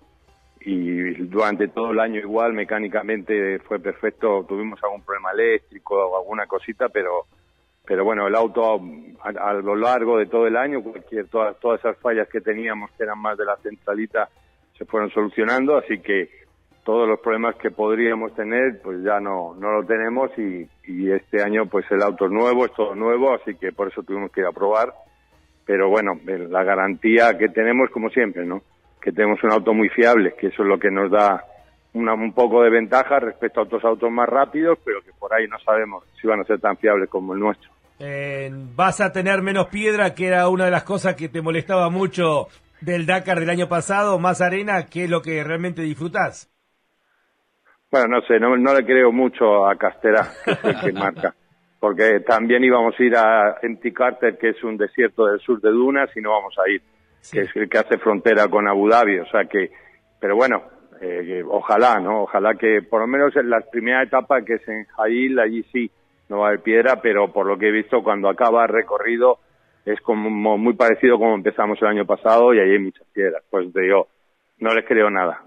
y 0.66 1.14
durante 1.26 1.68
todo 1.68 1.92
el 1.92 2.00
año 2.00 2.20
igual 2.20 2.54
mecánicamente 2.54 3.60
fue 3.60 3.80
perfecto. 3.80 4.44
Tuvimos 4.48 4.84
algún 4.84 5.04
problema 5.04 5.32
eléctrico 5.32 5.96
o 5.96 6.18
alguna 6.18 6.48
cosita, 6.48 6.90
pero 6.90 7.28
pero 7.88 8.04
bueno, 8.04 8.26
el 8.26 8.34
auto 8.34 8.82
a, 9.22 9.54
lo 9.54 9.76
largo 9.76 10.18
de 10.18 10.26
todo 10.26 10.48
el 10.48 10.58
año, 10.58 10.82
cualquier 10.82 11.28
todas 11.28 11.60
todas 11.60 11.80
esas 11.80 11.98
fallas 12.00 12.28
que 12.30 12.42
teníamos 12.42 12.90
que 12.98 13.04
eran 13.04 13.20
más 13.20 13.38
de 13.38 13.46
la 13.46 13.58
centralita 13.58 14.28
se 14.76 14.86
fueron 14.86 15.12
solucionando, 15.12 15.78
así 15.78 16.00
que 16.00 16.30
todos 16.84 17.08
los 17.08 17.20
problemas 17.20 17.56
que 17.56 17.72
podríamos 17.72 18.34
tener, 18.36 18.82
pues 18.82 19.04
ya 19.04 19.20
no, 19.20 19.56
no 19.56 19.72
lo 19.72 19.86
tenemos 19.86 20.32
y, 20.38 20.68
este 21.12 21.42
año 21.42 21.68
pues 21.68 21.86
el 21.92 22.02
auto 22.02 22.26
es 22.26 22.32
nuevo, 22.32 22.66
es 22.66 22.74
todo 22.74 22.96
nuevo, 22.96 23.34
así 23.34 23.56
que 23.56 23.72
por 23.72 23.88
eso 23.88 24.04
tuvimos 24.04 24.32
que 24.32 24.42
ir 24.42 24.48
a 24.48 24.52
probar. 24.52 24.94
Pero 25.66 25.90
bueno, 25.90 26.20
la 26.26 26.64
garantía 26.64 27.38
que 27.38 27.50
tenemos, 27.50 27.90
como 27.90 28.10
siempre, 28.10 28.46
¿no? 28.46 28.62
Que 29.06 29.12
tenemos 29.12 29.42
un 29.44 29.52
auto 29.52 29.72
muy 29.72 29.90
fiable, 29.90 30.34
que 30.34 30.48
eso 30.48 30.64
es 30.64 30.68
lo 30.68 30.80
que 30.80 30.90
nos 30.90 31.12
da 31.12 31.46
una, 31.94 32.16
un 32.16 32.34
poco 32.34 32.64
de 32.64 32.72
ventaja 32.72 33.20
respecto 33.20 33.60
a 33.60 33.64
otros 33.64 33.86
autos 33.86 34.10
más 34.10 34.28
rápidos, 34.28 34.80
pero 34.84 35.02
que 35.04 35.12
por 35.14 35.32
ahí 35.32 35.48
no 35.48 35.60
sabemos 35.60 36.04
si 36.20 36.28
van 36.28 36.40
a 36.40 36.44
ser 36.44 36.60
tan 36.60 36.76
fiables 36.78 37.08
como 37.08 37.36
el 37.36 37.40
nuestro. 37.40 37.70
Eh, 38.00 38.50
vas 38.76 39.02
a 39.02 39.14
tener 39.14 39.44
menos 39.44 39.68
piedra, 39.68 40.16
que 40.16 40.26
era 40.26 40.50
una 40.50 40.66
de 40.66 40.72
las 40.72 40.84
cosas 40.84 41.16
que 41.16 41.30
te 41.30 41.44
molestaba 41.44 41.92
mucho 41.92 42.48
del 42.82 43.06
Dakar 43.06 43.40
del 43.40 43.50
año 43.50 43.70
pasado, 43.70 44.18
más 44.18 44.42
arena, 44.42 44.88
que 44.88 45.04
es 45.04 45.10
lo 45.10 45.22
que 45.22 45.44
realmente 45.44 45.84
disfrutás. 45.84 46.52
Bueno, 47.92 48.08
no 48.08 48.22
sé, 48.24 48.40
no, 48.40 48.56
le 48.56 48.86
creo 48.86 49.12
mucho 49.12 49.68
a 49.68 49.76
Castera, 49.78 50.28
que 50.44 50.52
es 50.52 50.64
el 50.64 50.80
que 50.82 50.92
marca, 50.92 51.36
porque 51.80 52.22
también 52.22 52.64
íbamos 52.64 53.00
a 53.00 53.04
ir 53.04 53.16
a 53.16 53.58
Empty 53.62 53.94
Carter, 53.94 54.38
que 54.38 54.50
es 54.50 54.64
un 54.64 54.76
desierto 54.76 55.28
del 55.28 55.40
sur 55.40 55.62
de 55.62 55.70
Dunas, 55.70 56.10
y 56.18 56.22
no 56.22 56.32
vamos 56.32 56.56
a 56.58 56.70
ir, 56.70 56.82
que 57.32 57.42
es 57.42 57.56
el 57.56 57.70
que 57.70 57.78
hace 57.78 57.98
frontera 57.98 58.48
con 58.48 58.68
Abu 58.68 58.90
Dhabi, 58.90 59.20
o 59.20 59.26
sea 59.28 59.46
que, 59.46 59.72
pero 60.20 60.36
bueno, 60.36 60.64
eh, 61.02 61.44
ojalá, 61.48 62.00
¿no? 62.00 62.24
Ojalá 62.24 62.56
que 62.56 62.82
por 62.82 63.02
lo 63.02 63.08
menos 63.08 63.36
en 63.36 63.50
la 63.50 63.62
primera 63.62 64.04
etapa, 64.04 64.42
que 64.44 64.56
es 64.56 64.68
en 64.68 64.86
Jail, 64.86 65.40
allí 65.40 65.64
sí, 65.72 65.92
no 66.30 66.40
va 66.40 66.46
a 66.46 66.48
haber 66.50 66.62
piedra, 66.62 67.02
pero 67.02 67.32
por 67.32 67.46
lo 67.46 67.58
que 67.58 67.68
he 67.68 67.72
visto, 67.72 68.04
cuando 68.04 68.30
acaba 68.30 68.64
el 68.64 68.70
recorrido, 68.70 69.40
es 69.86 70.02
como 70.02 70.58
muy 70.58 70.74
parecido 70.74 71.20
como 71.20 71.36
empezamos 71.36 71.80
el 71.82 71.88
año 71.88 72.06
pasado 72.06 72.54
y 72.54 72.60
ahí 72.60 72.72
hay 72.72 72.80
muchas 72.80 73.08
piedras. 73.14 73.44
Pues 73.50 73.72
te 73.72 73.82
digo, 73.82 74.08
no 74.60 74.74
les 74.74 74.86
creo 74.86 75.10
nada. 75.10 75.44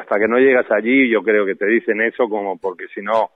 Hasta 0.00 0.18
que 0.18 0.28
no 0.28 0.38
llegas 0.38 0.70
allí, 0.70 1.10
yo 1.10 1.22
creo 1.22 1.44
que 1.44 1.56
te 1.56 1.66
dicen 1.66 2.00
eso 2.00 2.28
como 2.28 2.58
porque 2.58 2.86
si 2.94 3.02
no 3.02 3.30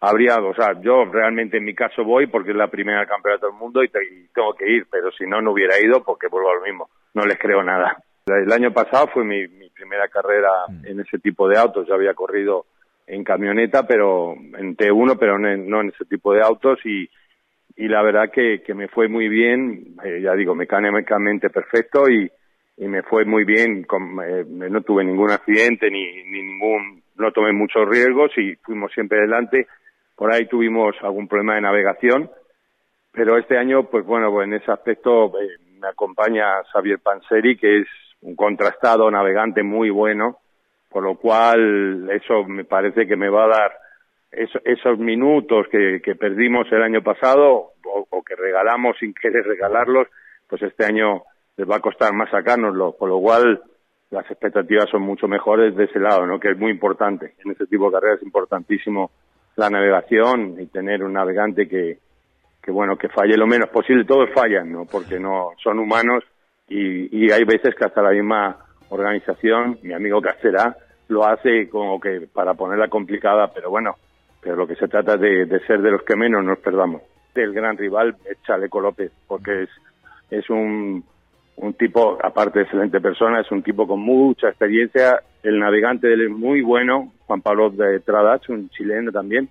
habría, 0.00 0.38
o 0.38 0.54
sea, 0.54 0.80
yo 0.80 1.04
realmente 1.04 1.58
en 1.58 1.64
mi 1.64 1.74
caso 1.74 2.04
voy 2.04 2.26
porque 2.26 2.50
es 2.50 2.56
la 2.56 2.68
primera 2.68 3.06
campeonato 3.06 3.46
del 3.46 3.56
mundo 3.56 3.84
y, 3.84 3.88
tengo 3.88 4.54
que 4.58 4.68
ir, 4.68 4.86
pero 4.90 5.12
si 5.12 5.24
no, 5.26 5.40
no 5.40 5.52
hubiera 5.52 5.78
ido 5.80 6.02
porque 6.02 6.26
vuelvo 6.26 6.50
a 6.50 6.54
lo 6.56 6.62
mismo. 6.62 6.90
No 7.14 7.24
les 7.24 7.38
creo 7.38 7.62
nada. 7.62 7.96
El 8.26 8.52
año 8.52 8.72
pasado 8.72 9.08
fue 9.08 9.24
mi, 9.24 9.46
primera 9.74 10.08
carrera 10.08 10.50
mm. 10.68 10.86
en 10.86 11.00
ese 11.00 11.18
tipo 11.18 11.48
de 11.48 11.58
autos. 11.58 11.86
Yo 11.88 11.94
había 11.94 12.14
corrido 12.14 12.66
en 13.06 13.24
camioneta, 13.24 13.86
pero 13.86 14.34
en 14.34 14.76
T1, 14.76 15.16
pero 15.18 15.38
no 15.38 15.48
en, 15.48 15.68
no 15.68 15.80
en 15.80 15.88
ese 15.88 16.04
tipo 16.04 16.32
de 16.32 16.40
autos 16.42 16.78
y, 16.84 17.08
y 17.76 17.88
la 17.88 18.02
verdad 18.02 18.30
que, 18.32 18.62
que 18.62 18.74
me 18.74 18.88
fue 18.88 19.08
muy 19.08 19.28
bien, 19.28 19.96
eh, 20.04 20.20
ya 20.22 20.34
digo, 20.34 20.54
mecánicamente 20.54 21.50
perfecto 21.50 22.08
y, 22.08 22.30
y 22.76 22.88
me 22.88 23.02
fue 23.02 23.24
muy 23.24 23.44
bien, 23.44 23.84
con, 23.84 24.18
eh, 24.24 24.44
no 24.46 24.80
tuve 24.82 25.04
ningún 25.04 25.30
accidente 25.30 25.90
ni, 25.90 26.22
ni 26.24 26.42
ningún, 26.42 27.02
no 27.16 27.32
tomé 27.32 27.52
muchos 27.52 27.88
riesgos 27.88 28.30
y 28.36 28.54
fuimos 28.56 28.92
siempre 28.92 29.18
adelante. 29.18 29.66
Por 30.16 30.32
ahí 30.32 30.46
tuvimos 30.46 30.94
algún 31.02 31.28
problema 31.28 31.54
de 31.54 31.62
navegación, 31.62 32.30
pero 33.12 33.38
este 33.38 33.58
año, 33.58 33.84
pues 33.90 34.04
bueno, 34.06 34.30
pues 34.30 34.46
en 34.46 34.54
ese 34.54 34.70
aspecto 34.70 35.26
eh, 35.40 35.48
me 35.82 35.88
acompaña 35.88 36.62
Xavier 36.72 37.00
Panseri, 37.00 37.56
que 37.56 37.80
es 37.80 37.88
un 38.20 38.36
contrastado 38.36 39.10
navegante 39.10 39.64
muy 39.64 39.90
bueno, 39.90 40.38
por 40.88 41.02
lo 41.02 41.16
cual 41.16 42.08
eso 42.10 42.44
me 42.44 42.64
parece 42.64 43.06
que 43.06 43.16
me 43.16 43.28
va 43.28 43.44
a 43.44 43.48
dar 43.48 43.72
esos 44.30 44.98
minutos 44.98 45.66
que, 45.70 46.00
que 46.02 46.14
perdimos 46.14 46.70
el 46.70 46.82
año 46.82 47.02
pasado 47.02 47.72
o, 47.84 48.06
o, 48.08 48.22
que 48.22 48.36
regalamos 48.36 48.96
sin 48.98 49.12
querer 49.20 49.44
regalarlos, 49.44 50.06
pues 50.48 50.62
este 50.62 50.84
año 50.84 51.22
les 51.56 51.68
va 51.68 51.76
a 51.76 51.80
costar 51.80 52.14
más 52.14 52.30
sacárnoslo, 52.30 52.96
por 52.96 53.08
lo 53.08 53.20
cual 53.20 53.60
las 54.10 54.30
expectativas 54.30 54.88
son 54.88 55.02
mucho 55.02 55.26
mejores 55.26 55.74
de 55.74 55.84
ese 55.84 55.98
lado, 55.98 56.26
¿no? 56.26 56.38
que 56.38 56.50
es 56.50 56.58
muy 56.58 56.70
importante. 56.70 57.34
En 57.44 57.50
este 57.50 57.66
tipo 57.66 57.86
de 57.86 57.92
carreras 57.92 58.18
es 58.18 58.24
importantísimo 58.24 59.10
la 59.56 59.68
navegación 59.68 60.56
y 60.60 60.66
tener 60.66 61.02
un 61.02 61.14
navegante 61.14 61.68
que, 61.68 61.98
que 62.62 62.70
bueno, 62.70 62.96
que 62.96 63.08
falle 63.08 63.36
lo 63.36 63.46
menos 63.46 63.68
posible. 63.70 64.04
Todos 64.04 64.30
fallan, 64.34 64.70
¿no? 64.70 64.84
Porque 64.84 65.18
no 65.18 65.50
son 65.62 65.78
humanos 65.78 66.24
y, 66.68 67.24
y 67.24 67.30
hay 67.30 67.44
veces 67.44 67.74
que 67.74 67.84
hasta 67.84 68.02
la 68.02 68.10
misma 68.10 68.56
organización, 68.90 69.78
mi 69.82 69.92
amigo 69.92 70.20
Castera, 70.20 70.76
lo 71.08 71.26
hace 71.26 71.68
como 71.68 71.98
que 72.00 72.28
para 72.32 72.54
ponerla 72.54 72.88
complicada, 72.88 73.50
pero 73.52 73.70
bueno, 73.70 73.96
pero 74.40 74.56
lo 74.56 74.66
que 74.66 74.76
se 74.76 74.88
trata 74.88 75.16
de, 75.16 75.46
de 75.46 75.60
ser 75.66 75.80
de 75.82 75.90
los 75.90 76.02
que 76.02 76.16
menos 76.16 76.44
nos 76.44 76.58
perdamos. 76.58 77.02
El 77.34 77.52
gran 77.52 77.76
rival 77.76 78.16
es 78.30 78.42
Chaleco 78.42 78.80
López, 78.80 79.10
porque 79.26 79.62
es, 79.62 79.70
es 80.30 80.50
un, 80.50 81.02
un 81.56 81.74
tipo, 81.74 82.18
aparte 82.22 82.58
de 82.58 82.64
excelente 82.64 83.00
persona, 83.00 83.40
es 83.40 83.50
un 83.50 83.62
tipo 83.62 83.86
con 83.86 84.00
mucha 84.00 84.48
experiencia. 84.48 85.20
El 85.42 85.58
navegante 85.58 86.08
de 86.08 86.14
él 86.14 86.22
es 86.22 86.30
muy 86.30 86.60
bueno, 86.60 87.12
Juan 87.26 87.40
Pablo 87.40 87.70
de 87.70 88.00
Tradach, 88.00 88.48
un 88.48 88.68
chileno 88.70 89.10
también, 89.10 89.48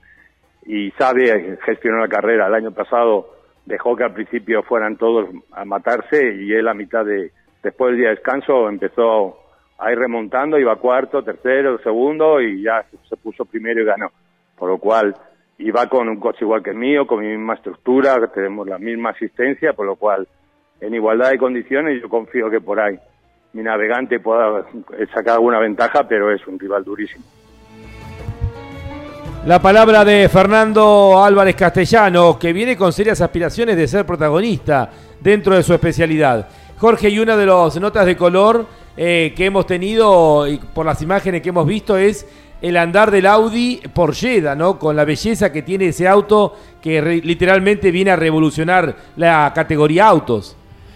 y 0.66 0.92
sabe 0.92 1.58
gestionar 1.66 2.02
la 2.02 2.08
carrera. 2.08 2.48
El 2.48 2.54
año 2.54 2.72
pasado 2.72 3.36
dejó 3.66 3.96
que 3.96 4.04
al 4.04 4.14
principio 4.14 4.64
fueran 4.64 4.98
todos 4.98 5.30
a 5.52 5.66
matarse 5.66 6.36
y 6.36 6.54
él 6.54 6.68
a 6.68 6.74
mitad 6.74 7.06
de, 7.06 7.32
después 7.64 7.92
del 7.92 8.00
día 8.00 8.10
de 8.10 8.16
descanso 8.16 8.70
empezó 8.70 9.38
a 9.78 9.92
ir 9.92 9.98
remontando, 9.98 10.60
iba 10.60 10.76
cuarto, 10.76 11.24
tercero, 11.24 11.80
segundo 11.80 12.40
y 12.42 12.64
ya 12.64 12.86
se 13.10 13.18
puso 13.18 13.46
primero 13.46 13.82
y 13.82 13.86
ganó. 13.86 14.12
Por 14.58 14.70
lo 14.70 14.78
cual 14.78 15.16
iba 15.58 15.88
con 15.88 16.08
un 16.08 16.20
coche 16.20 16.40
igual 16.42 16.62
que 16.62 16.72
el 16.72 16.78
mío, 16.78 17.08
con 17.08 17.22
mi 17.22 17.28
misma 17.28 17.56
estructura, 17.56 18.28
tenemos 18.28 18.68
la 18.68 18.78
misma 18.78 19.12
asistencia, 19.12 19.74
por 19.74 19.86
lo 19.86 19.96
cual 19.96 20.28
en 20.80 20.94
igualdad 20.94 21.32
de 21.32 21.38
condiciones 21.38 22.02
yo 22.02 22.10
confío 22.10 22.50
que 22.50 22.62
por 22.62 22.80
ahí 22.80 22.98
mi 23.54 23.64
navegante 23.64 24.20
pueda 24.20 24.66
sacar 25.14 25.36
alguna 25.36 25.60
ventaja, 25.60 26.08
pero 26.08 26.32
es 26.32 26.46
un 26.48 26.60
rival 26.60 26.84
durísimo. 26.84 27.26
La 29.44 29.60
palabra 29.60 30.06
de 30.06 30.30
Fernando 30.30 31.24
Álvarez 31.24 31.56
Castellano, 31.56 32.38
que 32.38 32.54
viene 32.54 32.78
con 32.78 32.94
serias 32.94 33.22
aspiraciones 33.22 33.76
de 33.76 33.88
ser 33.88 34.06
protagonista 34.06 34.92
dentro 35.20 35.56
de 35.56 35.64
su 35.64 35.74
especialidad. 35.74 36.48
Jorge, 36.78 37.10
y 37.10 37.18
una 37.18 37.36
de 37.36 37.48
las 37.48 37.76
notas 37.80 38.06
de 38.06 38.16
color 38.16 38.68
eh, 38.96 39.34
que 39.36 39.46
hemos 39.48 39.66
tenido 39.66 40.48
y 40.48 40.58
por 40.58 40.86
las 40.86 41.02
imágenes 41.02 41.42
que 41.42 41.50
hemos 41.50 41.66
visto 41.66 41.98
es 41.98 42.28
el 42.62 42.78
andar 42.78 43.10
del 43.10 43.26
Audi 43.26 43.82
por 43.92 44.14
Jeddah, 44.14 44.54
¿no? 44.54 44.78
Con 44.78 44.96
la 44.96 45.06
belleza 45.06 45.52
que 45.52 45.64
tiene 45.64 45.88
ese 45.88 46.08
auto 46.08 46.56
que 46.80 47.02
literalmente 47.02 47.90
viene 47.90 48.12
a 48.12 48.16
revolucionar 48.16 48.96
la 49.16 49.52
categoría 49.56 50.06
autos. 50.06 50.56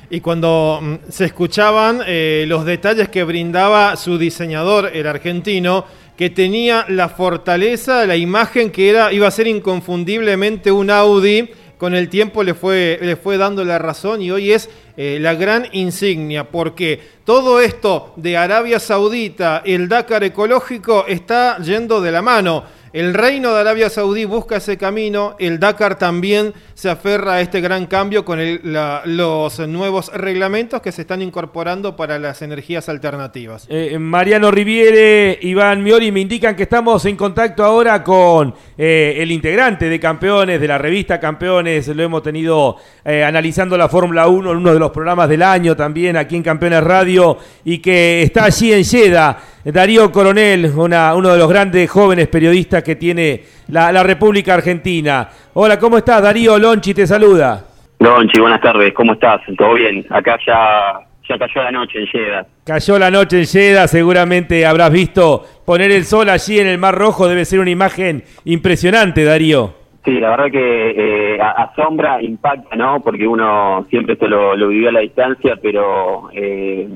Y 0.09 0.21
cuando 0.21 0.79
mm, 0.83 0.95
se 1.09 1.25
escuchaban 1.25 2.01
eh, 2.05 2.45
los 2.47 2.63
detalles 2.63 3.09
que 3.09 3.23
brindaba 3.23 3.95
su 3.95 4.19
diseñador, 4.19 4.91
el 4.93 5.07
argentino, 5.07 5.85
que 6.17 6.29
tenía 6.29 6.85
la 6.87 7.09
fortaleza, 7.09 8.05
la 8.05 8.15
imagen 8.15 8.71
que 8.71 8.89
era, 8.89 9.11
iba 9.11 9.27
a 9.27 9.31
ser 9.31 9.47
inconfundiblemente 9.47 10.71
un 10.71 10.89
Audi, 10.89 11.49
con 11.77 11.93
el 11.93 12.07
tiempo 12.07 12.43
le 12.43 12.53
fue, 12.53 12.97
le 13.01 13.15
fue 13.17 13.37
dando 13.37 13.63
la 13.65 13.77
razón 13.77 14.21
y 14.21 14.31
hoy 14.31 14.51
es 14.51 14.69
eh, 14.95 15.17
la 15.19 15.35
gran 15.35 15.67
insignia, 15.73 16.45
porque 16.45 17.01
todo 17.25 17.59
esto 17.59 18.13
de 18.15 18.37
Arabia 18.37 18.79
Saudita, 18.79 19.61
el 19.65 19.89
Dakar 19.89 20.23
ecológico, 20.23 21.05
está 21.07 21.57
yendo 21.57 21.99
de 21.99 22.11
la 22.11 22.21
mano. 22.21 22.63
El 22.95 23.13
reino 23.13 23.53
de 23.53 23.59
Arabia 23.59 23.89
Saudí 23.89 24.23
busca 24.23 24.55
ese 24.55 24.77
camino, 24.77 25.35
el 25.37 25.59
Dakar 25.59 25.97
también 25.97 26.53
se 26.75 26.89
aferra 26.89 27.33
a 27.33 27.41
este 27.41 27.59
gran 27.59 27.87
cambio 27.87 28.23
con 28.23 28.39
los 28.63 29.59
nuevos 29.67 30.13
reglamentos 30.13 30.81
que 30.81 30.93
se 30.93 31.01
están 31.01 31.21
incorporando 31.21 31.97
para 31.97 32.17
las 32.19 32.41
energías 32.41 32.87
alternativas. 32.87 33.67
Eh, 33.69 33.99
Mariano 33.99 34.49
Riviere, 34.49 35.37
Iván 35.41 35.83
Miori 35.83 36.09
me 36.13 36.21
indican 36.21 36.55
que 36.55 36.63
estamos 36.63 37.03
en 37.03 37.17
contacto 37.17 37.65
ahora 37.65 38.01
con 38.01 38.55
eh, 38.77 39.15
el 39.17 39.29
integrante 39.29 39.89
de 39.89 39.99
Campeones, 39.99 40.61
de 40.61 40.67
la 40.69 40.77
revista 40.77 41.19
Campeones, 41.19 41.89
lo 41.89 42.01
hemos 42.01 42.23
tenido 42.23 42.77
eh, 43.03 43.25
analizando 43.25 43.75
la 43.77 43.89
Fórmula 43.89 44.29
1 44.29 44.51
en 44.53 44.57
uno 44.57 44.73
de 44.73 44.79
los 44.79 44.91
programas 44.91 45.27
del 45.27 45.41
año 45.41 45.75
también 45.75 46.15
aquí 46.15 46.37
en 46.37 46.43
Campeones 46.43 46.81
Radio 46.81 47.39
y 47.65 47.79
que 47.79 48.21
está 48.21 48.45
allí 48.45 48.71
en 48.71 48.85
Jeddah. 48.85 49.37
Darío 49.73 50.11
Coronel, 50.11 50.71
una, 50.77 51.15
uno 51.15 51.29
de 51.29 51.39
los 51.39 51.49
grandes 51.49 51.89
jóvenes 51.89 52.27
periodistas 52.27 52.83
que 52.83 52.95
tiene 52.95 53.41
la, 53.69 53.91
la, 53.91 54.03
República 54.03 54.53
Argentina. 54.53 55.27
Hola, 55.55 55.79
¿cómo 55.79 55.97
estás? 55.97 56.21
Darío 56.21 56.59
Lonchi 56.59 56.93
te 56.93 57.07
saluda. 57.07 57.65
Lonchi, 57.99 58.39
buenas 58.39 58.61
tardes, 58.61 58.93
¿cómo 58.93 59.13
estás? 59.13 59.41
¿Todo 59.57 59.73
bien? 59.73 60.05
Acá 60.11 60.37
ya, 60.45 60.99
ya 61.27 61.39
cayó 61.39 61.63
la 61.63 61.71
noche 61.71 61.99
en 61.99 62.05
Jeddah. 62.05 62.45
Cayó 62.63 62.99
la 62.99 63.09
noche 63.09 63.39
en 63.39 63.45
Jeddah, 63.47 63.87
seguramente 63.87 64.67
habrás 64.67 64.91
visto 64.91 65.43
poner 65.65 65.89
el 65.89 66.03
sol 66.03 66.29
allí 66.29 66.59
en 66.59 66.67
el 66.67 66.77
Mar 66.77 66.93
Rojo, 66.93 67.27
debe 67.27 67.43
ser 67.43 67.59
una 67.59 67.71
imagen 67.71 68.23
impresionante, 68.43 69.23
Darío. 69.23 69.73
Sí, 70.03 70.11
la 70.19 70.29
verdad 70.29 70.51
que 70.51 70.91
eh, 71.35 71.39
asombra, 71.41 72.21
impacta, 72.21 72.75
¿no? 72.75 73.01
Porque 73.01 73.25
uno 73.25 73.87
siempre 73.89 74.13
esto 74.13 74.27
lo, 74.27 74.55
lo 74.55 74.67
vivió 74.67 74.89
a 74.89 74.91
la 74.91 74.99
distancia, 74.99 75.55
pero... 75.59 76.29
Eh, 76.35 76.87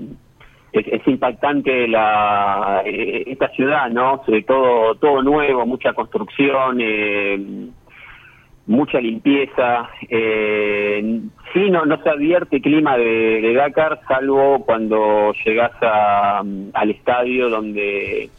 es, 0.72 1.07
impactante 1.07 1.88
la 1.88 2.82
eh, 2.86 3.24
esta 3.28 3.49
ciudad, 3.49 3.89
¿no? 3.89 4.22
Sobre 4.26 4.43
todo 4.43 4.95
todo 4.95 5.22
nuevo, 5.22 5.65
mucha 5.65 5.93
construcción, 5.93 6.78
eh, 6.82 7.67
mucha 8.67 8.99
limpieza. 8.99 9.89
Eh, 10.07 11.22
sí, 11.53 11.72
no, 11.72 11.86
no 11.86 12.01
se 12.03 12.09
advierte 12.09 12.61
clima 12.61 12.97
de, 12.97 13.53
Dakar, 13.53 13.99
salvo 14.07 14.63
cuando 14.65 15.34
llegas 15.43 15.72
a, 15.82 16.43
al 16.74 16.89
estadio 16.91 17.49
donde 17.49 18.30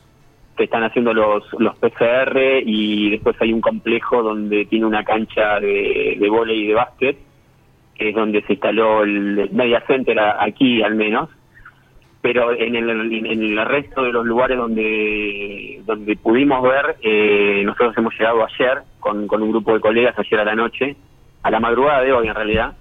se 0.57 0.65
están 0.65 0.85
haciendo 0.85 1.15
los, 1.15 1.45
los 1.59 1.77
PCR 1.79 2.63
y 2.65 3.11
después 3.11 3.35
hay 3.41 3.53
un 3.53 3.61
complejo 3.61 4.23
donde 4.23 4.67
tiene 4.67 4.85
una 4.87 5.05
cancha 5.05 5.59
de, 5.59 6.17
de 6.21 6.29
vóley 6.29 6.65
y 6.65 6.67
de 6.69 6.75
básquet, 6.75 7.19
que 7.95 8.11
es 8.11 8.15
donde 8.15 8.43
se 8.43 8.53
instaló 8.53 9.03
el 9.03 9.49
Media 9.53 9.83
Center 9.87 10.19
aquí 10.21 10.83
al 10.83 10.95
menos 10.95 11.31
pero 12.23 12.53
en 12.53 12.77
el, 12.77 12.91
en 12.91 13.43
el 13.43 13.67
resto 13.67 14.03
de 14.03 14.13
los 14.13 14.27
lugares 14.27 14.59
donde 14.59 15.81
donde 15.87 16.17
pudimos 16.17 16.63
ver, 16.63 16.97
eh, 17.03 17.63
nosotros 17.65 17.97
hemos 17.97 18.13
llegado 18.19 18.45
ayer 18.45 18.83
con, 18.99 19.27
con 19.27 19.43
un 19.43 19.51
grupo 19.51 19.73
de 19.73 19.81
colegas, 19.81 20.19
ayer 20.19 20.41
a 20.41 20.45
la 20.45 20.55
noche, 20.55 20.97
a 21.43 21.51
la 21.51 21.61
madrugada 21.61 22.03
de 22.03 22.13
hoy 22.13 22.29
en 22.29 22.35
realidad. 22.35 22.75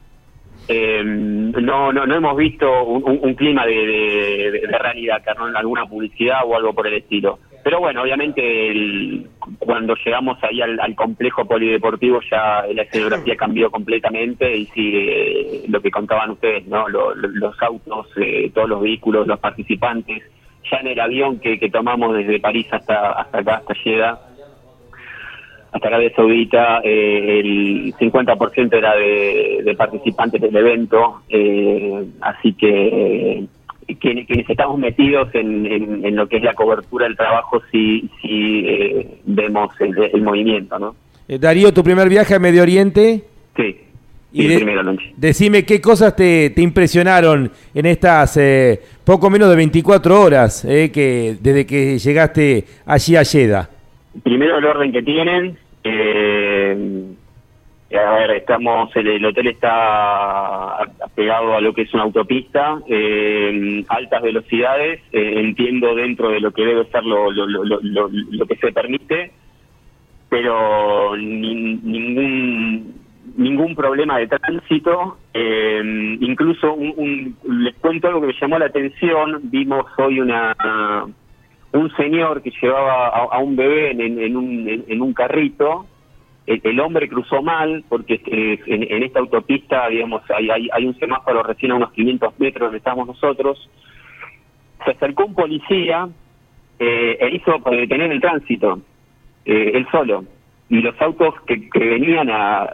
Eh, 0.67 1.01
no, 1.03 1.91
no 1.91 2.05
no 2.05 2.15
hemos 2.15 2.37
visto 2.37 2.83
un, 2.83 3.33
clima 3.33 3.65
de, 3.65 3.73
de, 3.73 4.51
de, 4.67 4.77
realidad, 4.77 5.23
¿no? 5.37 5.45
alguna 5.57 5.85
publicidad 5.85 6.41
o 6.45 6.55
algo 6.55 6.73
por 6.73 6.85
el 6.85 6.95
estilo. 6.95 7.39
Pero 7.64 7.80
bueno, 7.80 8.01
obviamente 8.01 8.70
el, 8.70 9.28
cuando 9.60 9.95
llegamos 9.95 10.38
ahí 10.43 10.62
al, 10.62 10.80
al, 10.80 10.95
complejo 10.95 11.45
polideportivo 11.45 12.20
ya 12.30 12.64
la 12.74 12.84
escenografía 12.84 13.36
cambió 13.38 13.70
completamente 13.70 14.55
y 14.55 14.66
sí, 14.68 14.91
eh, 14.95 15.66
lo 15.68 15.82
que 15.82 15.91
contaban 15.91 16.32
ustedes, 16.32 16.66
¿no? 16.68 16.88
Lo, 16.88 17.14
lo, 17.16 17.28
los 17.28 17.62
autos, 17.62 18.07
eh, 18.18 18.49
todos 18.53 18.70
los 18.70 18.82
vehículos, 18.82 19.28
los 19.28 19.39
participantes, 19.39 20.24
ya 20.72 20.78
en 20.78 20.88
el 20.88 20.99
avión 20.99 21.39
que, 21.39 21.60
que 21.60 21.70
tomamos 21.70 22.16
desde 22.16 22.39
París 22.39 22.68
hasta, 22.72 23.12
hasta 23.12 23.39
acá, 23.39 23.55
hasta 23.57 23.76
Jeddah, 23.76 24.20
hasta 25.72 25.88
Arabia 25.88 26.12
Saudita, 26.16 26.82
eh, 26.84 27.39
el 27.39 27.93
50% 27.95 28.74
era 28.74 28.95
de, 28.95 29.62
de, 29.64 29.76
participantes 29.76 30.41
del 30.41 30.55
evento, 30.55 31.22
eh, 31.30 32.05
así 32.22 32.53
que 32.53 33.45
quienes, 33.95 34.27
quienes, 34.27 34.49
estamos 34.49 34.77
metidos 34.77 35.33
en, 35.33 35.65
en, 35.65 36.05
en, 36.05 36.15
lo 36.15 36.27
que 36.27 36.37
es 36.37 36.43
la 36.43 36.53
cobertura 36.53 37.05
del 37.05 37.15
trabajo 37.15 37.61
sí, 37.71 38.09
sí 38.21 38.63
eh, 38.67 39.19
vemos 39.25 39.69
el, 39.79 39.97
el, 40.13 40.21
movimiento, 40.21 40.77
¿no? 40.77 40.95
Eh, 41.27 41.37
Darío, 41.39 41.73
¿tu 41.73 41.83
primer 41.83 42.09
viaje 42.09 42.35
a 42.35 42.39
Medio 42.39 42.61
Oriente? 42.61 43.23
Sí. 43.55 43.77
Y 44.31 44.47
de, 44.47 44.55
primero, 44.57 44.83
decime 45.17 45.65
qué 45.65 45.81
cosas 45.81 46.15
te, 46.15 46.51
te 46.51 46.61
impresionaron 46.61 47.51
en 47.73 47.85
estas 47.87 48.37
eh, 48.37 48.79
poco 49.03 49.29
menos 49.29 49.49
de 49.49 49.55
24 49.55 50.21
horas 50.21 50.65
eh, 50.65 50.91
que 50.91 51.35
desde 51.41 51.65
que 51.65 51.97
llegaste 51.97 52.65
allí 52.85 53.15
a 53.15 53.23
Jeddah. 53.23 53.69
primero 54.23 54.57
el 54.59 54.65
orden 54.65 54.91
que 54.91 55.01
tienen. 55.01 55.57
Eh, 55.83 57.05
a 57.97 58.13
ver, 58.15 58.31
estamos, 58.31 58.95
el, 58.95 59.25
hotel 59.25 59.47
está 59.47 60.77
pegado 61.15 61.55
a 61.55 61.61
lo 61.61 61.73
que 61.73 61.83
es 61.83 61.93
una 61.93 62.03
autopista, 62.03 62.79
eh, 62.87 63.83
altas 63.87 64.21
velocidades, 64.21 65.01
eh, 65.11 65.33
entiendo 65.37 65.95
dentro 65.95 66.29
de 66.29 66.39
lo 66.39 66.51
que 66.51 66.65
debe 66.65 66.85
ser 66.85 67.03
lo, 67.03 67.31
lo, 67.31 67.47
lo, 67.47 67.79
lo 67.81 68.45
que 68.45 68.55
se 68.57 68.71
permite, 68.71 69.31
pero 70.29 71.15
ningún 71.17 72.99
ningún 73.37 73.75
problema 73.75 74.17
de 74.17 74.27
tránsito. 74.27 75.17
Eh, 75.33 76.17
incluso 76.21 76.73
un, 76.73 77.35
les 77.47 77.75
cuento 77.75 78.07
algo 78.07 78.21
que 78.21 78.27
me 78.27 78.39
llamó 78.39 78.59
la 78.59 78.65
atención. 78.65 79.39
Vimos 79.43 79.85
hoy 79.97 80.19
una 80.19 80.55
un 81.71 81.95
señor 81.95 82.41
que 82.41 82.51
llevaba 82.61 83.07
a, 83.09 83.37
un 83.39 83.55
bebé 83.55 83.91
en, 83.91 84.35
un, 84.35 84.83
en, 84.87 85.01
un 85.01 85.13
carrito. 85.13 85.85
El, 86.49 86.79
hombre 86.79 87.07
cruzó 87.07 87.43
mal 87.43 87.83
porque 87.87 88.21
eh, 88.25 88.59
en, 88.65 89.03
esta 89.03 89.19
autopista, 89.19 89.87
digamos, 89.87 90.23
hay, 90.31 90.85
un 90.85 90.97
semáforo 90.97 91.43
recién 91.43 91.71
a 91.71 91.75
unos 91.75 91.91
500 91.91 92.39
metros 92.39 92.67
donde 92.67 92.79
estamos 92.79 93.05
nosotros. 93.05 93.69
Se 94.83 94.91
acercó 94.91 95.25
un 95.25 95.35
policía 95.35 96.09
eh, 96.79 97.17
e 97.19 97.35
hizo 97.35 97.59
para 97.59 97.77
detener 97.77 98.11
el 98.11 98.19
tránsito, 98.19 98.79
eh, 99.45 99.71
él 99.75 99.85
solo 99.91 100.23
y 100.69 100.81
los 100.81 100.99
autos 101.01 101.33
que, 101.47 101.57
venían 101.73 102.29
a, 102.29 102.69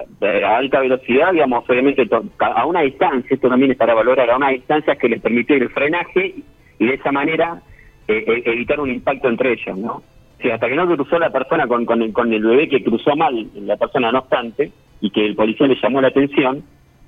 alta 0.57 0.81
velocidad, 0.81 1.31
digamos, 1.31 1.67
obviamente 1.69 2.05
a 2.39 2.65
una 2.65 2.81
distancia, 2.81 3.33
esto 3.33 3.47
también 3.47 3.71
es 3.71 3.77
para 3.77 3.93
valorar, 3.93 4.29
a 4.29 4.35
una 4.35 4.49
distancia 4.49 4.97
que 4.97 5.07
les 5.07 5.21
permitió 5.21 5.55
el 5.55 5.69
frenaje 5.69 6.35
y 6.77 6.85
de 6.85 6.93
esa 6.93 7.13
manera 7.13 7.61
eh, 8.07 8.23
eh, 8.27 8.43
evitar 8.45 8.81
un 8.81 8.91
impacto 8.91 9.29
entre 9.29 9.53
ellos, 9.53 9.77
¿no? 9.77 10.03
O 10.43 10.53
hasta 10.53 10.67
que 10.67 10.75
no 10.75 10.87
cruzó 10.87 11.17
la 11.17 11.31
persona 11.31 11.67
con, 11.67 11.85
con, 11.85 12.01
el, 12.01 12.13
con 12.13 12.31
el 12.31 12.43
bebé 12.43 12.69
que 12.69 12.83
cruzó 12.83 13.15
mal, 13.15 13.47
la 13.55 13.77
persona 13.77 14.11
no 14.11 14.19
obstante, 14.19 14.71
y 15.01 15.09
que 15.09 15.25
el 15.25 15.35
policía 15.35 15.67
le 15.67 15.77
llamó 15.81 16.01
la 16.01 16.09
atención, 16.09 16.63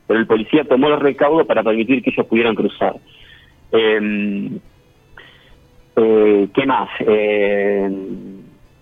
pero 0.07 0.19
el 0.19 0.27
policía 0.27 0.63
tomó 0.63 0.89
los 0.89 1.01
recaudos 1.01 1.45
para 1.45 1.63
permitir 1.63 2.01
que 2.01 2.09
ellos 2.09 2.25
pudieran 2.25 2.55
cruzar. 2.55 2.95
Em, 3.71 4.59
eh, 5.95 6.47
¿Qué 6.53 6.65
más? 6.65 6.89
Eh, 6.99 7.89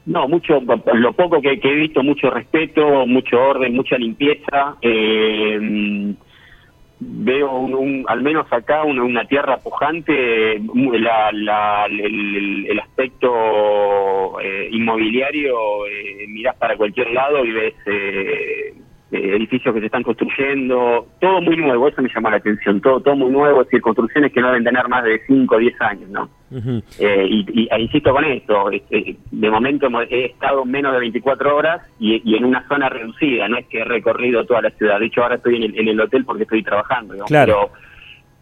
no, 0.06 0.28
mucho, 0.28 0.62
lo 0.94 1.14
poco 1.14 1.42
que, 1.42 1.60
he 1.62 1.76
visto, 1.76 2.04
mucho 2.04 2.30
respeto, 2.30 3.08
mucho 3.08 3.42
orden, 3.42 3.76
mucha 3.76 3.98
limpieza. 3.98 4.76
Eh, 4.82 6.14
veo 7.00 7.52
un, 7.52 8.06
al 8.08 8.22
menos 8.22 8.52
acá 8.52 8.84
una, 8.84 9.26
tierra 9.26 9.58
pujante, 9.58 10.60
la, 10.60 11.32
la, 11.34 11.86
el, 11.88 12.80
aspecto 12.80 14.40
eh, 14.40 14.70
inmobiliario, 14.72 15.86
eh, 15.88 16.26
mirás 16.28 16.56
para 16.56 16.78
cualquier 16.78 17.12
lado 17.12 17.44
y 17.46 17.52
ves 17.52 17.74
eh, 17.86 18.74
eh, 19.16 19.36
edificios 19.36 19.74
que 19.74 19.80
se 19.80 19.86
están 19.86 20.04
construyendo, 20.04 21.08
todo 21.20 21.42
muy 21.42 21.56
nuevo, 21.58 21.88
eso 21.88 22.02
me 22.02 22.10
llamó 22.14 22.30
la 22.30 22.38
atención, 22.38 22.82
todo 22.82 23.00
todo 23.00 23.16
muy 23.16 23.32
nuevo, 23.32 23.62
es 23.62 23.68
decir, 23.68 23.82
construcciones 23.82 24.32
que 24.32 24.42
no 24.42 24.48
deben 24.48 24.64
tener 24.64 24.88
más 24.88 25.04
de 25.04 25.22
5 25.26 25.56
o 25.56 25.58
10 25.58 25.82
años, 25.82 26.10
¿no? 26.10 26.30
eh, 27.00 27.28
y, 27.30 27.68
e 27.72 27.82
insisto 27.82 28.12
con 28.12 28.26
esto, 28.26 28.70
este, 28.72 29.16
de 29.32 29.50
momento 29.50 29.88
he 30.10 30.26
estado 30.26 30.66
menos 30.66 30.94
de 30.94 31.00
24 31.00 31.56
horas 31.56 31.82
y, 32.00 32.36
en 32.36 32.46
una 32.46 32.68
zona 32.68 32.90
reducida, 32.90 33.48
no 33.48 33.58
es 33.58 33.66
que 33.68 33.80
he 33.80 33.86
recorrido 33.86 34.46
toda 34.46 34.62
la 34.62 34.72
ciudad, 34.72 35.00
de 35.00 35.06
hecho 35.06 35.24
ahora 35.24 35.36
estoy 35.36 35.64
en 35.64 35.88
el, 35.88 36.00
hotel 36.00 36.26
porque 36.26 36.44
estoy 36.44 36.64
trabajando, 36.64 37.16
claro. 37.26 37.70
pero... 37.72 37.86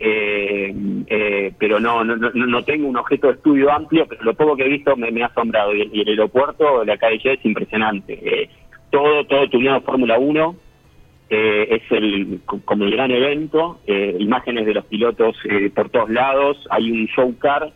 Eh, 0.06 0.76
eh, 1.08 1.54
pero 1.58 1.80
no, 1.80 2.04
no, 2.04 2.18
no, 2.18 2.64
tengo 2.64 2.90
un 2.90 2.98
objeto 2.98 3.28
de 3.28 3.34
estudio 3.34 3.72
amplio, 3.72 4.06
pero 4.06 4.22
lo 4.24 4.34
poco 4.34 4.58
que 4.58 4.66
he 4.66 4.70
visto 4.70 4.98
me, 4.98 5.24
ha 5.24 5.28
asombrado. 5.28 5.74
Y 5.74 6.02
el, 6.02 6.08
aeropuerto 6.10 6.84
de 6.84 6.92
acá 6.92 7.08
de 7.08 7.22
es 7.24 7.46
impresionante. 7.46 8.20
Eh, 8.22 8.50
todo, 8.90 9.26
todo 9.26 9.50
tuneado 9.50 9.82
Fórmula 9.82 10.18
1. 10.20 10.56
Eh, 11.36 11.82
es 11.82 11.92
el 11.92 12.42
como 12.46 12.84
el 12.84 12.92
gran 12.92 13.10
evento, 13.10 13.80
eh, 13.88 14.16
imágenes 14.20 14.68
de 14.68 14.76
los 14.76 14.86
pilotos 14.86 15.36
eh, 15.50 15.72
por 15.74 15.90
todos 15.90 16.12
lados, 16.12 16.64
hay 16.70 16.92
un 16.92 17.08
show 17.08 17.36
car 17.40 17.72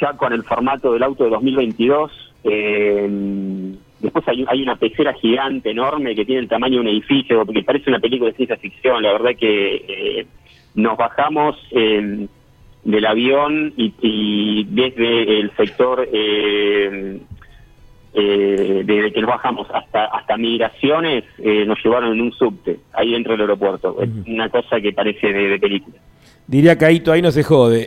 ya 0.00 0.12
con 0.14 0.32
el 0.32 0.42
formato 0.42 0.92
del 0.92 1.04
auto 1.04 1.22
de 1.22 1.30
2022. 1.30 2.10
después 4.00 4.26
hay, 4.26 4.60
una 4.60 4.74
pecera 4.74 5.12
gigante, 5.14 5.70
enorme, 5.70 6.16
que 6.16 6.24
tiene 6.24 6.40
el 6.40 6.48
tamaño 6.48 6.74
de 6.74 6.80
un 6.80 6.88
edificio, 6.88 7.46
porque 7.46 7.62
parece 7.62 7.90
una 7.90 8.00
película 8.00 8.30
de 8.30 8.36
ciencia 8.36 8.56
ficción. 8.56 9.04
La 9.04 9.12
verdad 9.12 9.36
que 9.38 10.26
nos 10.74 10.96
bajamos 10.96 11.56
del 11.70 13.06
avión 13.06 13.72
y, 13.76 13.94
y, 14.02 14.64
desde 14.64 15.38
el 15.38 15.52
sector 15.56 16.08
eh, 18.18 18.82
desde 18.86 19.12
que 19.12 19.20
nos 19.20 19.28
bajamos 19.28 19.68
hasta 19.74 20.06
hasta 20.06 20.38
migraciones, 20.38 21.24
eh, 21.36 21.66
nos 21.66 21.78
llevaron 21.84 22.14
en 22.14 22.22
un 22.22 22.32
subte, 22.32 22.78
ahí 22.94 23.12
dentro 23.12 23.32
del 23.32 23.42
aeropuerto. 23.42 23.96
Es 24.00 24.08
una 24.26 24.48
cosa 24.48 24.80
que 24.80 24.92
parece 24.92 25.32
de, 25.32 25.58
película. 25.58 25.96
Diría 26.46 26.78
Caíto, 26.78 27.12
ahí 27.12 27.20
no 27.20 27.30
se 27.30 27.42
jode. 27.42 27.86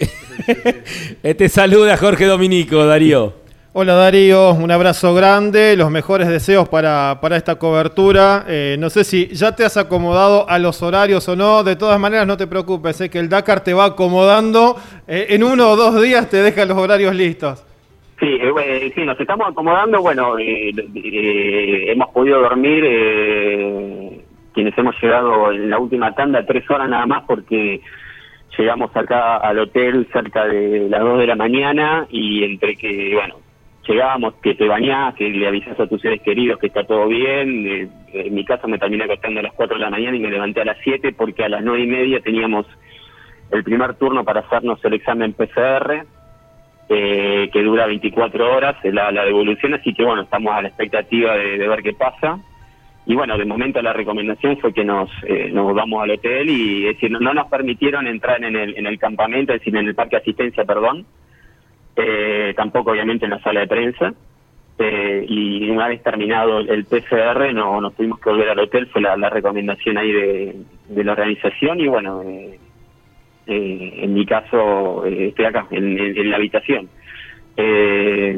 Te 1.22 1.50
saluda 1.50 1.98
Jorge 1.98 2.26
Dominico, 2.26 2.86
Darío. 2.86 3.34
Hola 3.72 3.94
Darío, 3.94 4.52
un 4.54 4.70
abrazo 4.72 5.14
grande, 5.16 5.76
los 5.76 5.90
mejores 5.90 6.28
deseos 6.28 6.68
para, 6.70 7.20
para 7.22 7.38
esta 7.38 7.56
cobertura. 7.56 8.46
Eh, 8.48 8.76
no 8.80 8.90
sé 8.90 9.04
si 9.04 9.28
ya 9.28 9.56
te 9.56 9.64
has 9.64 9.78
acomodado 9.78 10.50
a 10.50 10.60
los 10.60 10.82
horarios 10.84 11.28
o 11.28 11.36
no, 11.36 11.64
de 11.64 11.76
todas 11.76 12.00
maneras 12.00 12.28
no 12.28 12.36
te 12.36 12.46
preocupes, 12.46 12.96
sé 12.96 13.10
que 13.10 13.20
el 13.20 13.30
Dakar 13.30 13.64
te 13.64 13.74
va 13.74 13.86
acomodando, 13.86 14.76
eh, 15.08 15.28
en 15.30 15.44
uno 15.44 15.70
o 15.70 15.76
dos 15.76 16.02
días 16.02 16.30
te 16.30 16.38
deja 16.38 16.66
los 16.66 16.78
horarios 16.78 17.16
listos. 17.16 17.64
Sí, 18.20 18.38
eh, 18.42 18.92
sí, 18.94 19.06
nos 19.06 19.18
estamos 19.18 19.48
acomodando. 19.48 20.02
Bueno, 20.02 20.38
eh, 20.38 20.72
eh, 20.76 21.86
hemos 21.88 22.10
podido 22.10 22.42
dormir, 22.42 22.84
quienes 24.54 24.78
hemos 24.78 25.02
llegado 25.02 25.52
en 25.54 25.70
la 25.70 25.80
última 25.80 26.14
tanda, 26.14 26.46
tres 26.46 26.70
horas 26.70 26.90
nada 26.90 27.06
más, 27.06 27.24
porque 27.26 27.80
llegamos 28.58 28.94
acá 28.94 29.38
al 29.38 29.60
hotel 29.60 30.06
cerca 30.12 30.46
de 30.46 30.90
las 30.90 31.00
dos 31.00 31.20
de 31.20 31.28
la 31.28 31.36
mañana 31.38 32.08
y 32.10 32.44
entre 32.44 32.76
que, 32.76 33.14
bueno, 33.16 33.36
llegábamos, 33.88 34.34
que 34.44 34.54
te 34.54 34.68
bañás, 34.68 35.16
que 35.16 35.30
le 35.30 35.48
avisas 35.48 35.80
a 35.80 35.88
tus 35.88 36.02
seres 36.02 36.22
queridos 36.22 36.60
que 36.60 36.68
está 36.68 36.84
todo 36.84 37.08
bien. 37.08 37.90
en 38.12 38.36
mi 38.36 38.44
caso 38.44 38.68
me 38.68 38.78
terminé 38.78 39.06
acostando 39.06 39.40
a 39.40 39.44
las 39.44 39.54
cuatro 39.54 39.78
de 39.78 39.84
la 39.84 39.90
mañana 39.90 40.18
y 40.18 40.20
me 40.20 40.30
levanté 40.30 40.60
a 40.62 40.66
las 40.66 40.78
siete 40.84 41.14
porque 41.14 41.46
a 41.46 41.50
las 41.50 41.64
nueve 41.64 41.84
y 41.84 41.88
media 41.88 42.20
teníamos 42.20 42.66
el 43.52 43.64
primer 43.64 43.94
turno 43.94 44.26
para 44.26 44.42
hacernos 44.42 44.84
el 44.84 44.94
examen 44.94 45.32
PCR 45.32 46.06
eh, 46.90 47.50
que 47.54 47.62
dura 47.62 47.86
24 47.86 48.52
horas 48.52 48.76
la, 48.84 49.12
la, 49.12 49.24
devolución, 49.24 49.76
así 49.76 49.94
que 49.94 50.04
bueno, 50.04 50.24
estamos 50.24 50.52
a 50.54 50.64
la 50.64 50.70
expectativa 50.70 51.36
de, 51.36 51.68
ver 51.68 51.84
qué 51.84 51.94
pasa. 51.94 52.40
Y 53.06 53.16
bueno, 53.16 53.38
de 53.38 53.46
momento 53.46 53.82
la 53.82 53.94
recomendación 53.94 54.58
fue 54.58 54.74
que 54.74 54.84
nos, 54.84 55.10
eh, 55.24 55.50
nos 55.52 55.74
vamos 55.74 56.04
al 56.04 56.12
hotel 56.12 56.50
y 56.50 56.88
es 56.88 56.96
decir, 56.96 57.12
no, 57.12 57.34
nos 57.34 57.48
permitieron 57.48 58.08
entrar 58.08 58.44
en 58.44 58.56
el, 58.56 58.76
en 58.78 58.88
el 58.88 58.98
campamento, 59.00 59.54
es 59.54 59.62
decir, 59.62 59.76
en 59.76 59.88
el 59.88 59.96
parque 59.96 60.16
de 60.16 60.22
asistencia, 60.22 60.66
perdón, 60.66 61.06
eh, 61.96 62.54
tampoco 62.56 62.92
obviamente 62.92 63.26
en 63.26 63.32
la 63.32 63.40
sala 63.42 63.62
de 63.62 63.68
prensa. 63.68 64.14
Eh, 64.82 65.26
y 65.28 65.70
una 65.70 65.90
vez 65.90 66.02
terminado 66.02 66.60
el 66.60 66.86
PCR 66.86 67.54
no, 67.54 67.82
nos 67.82 67.94
tuvimos 67.96 68.20
que 68.20 68.30
volver 68.30 68.50
al 68.50 68.60
hotel, 68.60 68.88
fue 68.88 69.02
la, 69.02 69.18
la 69.18 69.30
recomendación 69.30 69.98
ahí 69.98 70.12
de, 70.12 70.56
de 70.88 71.04
la 71.04 71.12
organización 71.12 71.82
y 71.82 71.88
bueno, 71.88 72.24
eh, 72.24 72.58
eh, 73.50 74.04
en 74.04 74.14
mi 74.14 74.28
caso 74.28 75.04
eh, 75.08 75.30
estoy 75.30 75.46
acá, 75.46 75.66
en, 75.72 76.30
la 76.30 76.36
habitación. 76.36 76.88
Eh, 77.58 78.38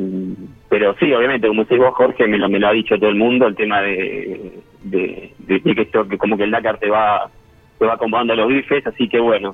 pero 0.69 0.95
sí, 0.99 1.13
obviamente, 1.13 1.49
como 1.49 1.63
decís 1.63 1.77
vos, 1.77 1.93
Jorge, 1.93 2.27
me 2.27 2.37
lo, 2.37 2.47
me 2.47 2.59
lo 2.59 2.69
ha 2.69 2.71
dicho 2.71 2.97
todo 2.97 3.09
el 3.09 3.17
mundo, 3.17 3.45
el 3.45 3.55
tema 3.55 3.81
de, 3.81 4.53
de, 4.83 5.33
que 5.47 5.81
esto, 5.81 6.07
que 6.07 6.17
como 6.17 6.37
que 6.37 6.45
el 6.45 6.51
Dakar 6.51 6.77
te 6.77 6.89
va, 6.89 7.29
te 7.77 7.85
va 7.85 7.95
acomodando 7.95 8.35
los 8.35 8.47
bifes, 8.47 8.87
así 8.87 9.09
que 9.09 9.19
bueno, 9.19 9.53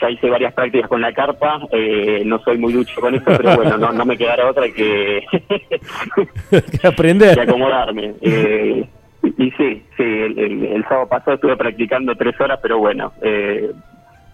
ya 0.00 0.08
hice 0.08 0.30
varias 0.30 0.54
prácticas 0.54 0.88
con 0.88 1.00
la 1.00 1.12
carpa, 1.12 1.58
no 2.24 2.38
soy 2.38 2.58
muy 2.58 2.72
ducho 2.72 3.00
con 3.00 3.16
eso, 3.16 3.24
pero 3.26 3.56
bueno, 3.56 3.76
no, 3.76 3.92
no 3.92 4.04
me 4.04 4.16
quedará 4.16 4.48
otra 4.48 4.68
que, 4.70 5.24
que 6.80 6.86
aprender. 6.86 7.34
que 7.34 7.42
acomodarme. 7.42 8.14
y 8.22 9.50
sí, 9.50 9.82
sí, 9.96 10.02
el, 10.02 10.38
el, 10.64 10.84
sábado 10.84 11.08
pasado 11.08 11.34
estuve 11.34 11.56
practicando 11.56 12.14
tres 12.14 12.40
horas, 12.40 12.60
pero 12.62 12.78
bueno, 12.78 13.12
eh, 13.20 13.72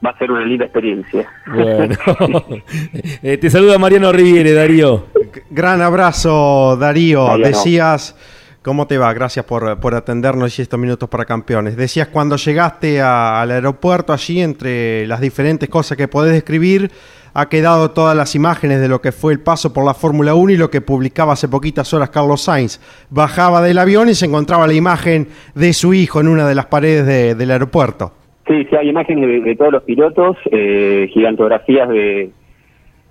va 0.04 0.10
a 0.10 0.18
ser 0.18 0.30
una 0.30 0.44
linda 0.44 0.64
experiencia. 0.64 1.28
Bueno, 1.46 1.96
eh, 3.22 3.38
te 3.38 3.50
saluda 3.50 3.78
Mariano 3.78 4.12
Riviere, 4.12 4.52
Darío. 4.52 5.06
Gran 5.50 5.82
abrazo, 5.82 6.76
Darío. 6.76 7.36
Decías, 7.38 8.16
¿cómo 8.62 8.86
te 8.86 8.98
va? 8.98 9.12
Gracias 9.12 9.44
por, 9.44 9.78
por, 9.80 9.94
atendernos 9.94 10.58
y 10.58 10.62
estos 10.62 10.78
minutos 10.78 11.08
para 11.08 11.24
campeones. 11.24 11.76
Decías 11.76 12.08
cuando 12.08 12.36
llegaste 12.36 13.00
al 13.00 13.50
aeropuerto 13.50 14.12
allí, 14.12 14.40
entre 14.40 15.06
las 15.06 15.20
diferentes 15.20 15.68
cosas 15.68 15.96
que 15.96 16.08
podés 16.08 16.32
describir, 16.32 16.90
ha 17.34 17.48
quedado 17.48 17.90
todas 17.90 18.16
las 18.16 18.34
imágenes 18.34 18.80
de 18.80 18.88
lo 18.88 19.00
que 19.00 19.12
fue 19.12 19.32
el 19.32 19.40
paso 19.40 19.72
por 19.72 19.84
la 19.84 19.94
Fórmula 19.94 20.34
1 20.34 20.52
y 20.52 20.56
lo 20.56 20.70
que 20.70 20.80
publicaba 20.80 21.34
hace 21.34 21.48
poquitas 21.48 21.92
horas 21.92 22.10
Carlos 22.10 22.42
Sainz. 22.42 22.80
Bajaba 23.10 23.62
del 23.62 23.78
avión 23.78 24.08
y 24.08 24.14
se 24.14 24.26
encontraba 24.26 24.66
la 24.66 24.72
imagen 24.72 25.28
de 25.54 25.72
su 25.72 25.94
hijo 25.94 26.20
en 26.20 26.28
una 26.28 26.48
de 26.48 26.54
las 26.54 26.66
paredes 26.66 27.36
del 27.36 27.50
aeropuerto. 27.50 28.17
Sí, 28.48 28.66
sí, 28.70 28.76
hay 28.76 28.88
imágenes 28.88 29.44
de, 29.44 29.56
todos 29.56 29.72
los 29.72 29.82
pilotos, 29.82 30.38
eh, 30.50 31.06
gigantografías 31.12 31.86
de, 31.90 32.30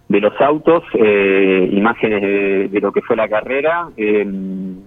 de 0.09 0.21
los 0.21 0.39
autos, 0.41 0.83
eh, 0.93 1.69
imágenes 1.71 2.71
de, 2.71 2.79
lo 2.81 2.91
que 2.91 3.01
fue 3.01 3.15
la 3.15 3.27
carrera. 3.27 3.87
Em, 3.97 4.77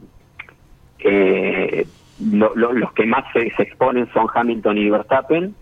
eh, 0.98 1.86
los 2.18 2.92
que 2.92 3.06
más 3.06 3.24
se, 3.32 3.46
exponen 3.62 4.08
son 4.12 4.26
Hamilton 4.32 4.78
y 4.78 4.90
Verstappen. 4.90 5.54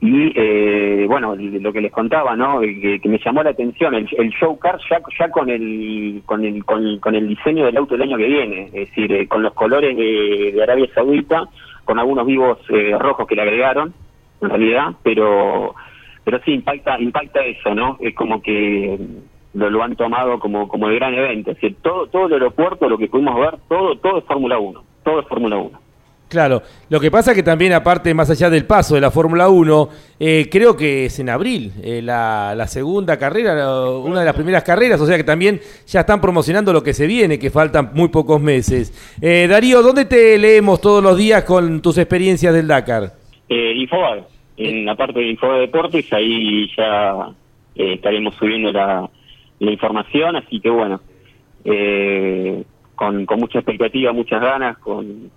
Y 0.00 0.32
eh, 0.36 1.06
bueno, 1.08 1.34
lo 1.34 1.72
que 1.72 1.80
les 1.80 1.90
contaba, 1.90 2.36
¿no? 2.36 2.60
Que, 2.60 3.00
me 3.04 3.18
llamó 3.18 3.42
la 3.42 3.50
atención, 3.50 3.94
el, 3.94 4.06
show 4.30 4.56
car 4.56 4.78
ya, 4.88 5.00
ya 5.18 5.28
con, 5.30 5.50
el, 5.50 6.22
con, 6.24 6.44
el, 6.44 6.64
con, 6.64 7.14
el 7.16 7.28
diseño 7.28 7.64
del 7.64 7.78
auto 7.78 7.94
del 7.94 8.02
año 8.02 8.16
que 8.16 8.26
viene, 8.26 8.66
es 8.66 8.72
decir, 8.72 9.12
eh, 9.12 9.26
con 9.26 9.42
los 9.42 9.54
colores 9.54 9.96
de, 9.96 10.56
Arabia 10.62 10.86
Saudita, 10.94 11.48
con 11.84 11.98
algunos 11.98 12.26
vivos 12.26 12.58
rojos 13.00 13.26
que 13.26 13.34
le 13.34 13.42
agregaron, 13.42 13.92
en 14.40 14.50
realidad, 14.50 14.94
pero 15.02 15.74
pero 16.24 16.40
sí 16.44 16.52
impacta 16.52 17.00
impacta 17.00 17.44
eso, 17.44 17.74
¿no? 17.74 17.96
Es 18.00 18.14
como 18.14 18.42
que 18.42 18.98
lo, 19.54 19.70
lo 19.70 19.82
han 19.82 19.96
tomado 19.96 20.38
como 20.38 20.68
como 20.68 20.88
el 20.88 20.96
gran 20.96 21.14
evento, 21.14 21.50
es 21.50 21.56
decir, 21.56 21.76
todo 21.82 22.06
todo 22.06 22.26
el 22.26 22.34
aeropuerto, 22.34 22.88
lo 22.88 22.98
que 22.98 23.08
pudimos 23.08 23.38
ver, 23.38 23.58
todo 23.68 23.96
todo 23.96 24.18
es 24.18 24.24
Fórmula 24.24 24.58
1, 24.58 24.82
todo 25.04 25.20
es 25.20 25.28
Fórmula 25.28 25.56
1. 25.56 25.88
Claro, 26.28 26.62
lo 26.90 27.00
que 27.00 27.10
pasa 27.10 27.34
que 27.34 27.42
también 27.42 27.72
aparte, 27.72 28.12
más 28.12 28.28
allá 28.28 28.50
del 28.50 28.66
paso 28.66 28.94
de 28.94 29.00
la 29.00 29.10
Fórmula 29.10 29.48
1, 29.48 29.88
eh, 30.20 30.48
creo 30.52 30.76
que 30.76 31.06
es 31.06 31.18
en 31.20 31.30
abril 31.30 31.72
eh, 31.82 32.02
la, 32.02 32.54
la, 32.54 32.66
segunda 32.66 33.16
carrera, 33.16 33.90
una 33.92 34.20
de 34.20 34.26
las 34.26 34.34
primeras 34.34 34.62
carreras, 34.62 35.00
o 35.00 35.06
sea 35.06 35.16
que 35.16 35.24
también 35.24 35.58
ya 35.86 36.00
están 36.00 36.20
promocionando 36.20 36.70
lo 36.74 36.82
que 36.82 36.92
se 36.92 37.06
viene, 37.06 37.38
que 37.38 37.48
faltan 37.48 37.92
muy 37.94 38.08
pocos 38.08 38.42
meses. 38.42 38.92
Eh, 39.22 39.46
Darío, 39.48 39.80
¿dónde 39.80 40.04
te 40.04 40.36
leemos 40.36 40.82
todos 40.82 41.02
los 41.02 41.16
días 41.16 41.44
con 41.44 41.80
tus 41.80 41.96
experiencias 41.96 42.52
del 42.52 42.68
Dakar? 42.68 43.17
Eh, 43.48 43.72
Infobar 43.76 44.26
en 44.58 44.84
la 44.84 44.96
parte 44.96 45.20
de 45.20 45.28
Info 45.28 45.52
de 45.52 45.60
Deportes, 45.60 46.12
ahí 46.12 46.68
ya 46.76 47.28
eh, 47.76 47.94
estaremos 47.94 48.34
subiendo 48.34 48.72
la, 48.72 49.08
información, 49.60 50.36
así 50.36 50.60
que 50.60 50.70
bueno, 50.70 51.00
eh, 51.64 52.64
con, 52.94 53.24
con 53.26 53.40
mucha 53.40 53.60
expectativa, 53.60 54.12
muchas 54.12 54.40
ganas, 54.40 54.78
con 54.78 55.30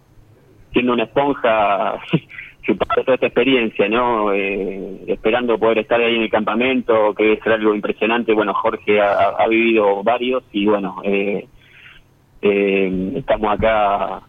siendo 0.73 0.93
una 0.93 1.03
esponja 1.03 1.99
chupando 2.63 3.03
toda 3.03 3.15
esta 3.15 3.27
experiencia, 3.27 3.87
¿no? 3.89 4.33
Eh, 4.33 5.03
esperando 5.07 5.57
poder 5.59 5.79
estar 5.79 5.99
ahí 5.99 6.15
en 6.15 6.23
el 6.23 6.29
campamento, 6.29 7.13
que 7.13 7.23
debe 7.23 7.41
ser 7.41 7.53
algo 7.53 7.75
impresionante. 7.75 8.33
Bueno, 8.33 8.53
Jorge 8.53 9.01
ha, 9.01 9.47
vivido 9.47 10.03
varios 10.03 10.43
y 10.51 10.65
bueno, 10.65 11.01
estamos 12.41 13.53
acá 13.53 14.21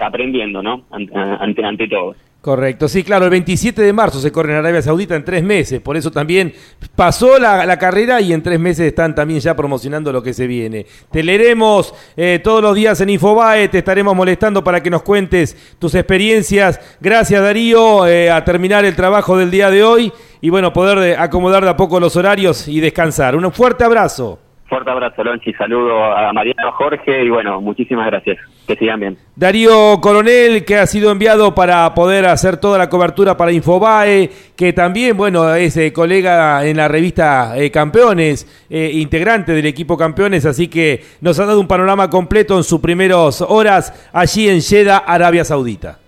aprendiendo, 0.00 0.62
¿no? 0.62 0.82
Ante, 0.90 1.64
ante 1.64 1.88
todo. 1.88 2.14
Correcto, 2.42 2.88
sí, 2.88 3.04
claro, 3.04 3.26
el 3.26 3.30
27 3.30 3.80
de 3.82 3.92
marzo 3.92 4.20
se 4.20 4.32
corre 4.32 4.50
en 4.50 4.58
Arabia 4.58 4.82
Saudita 4.82 5.14
en 5.14 5.24
tres 5.24 5.44
meses, 5.44 5.80
por 5.80 5.96
eso 5.96 6.10
también 6.10 6.52
pasó 6.96 7.38
la, 7.38 7.78
carrera 7.78 8.20
y 8.20 8.32
en 8.32 8.42
tres 8.42 8.58
meses 8.58 8.88
están 8.88 9.14
también 9.14 9.38
ya 9.38 9.54
promocionando 9.54 10.12
lo 10.12 10.24
que 10.24 10.34
se 10.34 10.48
viene. 10.48 10.84
Te 11.12 11.22
leeremos 11.22 11.94
eh, 12.16 12.40
todos 12.42 12.60
los 12.60 12.74
días 12.74 13.00
en 13.00 13.10
Infobae, 13.10 13.68
te 13.68 13.78
estaremos 13.78 14.16
molestando 14.16 14.64
para 14.64 14.82
que 14.82 14.90
nos 14.90 15.02
cuentes 15.02 15.56
tus 15.78 15.94
experiencias. 15.94 16.80
Gracias 17.00 17.40
Darío, 17.40 18.08
eh, 18.08 18.28
a 18.28 18.44
terminar 18.44 18.84
el 18.84 18.96
trabajo 18.96 19.38
del 19.38 19.52
día 19.52 19.70
de 19.70 19.84
hoy 19.84 20.12
y 20.40 20.50
bueno, 20.50 20.72
poder 20.72 21.20
acomodar 21.20 21.62
de 21.62 21.70
a 21.70 21.76
poco 21.76 22.00
los 22.00 22.16
horarios 22.16 22.66
y 22.66 22.80
descansar. 22.80 23.36
Un 23.36 23.52
fuerte 23.52 23.84
abrazo. 23.84 24.40
Fuerte 24.72 24.90
abrazo, 24.90 25.22
Lonchi. 25.22 25.52
Saludo 25.52 26.02
a 26.02 26.32
Mariano 26.32 26.72
Jorge 26.72 27.24
y 27.24 27.28
bueno, 27.28 27.60
muchísimas 27.60 28.06
gracias. 28.06 28.38
Que 28.66 28.74
sigan 28.74 29.00
bien. 29.00 29.18
Darío 29.36 30.00
Coronel, 30.00 30.64
que 30.64 30.76
ha 30.76 30.86
sido 30.86 31.12
enviado 31.12 31.54
para 31.54 31.92
poder 31.92 32.24
hacer 32.24 32.56
toda 32.56 32.78
la 32.78 32.88
cobertura 32.88 33.36
para 33.36 33.52
Infobae, 33.52 34.30
que 34.56 34.72
también, 34.72 35.14
bueno, 35.14 35.54
es 35.54 35.76
eh, 35.76 35.92
colega 35.92 36.64
en 36.64 36.78
la 36.78 36.88
revista 36.88 37.52
eh, 37.54 37.70
Campeones, 37.70 38.66
eh, 38.70 38.92
integrante 38.94 39.52
del 39.52 39.66
equipo 39.66 39.98
Campeones, 39.98 40.46
así 40.46 40.68
que 40.68 41.04
nos 41.20 41.38
ha 41.38 41.44
dado 41.44 41.60
un 41.60 41.68
panorama 41.68 42.08
completo 42.08 42.56
en 42.56 42.64
sus 42.64 42.80
primeras 42.80 43.42
horas 43.42 44.08
allí 44.10 44.48
en 44.48 44.62
Jeddah, 44.62 45.04
Arabia 45.06 45.44
Saudita. 45.44 45.98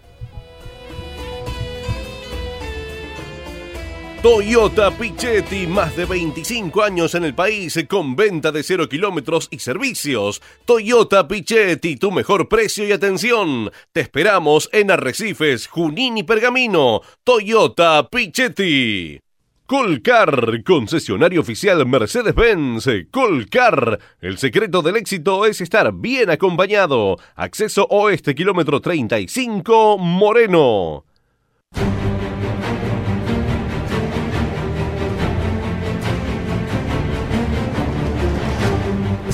Toyota 4.24 4.90
Pichetti, 4.90 5.66
más 5.66 5.94
de 5.96 6.06
25 6.06 6.82
años 6.82 7.14
en 7.14 7.24
el 7.24 7.34
país 7.34 7.78
con 7.86 8.16
venta 8.16 8.50
de 8.52 8.62
cero 8.62 8.88
kilómetros 8.88 9.48
y 9.50 9.58
servicios. 9.58 10.40
Toyota 10.64 11.28
Pichetti, 11.28 11.96
tu 11.96 12.10
mejor 12.10 12.48
precio 12.48 12.88
y 12.88 12.92
atención. 12.92 13.70
Te 13.92 14.00
esperamos 14.00 14.70
en 14.72 14.90
Arrecifes, 14.90 15.66
Junín 15.66 16.16
y 16.16 16.22
Pergamino. 16.22 17.02
Toyota 17.22 18.08
Pichetti. 18.08 19.20
Colcar, 19.66 20.64
concesionario 20.64 21.42
oficial 21.42 21.84
Mercedes-Benz. 21.84 22.88
Colcar, 23.10 23.98
el 24.22 24.38
secreto 24.38 24.80
del 24.80 24.96
éxito 24.96 25.44
es 25.44 25.60
estar 25.60 25.92
bien 25.92 26.30
acompañado. 26.30 27.18
Acceso 27.34 27.86
oeste, 27.90 28.34
kilómetro 28.34 28.80
35, 28.80 29.98
Moreno. 29.98 31.04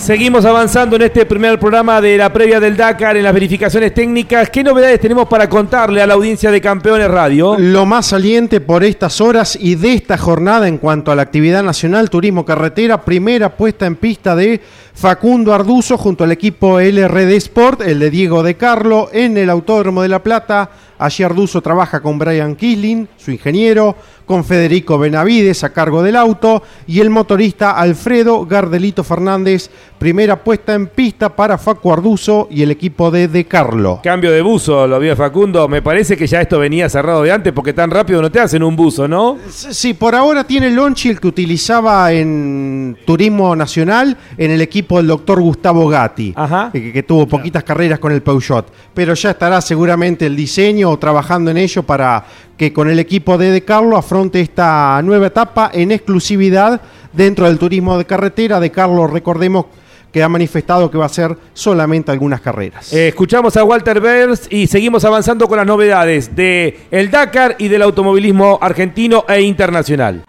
Seguimos 0.01 0.47
avanzando 0.47 0.97
en 0.97 1.03
este 1.03 1.27
primer 1.27 1.61
programa 1.61 2.01
de 2.01 2.17
la 2.17 2.33
previa 2.33 2.59
del 2.59 2.75
Dakar 2.75 3.19
en 3.19 3.23
las 3.23 3.35
verificaciones 3.35 3.93
técnicas. 3.93 4.49
¿Qué 4.49 4.65
novedades 4.65 4.99
tenemos 4.99 5.29
para 5.29 5.47
contarle 5.47 6.01
a 6.01 6.07
la 6.07 6.15
audiencia 6.15 6.51
de 6.51 6.59
Campeones 6.59 7.09
Radio? 7.11 7.57
Lo 7.59 7.85
más 7.85 8.07
saliente 8.07 8.63
por 8.63 8.83
estas 8.83 9.21
horas 9.21 9.59
y 9.61 9.75
de 9.75 9.93
esta 9.93 10.17
jornada 10.17 10.67
en 10.67 10.79
cuanto 10.79 11.13
a 11.13 11.15
la 11.15 11.21
actividad 11.21 11.63
nacional, 11.63 12.09
turismo 12.09 12.47
carretera, 12.47 13.03
primera 13.03 13.55
puesta 13.55 13.85
en 13.85 13.97
pista 13.97 14.35
de 14.35 14.63
Facundo 14.95 15.53
Arduzo 15.53 15.99
junto 15.99 16.25
al 16.25 16.33
equipo 16.33 16.81
LRD 16.81 17.37
Sport, 17.37 17.83
el 17.83 17.99
de 17.99 18.11
Diego 18.11 18.43
de 18.43 18.57
Carlo, 18.57 19.11
en 19.13 19.37
el 19.37 19.51
Autódromo 19.51 20.01
de 20.01 20.09
La 20.09 20.23
Plata. 20.23 20.71
Allí 20.99 21.25
Arduzo 21.25 21.61
trabaja 21.61 22.01
con 22.01 22.19
Brian 22.19 22.57
Kisling, 22.57 23.07
su 23.17 23.31
ingeniero, 23.31 23.97
con 24.31 24.45
Federico 24.45 24.97
Benavides 24.97 25.65
a 25.65 25.73
cargo 25.73 26.05
del 26.05 26.15
auto 26.15 26.63
y 26.87 27.01
el 27.01 27.11
motorista 27.11 27.73
Alfredo 27.73 28.47
Gardelito 28.47 29.03
Fernández, 29.03 29.69
primera 29.99 30.45
puesta 30.45 30.73
en 30.73 30.87
pista 30.87 31.35
para 31.35 31.59
Facu 31.59 31.93
Arduzo 31.93 32.47
y 32.49 32.63
el 32.63 32.71
equipo 32.71 33.11
de 33.11 33.27
De 33.27 33.47
Carlo. 33.47 33.99
Cambio 34.05 34.31
de 34.31 34.41
buzo, 34.41 34.87
lo 34.87 35.01
vio 35.01 35.17
Facundo, 35.17 35.67
me 35.67 35.83
parece 35.83 36.17
que 36.17 36.29
ya 36.29 36.41
esto 36.41 36.61
venía 36.61 36.89
cerrado 36.89 37.25
de 37.25 37.33
antes 37.33 37.53
porque 37.53 37.73
tan 37.73 37.91
rápido 37.91 38.23
no 38.23 38.31
te 38.31 38.39
hacen 38.39 38.63
un 38.63 38.77
buzo, 38.77 39.09
¿no? 39.09 39.37
Sí, 39.49 39.95
por 39.95 40.15
ahora 40.15 40.45
tiene 40.45 40.69
el 40.69 40.79
el 40.79 41.21
que 41.21 41.27
utilizaba 41.27 42.13
en 42.13 42.97
Turismo 43.05 43.57
Nacional 43.57 44.17
en 44.39 44.53
el 44.53 44.61
equipo 44.61 44.99
del 44.99 45.09
doctor 45.09 45.41
Gustavo 45.41 45.89
Gatti, 45.89 46.33
Que, 46.73 47.03
tuvo 47.03 47.27
poquitas 47.27 47.65
carreras 47.65 47.99
con 47.99 48.13
el 48.13 48.23
Peugeot, 48.23 48.73
pero 48.95 49.15
ya 49.15 49.31
estará 49.31 49.61
seguramente 49.61 50.25
el 50.25 50.37
diseño 50.37 50.89
o 50.89 50.99
trabajando 51.01 51.51
en 51.51 51.57
ello 51.57 51.83
para 51.83 52.25
que 52.61 52.75
con 52.75 52.91
el 52.91 52.99
equipo 52.99 53.39
de 53.39 53.53
De 53.53 53.65
Carlo 53.65 53.97
afronte 53.97 54.39
esta 54.39 55.01
nueva 55.03 55.29
etapa 55.29 55.71
en 55.73 55.93
exclusividad 55.93 56.79
dentro 57.11 57.47
del 57.47 57.59
turismo 57.59 57.97
de 57.97 58.05
carretera. 58.05 58.61
De 58.61 58.71
Carlo, 58.71 59.07
recordemos 59.07 59.65
que 60.13 60.23
ha 60.23 60.29
manifestado 60.29 60.91
que 60.91 60.99
va 60.99 61.07
a 61.07 61.09
ser 61.09 61.35
solamente 61.55 62.13
algunas 62.13 62.43
carreras. 62.43 62.93
Eh, 62.93 63.09
escuchamos 63.09 63.57
a 63.57 63.65
Walter 63.65 64.03
Bers 64.03 64.47
y 64.51 64.67
seguimos 64.67 65.07
avanzando 65.07 65.49
con 65.49 65.57
las 65.57 65.67
novedades 65.67 66.37
de 66.37 66.81
el 66.91 67.11
Dakar 67.11 67.57
y 67.59 67.69
del 67.69 67.81
automovilismo 67.81 68.59
argentino 68.61 69.25
e 69.27 69.41
internacional. 69.41 70.23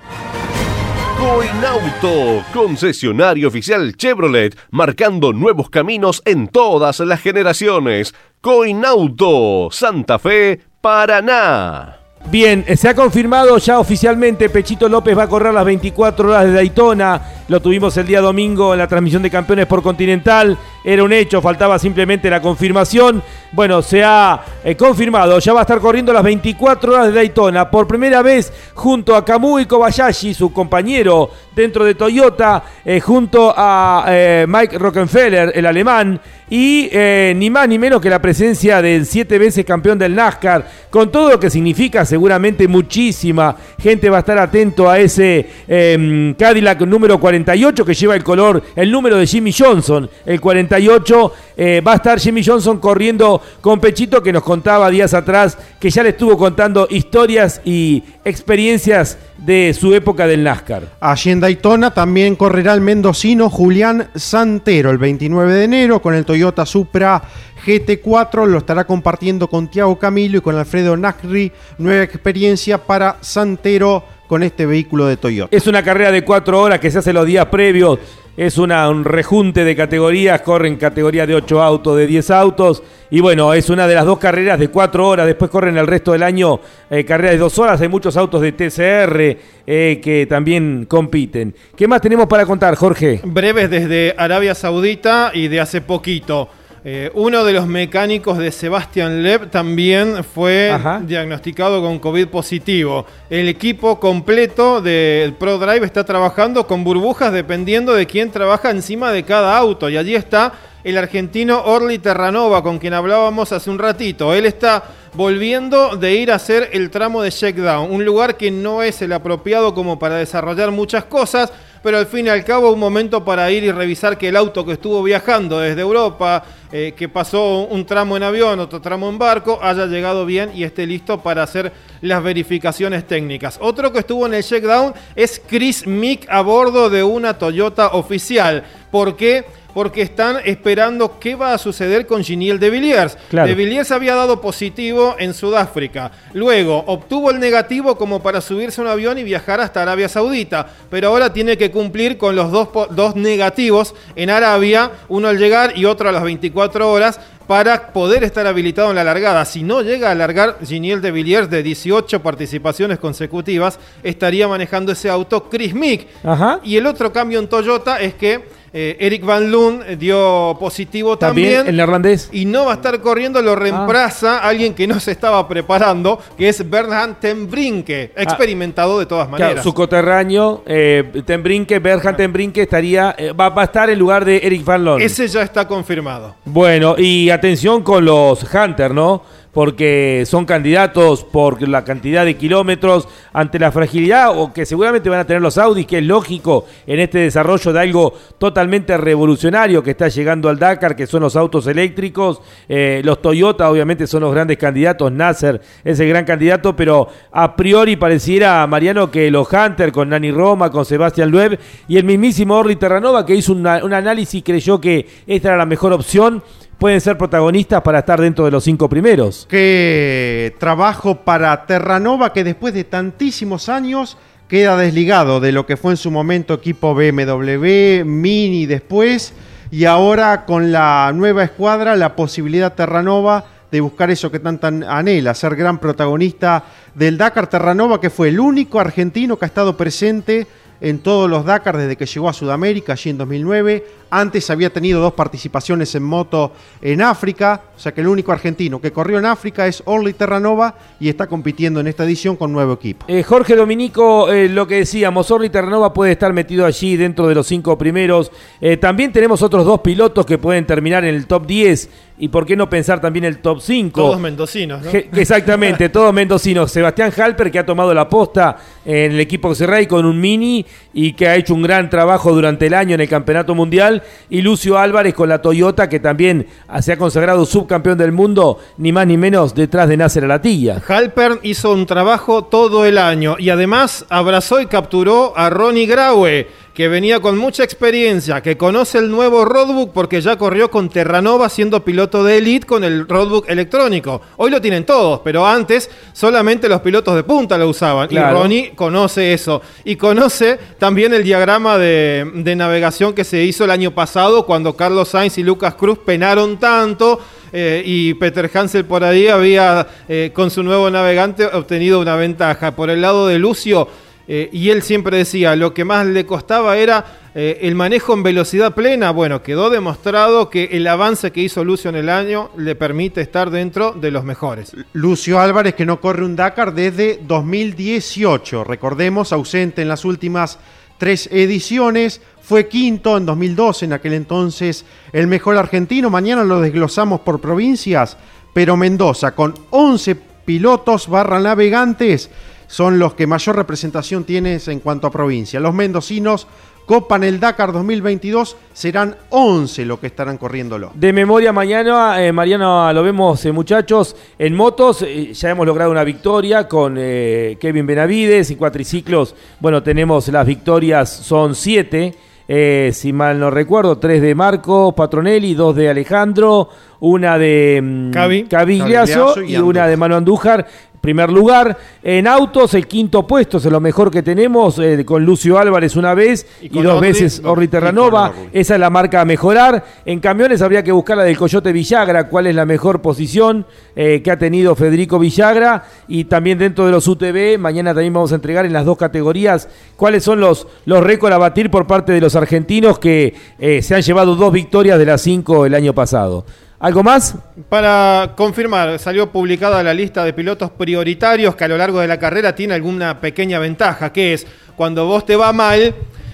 Coinauto, 1.19 2.45
concesionario 2.53 3.49
oficial 3.49 3.97
Chevrolet, 3.97 4.57
marcando 4.69 5.33
nuevos 5.33 5.69
caminos 5.69 6.21
en 6.23 6.47
todas 6.47 7.01
las 7.01 7.19
generaciones. 7.19 8.15
Coinauto, 8.39 9.67
Santa 9.69 10.17
Fe, 10.17 10.61
Paraná. 10.79 12.00
Bien, 12.29 12.63
se 12.77 12.87
ha 12.87 12.95
confirmado 12.95 13.57
ya 13.57 13.79
oficialmente, 13.79 14.49
Pechito 14.49 14.87
López 14.87 15.17
va 15.17 15.23
a 15.23 15.27
correr 15.27 15.53
las 15.53 15.65
24 15.65 16.29
horas 16.29 16.45
de 16.45 16.53
Daytona, 16.53 17.21
lo 17.51 17.59
tuvimos 17.59 17.97
el 17.97 18.07
día 18.07 18.21
domingo 18.21 18.71
en 18.71 18.79
la 18.79 18.87
transmisión 18.87 19.21
de 19.21 19.29
campeones 19.29 19.65
por 19.65 19.83
Continental, 19.83 20.57
era 20.85 21.03
un 21.03 21.11
hecho, 21.11 21.41
faltaba 21.41 21.77
simplemente 21.77 22.29
la 22.29 22.41
confirmación. 22.41 23.21
Bueno, 23.51 23.81
se 23.81 24.05
ha 24.05 24.41
eh, 24.63 24.77
confirmado, 24.77 25.37
ya 25.37 25.51
va 25.51 25.59
a 25.59 25.63
estar 25.63 25.81
corriendo 25.81 26.13
las 26.13 26.23
24 26.23 26.93
horas 26.93 27.07
de 27.07 27.11
Daytona. 27.11 27.69
Por 27.69 27.87
primera 27.87 28.21
vez 28.21 28.53
junto 28.73 29.17
a 29.17 29.25
Kamui 29.25 29.65
Kobayashi, 29.65 30.33
su 30.33 30.53
compañero 30.53 31.29
dentro 31.53 31.83
de 31.83 31.93
Toyota, 31.93 32.63
eh, 32.85 33.01
junto 33.01 33.53
a 33.53 34.05
eh, 34.07 34.45
Mike 34.47 34.77
Rockefeller, 34.77 35.51
el 35.53 35.65
alemán, 35.65 36.21
y 36.49 36.89
ni 37.33 37.49
más 37.49 37.65
ni 37.69 37.79
menos 37.79 38.01
que 38.01 38.09
la 38.09 38.21
presencia 38.21 38.81
del 38.81 39.05
siete 39.05 39.37
veces 39.37 39.63
campeón 39.63 39.97
del 39.97 40.13
NASCAR, 40.13 40.67
con 40.89 41.09
todo 41.09 41.29
lo 41.29 41.39
que 41.39 41.49
significa, 41.49 42.03
seguramente 42.03 42.67
muchísima 42.67 43.55
gente 43.81 44.09
va 44.09 44.17
a 44.17 44.19
estar 44.19 44.37
atento 44.37 44.89
a 44.89 44.99
ese 44.99 45.47
em, 45.65 46.33
Cadillac 46.33 46.81
número 46.81 47.21
40 47.21 47.40
48 47.43 47.85
que 47.85 47.93
lleva 47.93 48.15
el 48.15 48.23
color, 48.23 48.61
el 48.75 48.91
número 48.91 49.17
de 49.17 49.25
Jimmy 49.25 49.51
Johnson. 49.51 50.09
El 50.25 50.39
48 50.39 51.33
eh, 51.57 51.81
va 51.85 51.93
a 51.93 51.95
estar 51.95 52.19
Jimmy 52.19 52.43
Johnson 52.43 52.79
corriendo 52.79 53.41
con 53.61 53.79
Pechito 53.79 54.21
que 54.21 54.31
nos 54.31 54.43
contaba 54.43 54.89
días 54.89 55.13
atrás 55.13 55.57
que 55.79 55.89
ya 55.89 56.03
le 56.03 56.09
estuvo 56.09 56.37
contando 56.37 56.87
historias 56.89 57.61
y 57.65 58.03
experiencias 58.23 59.17
de 59.37 59.73
su 59.73 59.93
época 59.95 60.27
del 60.27 60.43
NASCAR. 60.43 60.83
Allí 60.99 61.31
en 61.31 61.39
Daytona 61.39 61.91
también 61.91 62.35
correrá 62.35 62.73
el 62.73 62.81
mendocino 62.81 63.49
Julián 63.49 64.09
Santero 64.15 64.91
el 64.91 64.99
29 64.99 65.53
de 65.53 65.63
enero 65.63 66.01
con 66.01 66.13
el 66.13 66.25
Toyota 66.25 66.65
Supra 66.65 67.23
GT4. 67.65 68.45
Lo 68.45 68.59
estará 68.59 68.85
compartiendo 68.85 69.47
con 69.47 69.69
Tiago 69.69 69.97
Camilo 69.97 70.37
y 70.37 70.41
con 70.41 70.55
Alfredo 70.55 70.95
Nagri. 70.95 71.51
Nueva 71.79 72.03
experiencia 72.03 72.77
para 72.77 73.17
Santero 73.21 74.03
con 74.31 74.43
este 74.43 74.65
vehículo 74.65 75.07
de 75.07 75.17
Toyota. 75.17 75.53
Es 75.53 75.67
una 75.67 75.83
carrera 75.83 76.09
de 76.09 76.23
cuatro 76.23 76.61
horas 76.61 76.79
que 76.79 76.89
se 76.89 76.99
hace 76.99 77.11
los 77.11 77.25
días 77.25 77.47
previos. 77.47 77.99
Es 78.37 78.57
una, 78.57 78.89
un 78.89 79.03
rejunte 79.03 79.65
de 79.65 79.75
categorías, 79.75 80.39
corren 80.39 80.77
categorías 80.77 81.27
de 81.27 81.35
8 81.35 81.61
autos, 81.61 81.97
de 81.97 82.07
10 82.07 82.31
autos. 82.31 82.81
Y 83.09 83.19
bueno, 83.19 83.53
es 83.53 83.69
una 83.69 83.87
de 83.87 83.95
las 83.95 84.05
dos 84.05 84.19
carreras 84.19 84.57
de 84.57 84.69
cuatro 84.69 85.05
horas. 85.05 85.25
Después 85.25 85.51
corren 85.51 85.75
el 85.75 85.85
resto 85.85 86.13
del 86.13 86.23
año 86.23 86.61
eh, 86.89 87.03
carreras 87.03 87.33
de 87.33 87.39
dos 87.39 87.59
horas. 87.59 87.81
Hay 87.81 87.89
muchos 87.89 88.15
autos 88.15 88.39
de 88.39 88.53
TCR 88.53 89.37
eh, 89.67 89.99
que 90.01 90.25
también 90.29 90.85
compiten. 90.85 91.53
¿Qué 91.75 91.85
más 91.85 91.99
tenemos 91.99 92.27
para 92.27 92.45
contar, 92.45 92.73
Jorge? 92.75 93.19
Breves 93.25 93.69
desde 93.69 94.15
Arabia 94.17 94.55
Saudita 94.55 95.31
y 95.33 95.49
de 95.49 95.59
hace 95.59 95.81
poquito. 95.81 96.47
Eh, 96.83 97.11
uno 97.13 97.43
de 97.43 97.53
los 97.53 97.67
mecánicos 97.67 98.39
de 98.39 98.51
Sebastian 98.51 99.21
Loeb 99.21 99.51
también 99.51 100.23
fue 100.23 100.71
Ajá. 100.71 100.99
diagnosticado 101.05 101.79
con 101.79 101.99
COVID 101.99 102.27
positivo. 102.29 103.05
El 103.29 103.47
equipo 103.47 103.99
completo 103.99 104.81
del 104.81 105.33
Pro 105.33 105.59
Drive 105.59 105.85
está 105.85 106.03
trabajando 106.03 106.65
con 106.65 106.83
burbujas 106.83 107.31
dependiendo 107.31 107.93
de 107.93 108.07
quién 108.07 108.31
trabaja 108.31 108.71
encima 108.71 109.11
de 109.11 109.21
cada 109.21 109.55
auto. 109.55 109.91
Y 109.91 109.97
allí 109.97 110.15
está 110.15 110.53
el 110.83 110.97
argentino 110.97 111.61
Orly 111.65 111.99
Terranova, 111.99 112.63
con 112.63 112.79
quien 112.79 112.95
hablábamos 112.95 113.51
hace 113.51 113.69
un 113.69 113.77
ratito. 113.77 114.33
Él 114.33 114.47
está 114.47 114.83
volviendo 115.13 115.97
de 115.97 116.15
ir 116.15 116.31
a 116.31 116.35
hacer 116.35 116.69
el 116.73 116.89
tramo 116.89 117.21
de 117.21 117.29
Shakedown, 117.29 117.91
un 117.91 118.05
lugar 118.05 118.37
que 118.37 118.49
no 118.49 118.81
es 118.81 119.03
el 119.03 119.13
apropiado 119.13 119.75
como 119.75 119.99
para 119.99 120.15
desarrollar 120.15 120.71
muchas 120.71 121.03
cosas, 121.03 121.51
pero 121.83 121.97
al 121.97 122.05
fin 122.05 122.27
y 122.27 122.29
al 122.29 122.45
cabo 122.45 122.71
un 122.71 122.79
momento 122.79 123.23
para 123.25 123.51
ir 123.51 123.63
y 123.63 123.71
revisar 123.71 124.17
que 124.17 124.29
el 124.29 124.35
auto 124.35 124.65
que 124.65 124.73
estuvo 124.73 125.03
viajando 125.03 125.59
desde 125.59 125.81
Europa, 125.81 126.43
eh, 126.71 126.93
que 126.95 127.09
pasó 127.09 127.67
un 127.67 127.85
tramo 127.85 128.15
en 128.15 128.23
avión, 128.23 128.59
otro 128.59 128.79
tramo 128.81 129.09
en 129.09 129.17
barco, 129.17 129.59
haya 129.61 129.85
llegado 129.87 130.25
bien 130.25 130.51
y 130.55 130.63
esté 130.63 130.87
listo 130.87 131.21
para 131.21 131.43
hacer 131.43 131.71
las 132.01 132.23
verificaciones 132.23 133.05
técnicas. 133.05 133.57
Otro 133.61 133.91
que 133.91 133.99
estuvo 133.99 134.25
en 134.25 134.33
el 134.33 134.43
Shakedown 134.43 134.93
es 135.15 135.41
Chris 135.47 135.85
Mick 135.85 136.29
a 136.29 136.41
bordo 136.41 136.89
de 136.89 137.03
una 137.03 137.37
Toyota 137.37 137.89
oficial. 137.89 138.63
¿Por 138.89 139.15
qué? 139.15 139.45
porque 139.73 140.01
están 140.01 140.37
esperando 140.45 141.19
qué 141.19 141.35
va 141.35 141.53
a 141.53 141.57
suceder 141.57 142.05
con 142.05 142.23
Giniel 142.23 142.59
de 142.59 142.69
Villiers. 142.69 143.17
Claro. 143.29 143.47
De 143.47 143.55
Villiers 143.55 143.91
había 143.91 144.15
dado 144.15 144.41
positivo 144.41 145.15
en 145.19 145.33
Sudáfrica. 145.33 146.11
Luego 146.33 146.83
obtuvo 146.87 147.31
el 147.31 147.39
negativo 147.39 147.95
como 147.97 148.21
para 148.21 148.41
subirse 148.41 148.81
a 148.81 148.83
un 148.83 148.89
avión 148.89 149.17
y 149.17 149.23
viajar 149.23 149.59
hasta 149.61 149.81
Arabia 149.81 150.09
Saudita. 150.09 150.67
Pero 150.89 151.09
ahora 151.09 151.33
tiene 151.33 151.57
que 151.57 151.71
cumplir 151.71 152.17
con 152.17 152.35
los 152.35 152.51
dos, 152.51 152.69
dos 152.91 153.15
negativos 153.15 153.95
en 154.15 154.29
Arabia, 154.29 154.91
uno 155.07 155.27
al 155.27 155.37
llegar 155.37 155.77
y 155.77 155.85
otro 155.85 156.09
a 156.09 156.11
las 156.11 156.23
24 156.23 156.60
horas 156.61 157.19
para 157.47 157.91
poder 157.91 158.23
estar 158.23 158.47
habilitado 158.47 158.89
en 158.89 158.95
la 158.95 159.03
largada. 159.03 159.43
Si 159.45 159.63
no 159.63 159.81
llega 159.81 160.11
a 160.11 160.15
largar 160.15 160.57
Giniel 160.63 161.01
de 161.01 161.11
Villiers 161.11 161.49
de 161.49 161.63
18 161.63 162.21
participaciones 162.21 162.99
consecutivas, 162.99 163.79
estaría 164.03 164.47
manejando 164.47 164.91
ese 164.91 165.09
auto 165.09 165.49
Chris 165.49 165.73
Mick. 165.73 166.07
Ajá. 166.23 166.59
Y 166.63 166.77
el 166.77 166.85
otro 166.85 167.11
cambio 167.11 167.39
en 167.39 167.47
Toyota 167.47 167.99
es 167.99 168.13
que 168.13 168.45
eh, 168.73 168.97
Eric 168.99 169.25
Van 169.25 169.51
Loon 169.51 169.83
eh, 169.85 169.95
dio 169.97 170.55
positivo 170.59 171.17
También 171.17 171.51
también. 171.51 171.67
el 171.67 171.75
neerlandés. 171.77 172.29
y 172.31 172.45
no 172.45 172.65
va 172.65 172.71
a 172.71 172.75
estar 172.75 172.99
corriendo, 173.01 173.41
lo 173.41 173.55
reemplaza 173.55 174.39
alguien 174.39 174.73
que 174.73 174.87
no 174.87 174.99
se 174.99 175.11
estaba 175.11 175.47
preparando, 175.47 176.19
que 176.37 176.49
es 176.49 176.69
Bernhard 176.69 177.19
Tembrinke, 177.19 178.11
experimentado 178.15 178.99
de 178.99 179.05
todas 179.05 179.29
maneras. 179.29 179.53
Claro, 179.53 179.63
su 179.63 179.73
coterráneo, 179.73 180.63
eh, 180.65 181.23
Tembrinke, 181.25 181.79
Berhan 181.79 182.15
Tembrinke, 182.15 182.61
estaría, 182.61 183.15
eh, 183.17 183.33
va, 183.33 183.49
va 183.49 183.63
a 183.63 183.65
estar 183.65 183.89
en 183.89 183.99
lugar 183.99 184.23
de 184.25 184.37
Eric 184.37 184.63
Van 184.63 184.83
Loon. 184.83 185.01
Ese 185.01 185.27
ya 185.27 185.41
está 185.41 185.67
confirmado. 185.67 186.35
Bueno, 186.45 186.95
y 186.97 187.29
atención 187.29 187.81
con 187.83 188.05
los 188.05 188.43
Hunter, 188.53 188.93
¿no? 188.93 189.23
Porque 189.53 190.23
son 190.25 190.45
candidatos 190.45 191.23
por 191.23 191.67
la 191.67 191.83
cantidad 191.83 192.23
de 192.23 192.37
kilómetros 192.37 193.07
ante 193.33 193.59
la 193.59 193.71
fragilidad 193.71 194.37
o 194.37 194.53
que 194.53 194.65
seguramente 194.65 195.09
van 195.09 195.19
a 195.19 195.25
tener 195.25 195.41
los 195.41 195.57
Audis, 195.57 195.85
que 195.85 195.97
es 195.97 196.05
lógico 196.05 196.65
en 196.87 196.99
este 196.99 197.19
desarrollo 197.19 197.73
de 197.73 197.79
algo 197.79 198.13
totalmente 198.37 198.95
revolucionario 198.97 199.83
que 199.83 199.91
está 199.91 200.07
llegando 200.07 200.49
al 200.49 200.57
Dakar, 200.57 200.95
que 200.95 201.07
son 201.07 201.21
los 201.21 201.35
autos 201.35 201.67
eléctricos. 201.67 202.41
Eh, 202.69 203.01
los 203.03 203.21
Toyota 203.21 203.69
obviamente 203.69 204.07
son 204.07 204.21
los 204.21 204.33
grandes 204.33 204.57
candidatos, 204.57 205.11
Nasser 205.11 205.61
es 205.83 205.99
el 205.99 206.09
gran 206.09 206.25
candidato, 206.25 206.75
pero 206.75 207.07
a 207.31 207.55
priori 207.55 207.95
pareciera, 207.95 208.65
Mariano, 208.67 209.11
que 209.11 209.29
los 209.29 209.47
Hunter 209.51 209.91
con 209.91 210.09
Nani 210.09 210.31
Roma, 210.31 210.69
con 210.69 210.85
Sebastián 210.85 211.31
Loeb 211.31 211.59
y 211.87 211.97
el 211.97 212.03
mismísimo 212.03 212.55
Orly 212.55 212.75
Terranova 212.77 213.25
que 213.25 213.35
hizo 213.35 213.53
un 213.53 213.67
análisis 213.67 214.35
y 214.35 214.41
creyó 214.41 214.79
que 214.79 215.07
esta 215.27 215.49
era 215.49 215.57
la 215.57 215.65
mejor 215.65 215.93
opción 215.93 216.43
pueden 216.81 216.99
ser 216.99 217.15
protagonistas 217.15 217.83
para 217.83 217.99
estar 217.99 218.19
dentro 218.19 218.43
de 218.43 218.49
los 218.49 218.63
cinco 218.63 218.89
primeros. 218.89 219.45
Qué 219.47 220.55
trabajo 220.57 221.17
para 221.17 221.67
Terranova 221.67 222.33
que 222.33 222.43
después 222.43 222.73
de 222.73 222.85
tantísimos 222.85 223.69
años 223.69 224.17
queda 224.47 224.75
desligado 224.75 225.39
de 225.39 225.51
lo 225.51 225.67
que 225.67 225.77
fue 225.77 225.91
en 225.91 225.97
su 225.97 226.09
momento 226.09 226.55
equipo 226.55 226.95
BMW, 226.95 228.03
Mini 228.03 228.65
después 228.65 229.31
y 229.69 229.85
ahora 229.85 230.43
con 230.45 230.71
la 230.71 231.11
nueva 231.13 231.43
escuadra 231.43 231.95
la 231.95 232.15
posibilidad 232.15 232.73
Terranova 232.73 233.45
de 233.71 233.79
buscar 233.79 234.09
eso 234.09 234.31
que 234.31 234.39
tanto 234.39 234.65
anhela, 234.65 235.35
ser 235.35 235.55
gran 235.55 235.77
protagonista 235.77 236.63
del 236.95 237.15
Dakar 237.15 237.45
Terranova 237.45 238.01
que 238.01 238.09
fue 238.09 238.29
el 238.29 238.39
único 238.39 238.79
argentino 238.79 239.37
que 239.37 239.45
ha 239.45 239.53
estado 239.53 239.77
presente 239.77 240.47
en 240.81 240.99
todos 240.99 241.29
los 241.29 241.45
Dakar 241.45 241.77
desde 241.77 241.95
que 241.95 242.05
llegó 242.05 242.27
a 242.27 242.33
Sudamérica, 242.33 242.93
allí 242.93 243.11
en 243.11 243.17
2009. 243.17 243.85
Antes 244.09 244.49
había 244.49 244.71
tenido 244.71 244.99
dos 244.99 245.13
participaciones 245.13 245.95
en 245.95 246.03
moto 246.03 246.51
en 246.81 247.01
África, 247.01 247.61
o 247.77 247.79
sea 247.79 247.93
que 247.93 248.01
el 248.01 248.07
único 248.07 248.31
argentino 248.33 248.81
que 248.81 248.91
corrió 248.91 249.19
en 249.19 249.25
África 249.25 249.67
es 249.67 249.81
Orly 249.85 250.13
Terranova 250.13 250.75
y 250.99 251.07
está 251.07 251.27
compitiendo 251.27 251.79
en 251.79 251.87
esta 251.87 252.03
edición 252.03 252.35
con 252.35 252.51
nuevo 252.51 252.73
equipo. 252.73 253.05
Eh, 253.07 253.23
Jorge 253.23 253.55
Dominico, 253.55 254.29
eh, 254.31 254.49
lo 254.49 254.67
que 254.67 254.77
decíamos, 254.77 255.31
Orly 255.31 255.49
Terranova 255.49 255.93
puede 255.93 256.11
estar 256.11 256.33
metido 256.33 256.65
allí 256.65 256.97
dentro 256.97 257.27
de 257.27 257.35
los 257.35 257.47
cinco 257.47 257.77
primeros. 257.77 258.31
Eh, 258.59 258.75
también 258.75 259.13
tenemos 259.13 259.41
otros 259.41 259.65
dos 259.65 259.79
pilotos 259.79 260.25
que 260.25 260.37
pueden 260.37 260.65
terminar 260.65 261.05
en 261.05 261.15
el 261.15 261.27
top 261.27 261.45
10 261.45 261.89
y 262.21 262.27
por 262.27 262.45
qué 262.45 262.55
no 262.55 262.69
pensar 262.69 263.01
también 263.01 263.25
el 263.25 263.39
top 263.39 263.59
5. 263.61 263.99
Todos 263.99 264.19
mendocinos, 264.19 264.83
¿no? 264.83 264.91
Exactamente, 264.91 265.89
todos 265.89 266.13
mendocinos. 266.13 266.71
Sebastián 266.71 267.11
Halper, 267.17 267.49
que 267.49 267.57
ha 267.57 267.65
tomado 267.65 267.95
la 267.95 268.07
posta 268.07 268.57
en 268.85 269.13
el 269.13 269.19
equipo 269.19 269.55
Xerray 269.55 269.87
con 269.87 270.05
un 270.05 270.21
mini 270.21 270.63
y 270.93 271.13
que 271.13 271.27
ha 271.27 271.35
hecho 271.35 271.55
un 271.55 271.63
gran 271.63 271.89
trabajo 271.89 272.31
durante 272.31 272.67
el 272.67 272.75
año 272.75 272.93
en 272.93 273.01
el 273.01 273.09
Campeonato 273.09 273.55
Mundial. 273.55 274.03
Y 274.29 274.43
Lucio 274.43 274.77
Álvarez 274.77 275.15
con 275.15 275.29
la 275.29 275.41
Toyota, 275.41 275.89
que 275.89 275.99
también 275.99 276.45
se 276.79 276.91
ha 276.91 276.97
consagrado 276.97 277.43
subcampeón 277.43 277.97
del 277.97 278.11
mundo, 278.11 278.59
ni 278.77 278.91
más 278.91 279.07
ni 279.07 279.17
menos 279.17 279.55
detrás 279.55 279.89
de 279.89 279.97
Nasser 279.97 280.23
Alatilla. 280.23 280.79
Halpern 280.87 281.39
hizo 281.41 281.73
un 281.73 281.87
trabajo 281.87 282.43
todo 282.43 282.85
el 282.85 282.99
año 282.99 283.35
y 283.39 283.49
además 283.49 284.05
abrazó 284.09 284.61
y 284.61 284.67
capturó 284.67 285.35
a 285.35 285.49
Ronnie 285.49 285.87
Graue, 285.87 286.47
que 286.73 286.87
venía 286.87 287.19
con 287.19 287.37
mucha 287.37 287.63
experiencia, 287.63 288.41
que 288.41 288.55
conoce 288.55 288.97
el 288.97 289.09
nuevo 289.11 289.43
roadbook 289.43 289.91
porque 289.91 290.21
ya 290.21 290.37
corrió 290.37 290.71
con 290.71 290.89
Terranova 290.89 291.49
siendo 291.49 291.83
piloto 291.83 292.23
de 292.23 292.37
elite 292.37 292.65
con 292.65 292.83
el 292.83 293.07
roadbook 293.07 293.49
electrónico. 293.49 294.21
Hoy 294.37 294.51
lo 294.51 294.61
tienen 294.61 294.85
todos, 294.85 295.19
pero 295.23 295.45
antes 295.45 295.89
solamente 296.13 296.69
los 296.69 296.81
pilotos 296.81 297.15
de 297.15 297.23
punta 297.23 297.57
lo 297.57 297.67
usaban. 297.67 298.07
Claro. 298.07 298.37
Y 298.37 298.41
Ronnie 298.41 298.71
conoce 298.75 299.33
eso. 299.33 299.61
Y 299.83 299.97
conoce 299.97 300.57
también 300.79 301.13
el 301.13 301.23
diagrama 301.23 301.77
de, 301.77 302.29
de 302.35 302.55
navegación 302.55 303.13
que 303.13 303.25
se 303.25 303.43
hizo 303.43 303.65
el 303.65 303.71
año 303.71 303.91
pasado 303.91 304.45
cuando 304.45 304.75
Carlos 304.75 305.09
Sainz 305.09 305.37
y 305.37 305.43
Lucas 305.43 305.75
Cruz 305.75 305.99
penaron 305.99 306.57
tanto. 306.57 307.19
eh, 307.53 307.83
y 307.85 308.13
Peter 308.13 308.49
Hansel 308.53 308.85
por 308.85 309.03
ahí 309.03 309.27
había, 309.27 309.85
eh, 310.07 310.31
con 310.33 310.49
su 310.51 310.63
nuevo 310.63 310.89
navegante, 310.89 311.45
obtenido 311.45 311.99
una 311.99 312.15
ventaja. 312.15 312.75
Por 312.75 312.89
el 312.89 313.01
lado 313.01 313.27
de 313.27 313.39
Lucio, 313.39 313.87
eh, 314.27 314.49
y 314.51 314.69
él 314.69 314.81
siempre 314.81 315.17
decía, 315.17 315.55
lo 315.55 315.73
que 315.73 315.85
más 315.85 316.05
le 316.05 316.25
costaba 316.25 316.77
era 316.77 317.21
eh, 317.33 317.59
el 317.61 317.75
manejo 317.75 318.13
en 318.13 318.23
velocidad 318.23 318.73
plena. 318.73 319.11
Bueno, 319.11 319.41
quedó 319.41 319.69
demostrado 319.69 320.49
que 320.49 320.69
el 320.71 320.87
avance 320.87 321.31
que 321.31 321.41
hizo 321.41 321.63
Lucio 321.63 321.89
en 321.89 321.95
el 321.95 322.09
año 322.09 322.51
le 322.57 322.75
permite 322.75 323.21
estar 323.21 323.49
dentro 323.49 323.91
de 323.93 324.11
los 324.11 324.23
mejores. 324.23 324.75
Lucio 324.93 325.39
Álvarez 325.39 325.75
que 325.75 325.85
no 325.85 325.99
corre 325.99 326.25
un 326.25 326.35
Dakar 326.35 326.73
desde 326.73 327.19
2018, 327.23 328.63
recordemos, 328.63 329.33
ausente 329.33 329.81
en 329.81 329.87
las 329.87 330.05
últimas 330.05 330.59
tres 330.97 331.27
ediciones, 331.31 332.21
fue 332.41 332.67
quinto 332.67 333.17
en 333.17 333.25
2012, 333.25 333.85
en 333.85 333.93
aquel 333.93 334.13
entonces 334.13 334.85
el 335.13 335.25
mejor 335.25 335.57
argentino, 335.57 336.09
mañana 336.09 336.43
lo 336.43 336.61
desglosamos 336.61 337.21
por 337.21 337.41
provincias, 337.41 338.17
pero 338.53 338.77
Mendoza 338.77 339.33
con 339.33 339.55
11 339.71 340.15
pilotos 340.45 341.07
barra 341.07 341.39
navegantes 341.39 342.29
son 342.71 342.99
los 342.99 343.15
que 343.15 343.27
mayor 343.27 343.57
representación 343.57 344.23
tienes 344.23 344.69
en 344.69 344.79
cuanto 344.79 345.05
a 345.05 345.11
provincia. 345.11 345.59
Los 345.59 345.73
mendocinos 345.73 346.47
copan 346.85 347.23
el 347.25 347.37
Dakar 347.39 347.73
2022, 347.73 348.55
serán 348.73 349.17
11 349.29 349.83
los 349.85 349.99
que 349.99 350.07
estarán 350.07 350.37
corriéndolo. 350.37 350.91
De 350.95 351.11
memoria 351.11 351.51
mañana, 351.51 352.23
eh, 352.23 352.31
Mariano, 352.31 352.91
lo 352.93 353.03
vemos 353.03 353.45
eh, 353.45 353.51
muchachos, 353.51 354.15
en 354.39 354.55
motos 354.55 355.01
eh, 355.01 355.33
ya 355.33 355.49
hemos 355.49 355.65
logrado 355.65 355.91
una 355.91 356.05
victoria 356.05 356.69
con 356.69 356.95
eh, 356.97 357.57
Kevin 357.59 357.85
Benavides 357.85 358.51
y 358.51 358.55
cuatriciclos, 358.55 359.35
bueno, 359.59 359.83
tenemos 359.83 360.29
las 360.29 360.47
victorias, 360.47 361.09
son 361.09 361.55
siete. 361.55 362.15
eh, 362.53 362.91
si 362.93 363.13
mal 363.13 363.39
no 363.39 363.49
recuerdo, 363.49 363.97
tres 363.97 364.21
de 364.21 364.35
Marco 364.35 364.93
Patronelli, 364.93 365.53
dos 365.53 365.73
de 365.73 365.89
Alejandro, 365.89 366.67
una 366.99 367.37
de 367.37 367.79
mm, 367.81 368.11
Cavi. 368.11 368.43
Cavigliazo 368.43 369.41
y 369.41 369.55
y 369.55 369.57
una 369.57 369.87
de. 369.87 369.95
Manu 369.95 370.15
Andújar. 370.15 370.67
Primer 371.01 371.31
lugar, 371.31 371.79
en 372.03 372.27
autos 372.27 372.75
el 372.75 372.85
quinto 372.85 373.25
puesto, 373.25 373.57
es 373.57 373.65
lo 373.65 373.79
mejor 373.79 374.11
que 374.11 374.21
tenemos, 374.21 374.77
eh, 374.77 375.03
con 375.03 375.25
Lucio 375.25 375.57
Álvarez 375.57 375.95
una 375.95 376.13
vez 376.13 376.45
Y 376.61 376.69
dos 376.69 376.97
Orri, 376.97 377.07
veces 377.07 377.41
Orri 377.43 377.67
Terranova. 377.67 378.31
Esa 378.53 378.75
es 378.75 378.79
la 378.79 378.91
marca 378.91 379.19
a 379.19 379.25
mejorar. 379.25 379.83
En 380.05 380.19
camiones 380.19 380.61
habría 380.61 380.83
que 380.83 380.91
buscar 380.91 381.17
la 381.17 381.23
del 381.23 381.39
Coyote 381.39 381.71
Villagra, 381.71 382.27
cuál 382.27 382.45
es 382.45 382.53
la 382.53 382.67
mejor 382.67 383.01
posición 383.01 383.65
eh, 383.95 384.21
que 384.23 384.29
ha 384.29 384.37
tenido 384.37 384.75
Federico 384.75 385.17
Villagra. 385.17 385.85
Y 386.07 386.25
también 386.25 386.59
dentro 386.59 386.85
de 386.85 386.91
los 386.91 387.07
UTV, 387.07 387.57
mañana 387.57 387.95
también 387.95 388.13
vamos 388.13 388.31
a 388.31 388.35
entregar 388.35 388.67
en 388.67 388.73
las 388.73 388.85
dos 388.85 388.97
categorías 388.99 389.69
cuáles 389.95 390.23
son 390.23 390.39
los, 390.39 390.67
los 390.85 391.03
récords 391.03 391.33
a 391.33 391.39
batir 391.39 391.71
por 391.71 391.87
parte 391.87 392.11
de 392.11 392.21
los 392.21 392.35
argentinos 392.35 392.99
que 392.99 393.33
eh, 393.57 393.81
se 393.81 393.95
han 393.95 394.03
llevado 394.03 394.35
dos 394.35 394.53
victorias 394.53 394.99
de 394.99 395.05
las 395.05 395.21
cinco 395.21 395.65
el 395.65 395.73
año 395.73 395.95
pasado. 395.95 396.45
¿Algo 396.81 397.03
más? 397.03 397.35
Para 397.69 398.33
confirmar, 398.35 398.97
salió 398.97 399.31
publicada 399.31 399.83
la 399.83 399.93
lista 399.93 400.25
de 400.25 400.33
pilotos 400.33 400.71
prioritarios 400.71 401.55
que 401.55 401.65
a 401.65 401.67
lo 401.67 401.77
largo 401.77 401.99
de 401.99 402.07
la 402.07 402.17
carrera 402.17 402.55
tiene 402.55 402.73
alguna 402.73 403.21
pequeña 403.21 403.59
ventaja, 403.59 404.11
que 404.11 404.33
es 404.33 404.47
cuando 404.75 405.05
vos 405.05 405.23
te 405.23 405.35
va 405.35 405.53
mal, 405.53 405.93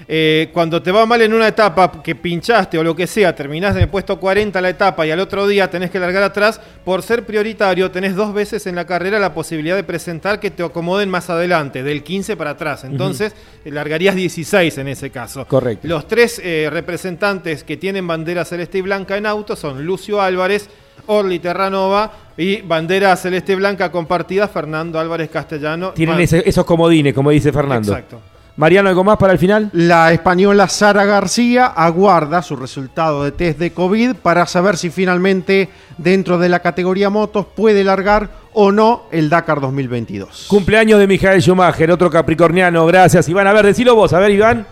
eh, 0.09 0.49
cuando 0.53 0.81
te 0.81 0.89
va 0.91 1.05
mal 1.05 1.21
en 1.21 1.33
una 1.33 1.49
etapa 1.49 2.01
que 2.01 2.15
pinchaste 2.15 2.77
o 2.77 2.83
lo 2.83 2.95
que 2.95 3.07
sea, 3.07 3.35
terminás 3.35 3.75
en 3.75 3.81
el 3.81 3.89
puesto 3.89 4.17
40 4.19 4.61
la 4.61 4.69
etapa 4.69 5.05
y 5.05 5.11
al 5.11 5.19
otro 5.19 5.45
día 5.47 5.69
tenés 5.69 5.91
que 5.91 5.99
largar 5.99 6.23
atrás, 6.23 6.61
por 6.85 7.03
ser 7.03 7.25
prioritario 7.25 7.91
tenés 7.91 8.15
dos 8.15 8.33
veces 8.33 8.65
en 8.67 8.75
la 8.75 8.85
carrera 8.85 9.19
la 9.19 9.33
posibilidad 9.33 9.75
de 9.75 9.83
presentar 9.83 10.39
que 10.39 10.49
te 10.49 10.63
acomoden 10.63 11.09
más 11.09 11.29
adelante, 11.29 11.83
del 11.83 12.03
15 12.03 12.37
para 12.37 12.51
atrás. 12.51 12.85
Entonces, 12.85 13.33
eh, 13.65 13.71
largarías 13.71 14.15
16 14.15 14.77
en 14.77 14.87
ese 14.87 15.09
caso. 15.09 15.45
Correcto. 15.45 15.87
Los 15.87 16.07
tres 16.07 16.39
eh, 16.43 16.69
representantes 16.71 17.63
que 17.65 17.75
tienen 17.77 18.07
bandera 18.07 18.45
celeste 18.45 18.77
y 18.77 18.81
blanca 18.81 19.17
en 19.17 19.25
auto 19.25 19.55
son 19.57 19.85
Lucio 19.85 20.21
Álvarez, 20.21 20.69
Orly 21.07 21.39
Terranova 21.39 22.11
y 22.37 22.61
bandera 22.61 23.15
celeste 23.17 23.51
y 23.53 23.55
blanca 23.55 23.91
compartida 23.91 24.47
Fernando 24.47 24.99
Álvarez 24.99 25.29
Castellano. 25.29 25.91
Tienen 25.91 26.19
ese- 26.19 26.47
esos 26.47 26.65
comodines, 26.65 27.13
como 27.13 27.29
dice 27.31 27.51
Fernando. 27.51 27.91
Exacto. 27.91 28.21
Mariano, 28.57 28.89
¿algo 28.89 29.03
más 29.03 29.17
para 29.17 29.33
el 29.33 29.37
final? 29.37 29.69
La 29.71 30.11
española 30.11 30.67
Sara 30.67 31.05
García 31.05 31.67
aguarda 31.67 32.41
su 32.41 32.55
resultado 32.55 33.23
de 33.23 33.31
test 33.31 33.59
de 33.59 33.71
COVID 33.71 34.15
para 34.15 34.47
saber 34.47 34.77
si 34.77 34.89
finalmente 34.89 35.69
dentro 35.99 36.39
de 36.39 36.49
la 36.49 36.59
categoría 36.59 37.11
motos 37.11 37.45
puede 37.55 37.83
largar 37.83 38.31
o 38.53 38.71
no 38.71 39.03
el 39.11 39.29
Dakar 39.29 39.61
2022. 39.61 40.47
Cumpleaños 40.49 40.99
de 40.99 41.05
Mijael 41.05 41.39
Schumacher, 41.39 41.91
otro 41.91 42.09
capricorniano. 42.09 42.83
Gracias, 42.87 43.29
Iván. 43.29 43.45
A 43.45 43.53
ver, 43.53 43.67
decilo 43.67 43.93
vos. 43.93 44.11
A 44.13 44.19
ver, 44.19 44.31
Iván. 44.31 44.65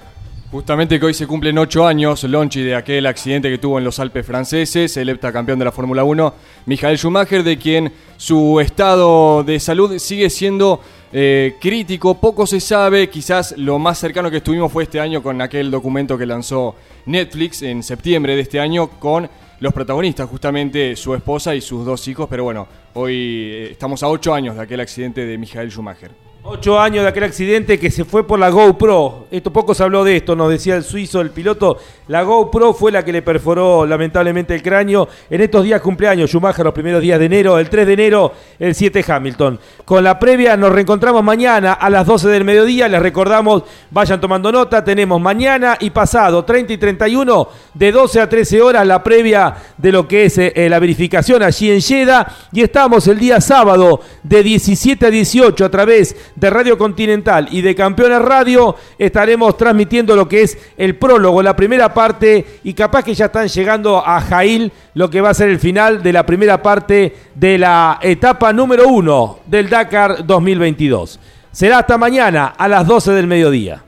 Justamente 0.49 0.99
que 0.99 1.05
hoy 1.05 1.13
se 1.13 1.27
cumplen 1.27 1.57
ocho 1.57 1.85
años, 1.85 2.23
Lonchi, 2.23 2.61
de 2.61 2.75
aquel 2.75 3.05
accidente 3.05 3.49
que 3.49 3.57
tuvo 3.57 3.77
en 3.77 3.83
los 3.83 3.99
Alpes 3.99 4.25
franceses, 4.25 4.95
el 4.95 5.09
heptacampeón 5.09 5.59
de 5.59 5.65
la 5.65 5.71
Fórmula 5.71 6.03
1, 6.03 6.33
Michael 6.65 6.97
Schumacher, 6.97 7.43
de 7.43 7.57
quien 7.57 7.91
su 8.17 8.59
estado 8.61 9.43
de 9.43 9.59
salud 9.59 9.99
sigue 9.99 10.29
siendo 10.29 10.81
eh, 11.17 11.55
crítico, 11.61 12.15
poco 12.15 12.45
se 12.45 12.59
sabe, 12.59 13.09
quizás 13.09 13.57
lo 13.57 13.79
más 13.79 13.97
cercano 13.97 14.29
que 14.29 14.35
estuvimos 14.35 14.69
fue 14.69 14.83
este 14.83 14.99
año 14.99 15.23
con 15.23 15.41
aquel 15.41 15.71
documento 15.71 16.17
que 16.17 16.25
lanzó 16.25 16.75
Netflix 17.05 17.61
en 17.61 17.83
septiembre 17.83 18.35
de 18.35 18.41
este 18.41 18.59
año 18.59 18.89
con 18.99 19.29
los 19.61 19.73
protagonistas, 19.73 20.29
justamente 20.29 20.93
su 20.97 21.15
esposa 21.15 21.55
y 21.55 21.61
sus 21.61 21.85
dos 21.85 22.05
hijos, 22.09 22.27
pero 22.29 22.43
bueno, 22.43 22.67
hoy 22.95 23.13
eh, 23.15 23.69
estamos 23.71 24.03
a 24.03 24.09
ocho 24.09 24.33
años 24.33 24.57
de 24.57 24.63
aquel 24.63 24.81
accidente 24.81 25.25
de 25.25 25.37
Michael 25.37 25.71
Schumacher. 25.71 26.11
Ocho 26.47 26.79
años 26.79 27.01
de 27.01 27.09
aquel 27.09 27.23
accidente 27.23 27.79
que 27.79 27.89
se 27.89 28.05
fue 28.05 28.27
por 28.27 28.37
la 28.37 28.49
GoPro. 28.49 29.25
Esto 29.31 29.51
poco 29.51 29.73
se 29.73 29.81
habló 29.81 30.03
de 30.03 30.17
esto, 30.17 30.35
nos 30.35 30.51
decía 30.51 30.75
el 30.75 30.83
suizo, 30.83 31.19
el 31.19 31.31
piloto. 31.31 31.79
La 32.07 32.21
GoPro 32.21 32.71
fue 32.75 32.91
la 32.91 33.03
que 33.03 33.11
le 33.11 33.23
perforó 33.23 33.83
lamentablemente 33.83 34.53
el 34.53 34.61
cráneo. 34.61 35.07
En 35.27 35.41
estos 35.41 35.63
días 35.63 35.81
cumpleaños, 35.81 36.29
Schumacher, 36.29 36.63
los 36.63 36.73
primeros 36.75 37.01
días 37.01 37.17
de 37.17 37.25
enero, 37.25 37.57
el 37.57 37.67
3 37.67 37.87
de 37.87 37.93
enero, 37.93 38.31
el 38.59 38.75
7 38.75 39.03
Hamilton. 39.07 39.59
Con 39.85 40.03
la 40.03 40.19
previa 40.19 40.55
nos 40.55 40.71
reencontramos 40.71 41.23
mañana 41.23 41.73
a 41.73 41.89
las 41.89 42.05
12 42.05 42.27
del 42.27 42.43
mediodía. 42.43 42.87
Les 42.87 43.01
recordamos, 43.01 43.63
vayan 43.89 44.21
tomando 44.21 44.51
nota. 44.51 44.83
Tenemos 44.83 45.19
mañana 45.19 45.77
y 45.79 45.89
pasado, 45.89 46.45
30 46.45 46.73
y 46.73 46.77
31, 46.77 47.47
de 47.73 47.91
12 47.91 48.21
a 48.21 48.29
13 48.29 48.61
horas, 48.61 48.85
la 48.85 49.01
previa 49.01 49.55
de 49.79 49.91
lo 49.91 50.07
que 50.07 50.25
es 50.25 50.37
eh, 50.37 50.67
la 50.69 50.77
verificación 50.77 51.41
allí 51.41 51.71
en 51.71 51.81
Jeddah. 51.81 52.27
Y 52.51 52.61
estamos 52.61 53.07
el 53.07 53.17
día 53.17 53.41
sábado 53.41 54.01
de 54.21 54.43
17 54.43 55.07
a 55.07 55.09
18 55.09 55.65
a 55.65 55.69
través 55.71 56.15
de 56.35 56.49
Radio 56.49 56.77
Continental 56.77 57.47
y 57.51 57.61
de 57.61 57.75
Campeones 57.75 58.21
Radio. 58.21 58.75
Estaremos 58.97 59.57
transmitiendo 59.57 60.15
lo 60.15 60.27
que 60.27 60.43
es 60.43 60.57
el 60.77 60.95
prólogo, 60.95 61.41
la 61.41 61.55
primera 61.55 61.93
parte. 61.93 62.59
Y 62.63 62.73
capaz 62.73 63.03
que 63.03 63.15
ya 63.15 63.25
están 63.25 63.47
llegando 63.47 64.05
a 64.05 64.21
Jail 64.21 64.71
lo 64.93 65.09
que 65.09 65.21
va 65.21 65.29
a 65.29 65.33
ser 65.33 65.49
el 65.49 65.59
final 65.59 66.03
de 66.03 66.13
la 66.13 66.25
primera 66.25 66.61
parte 66.61 67.15
de 67.35 67.57
la 67.57 67.99
etapa 68.01 68.53
número 68.53 68.87
uno 68.87 69.39
del 69.45 69.69
Dakar 69.69 70.25
2022. 70.25 71.19
Será 71.51 71.79
hasta 71.79 71.97
mañana 71.97 72.47
a 72.57 72.67
las 72.67 72.85
12 72.85 73.11
del 73.11 73.27
mediodía. 73.27 73.85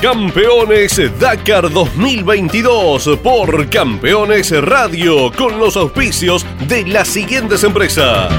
Campeones 0.00 1.00
Dakar 1.18 1.72
2022 1.72 3.18
por 3.20 3.68
Campeones 3.68 4.52
Radio 4.62 5.32
con 5.32 5.58
los 5.58 5.76
auspicios 5.76 6.46
de 6.68 6.86
las 6.86 7.08
siguientes 7.08 7.64
empresas. 7.64 8.32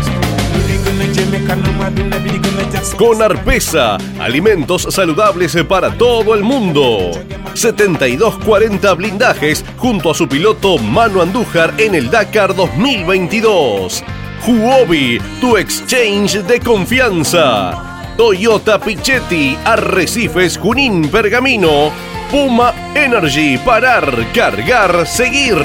Con 2.98 3.22
Arpesa, 3.22 3.98
alimentos 4.20 4.88
saludables 4.90 5.56
para 5.68 5.92
todo 5.92 6.36
el 6.36 6.44
mundo. 6.44 7.12
7240 7.54 8.94
blindajes 8.94 9.64
junto 9.78 10.12
a 10.12 10.14
su 10.14 10.28
piloto 10.28 10.78
Manu 10.78 11.22
Andújar 11.22 11.74
en 11.78 11.96
el 11.96 12.10
Dakar 12.10 12.56
2022. 12.56 14.04
Huobi, 14.48 15.20
tu 15.40 15.58
exchange 15.58 16.44
de 16.44 16.60
confianza. 16.60 18.14
Toyota 18.18 18.80
Pichetti, 18.80 19.58
Arrecifes, 19.64 20.58
Junín, 20.58 21.10
Pergamino. 21.10 21.92
Puma 22.32 22.74
Energy, 22.94 23.58
parar, 23.58 24.28
cargar, 24.34 25.08
seguir. 25.08 25.58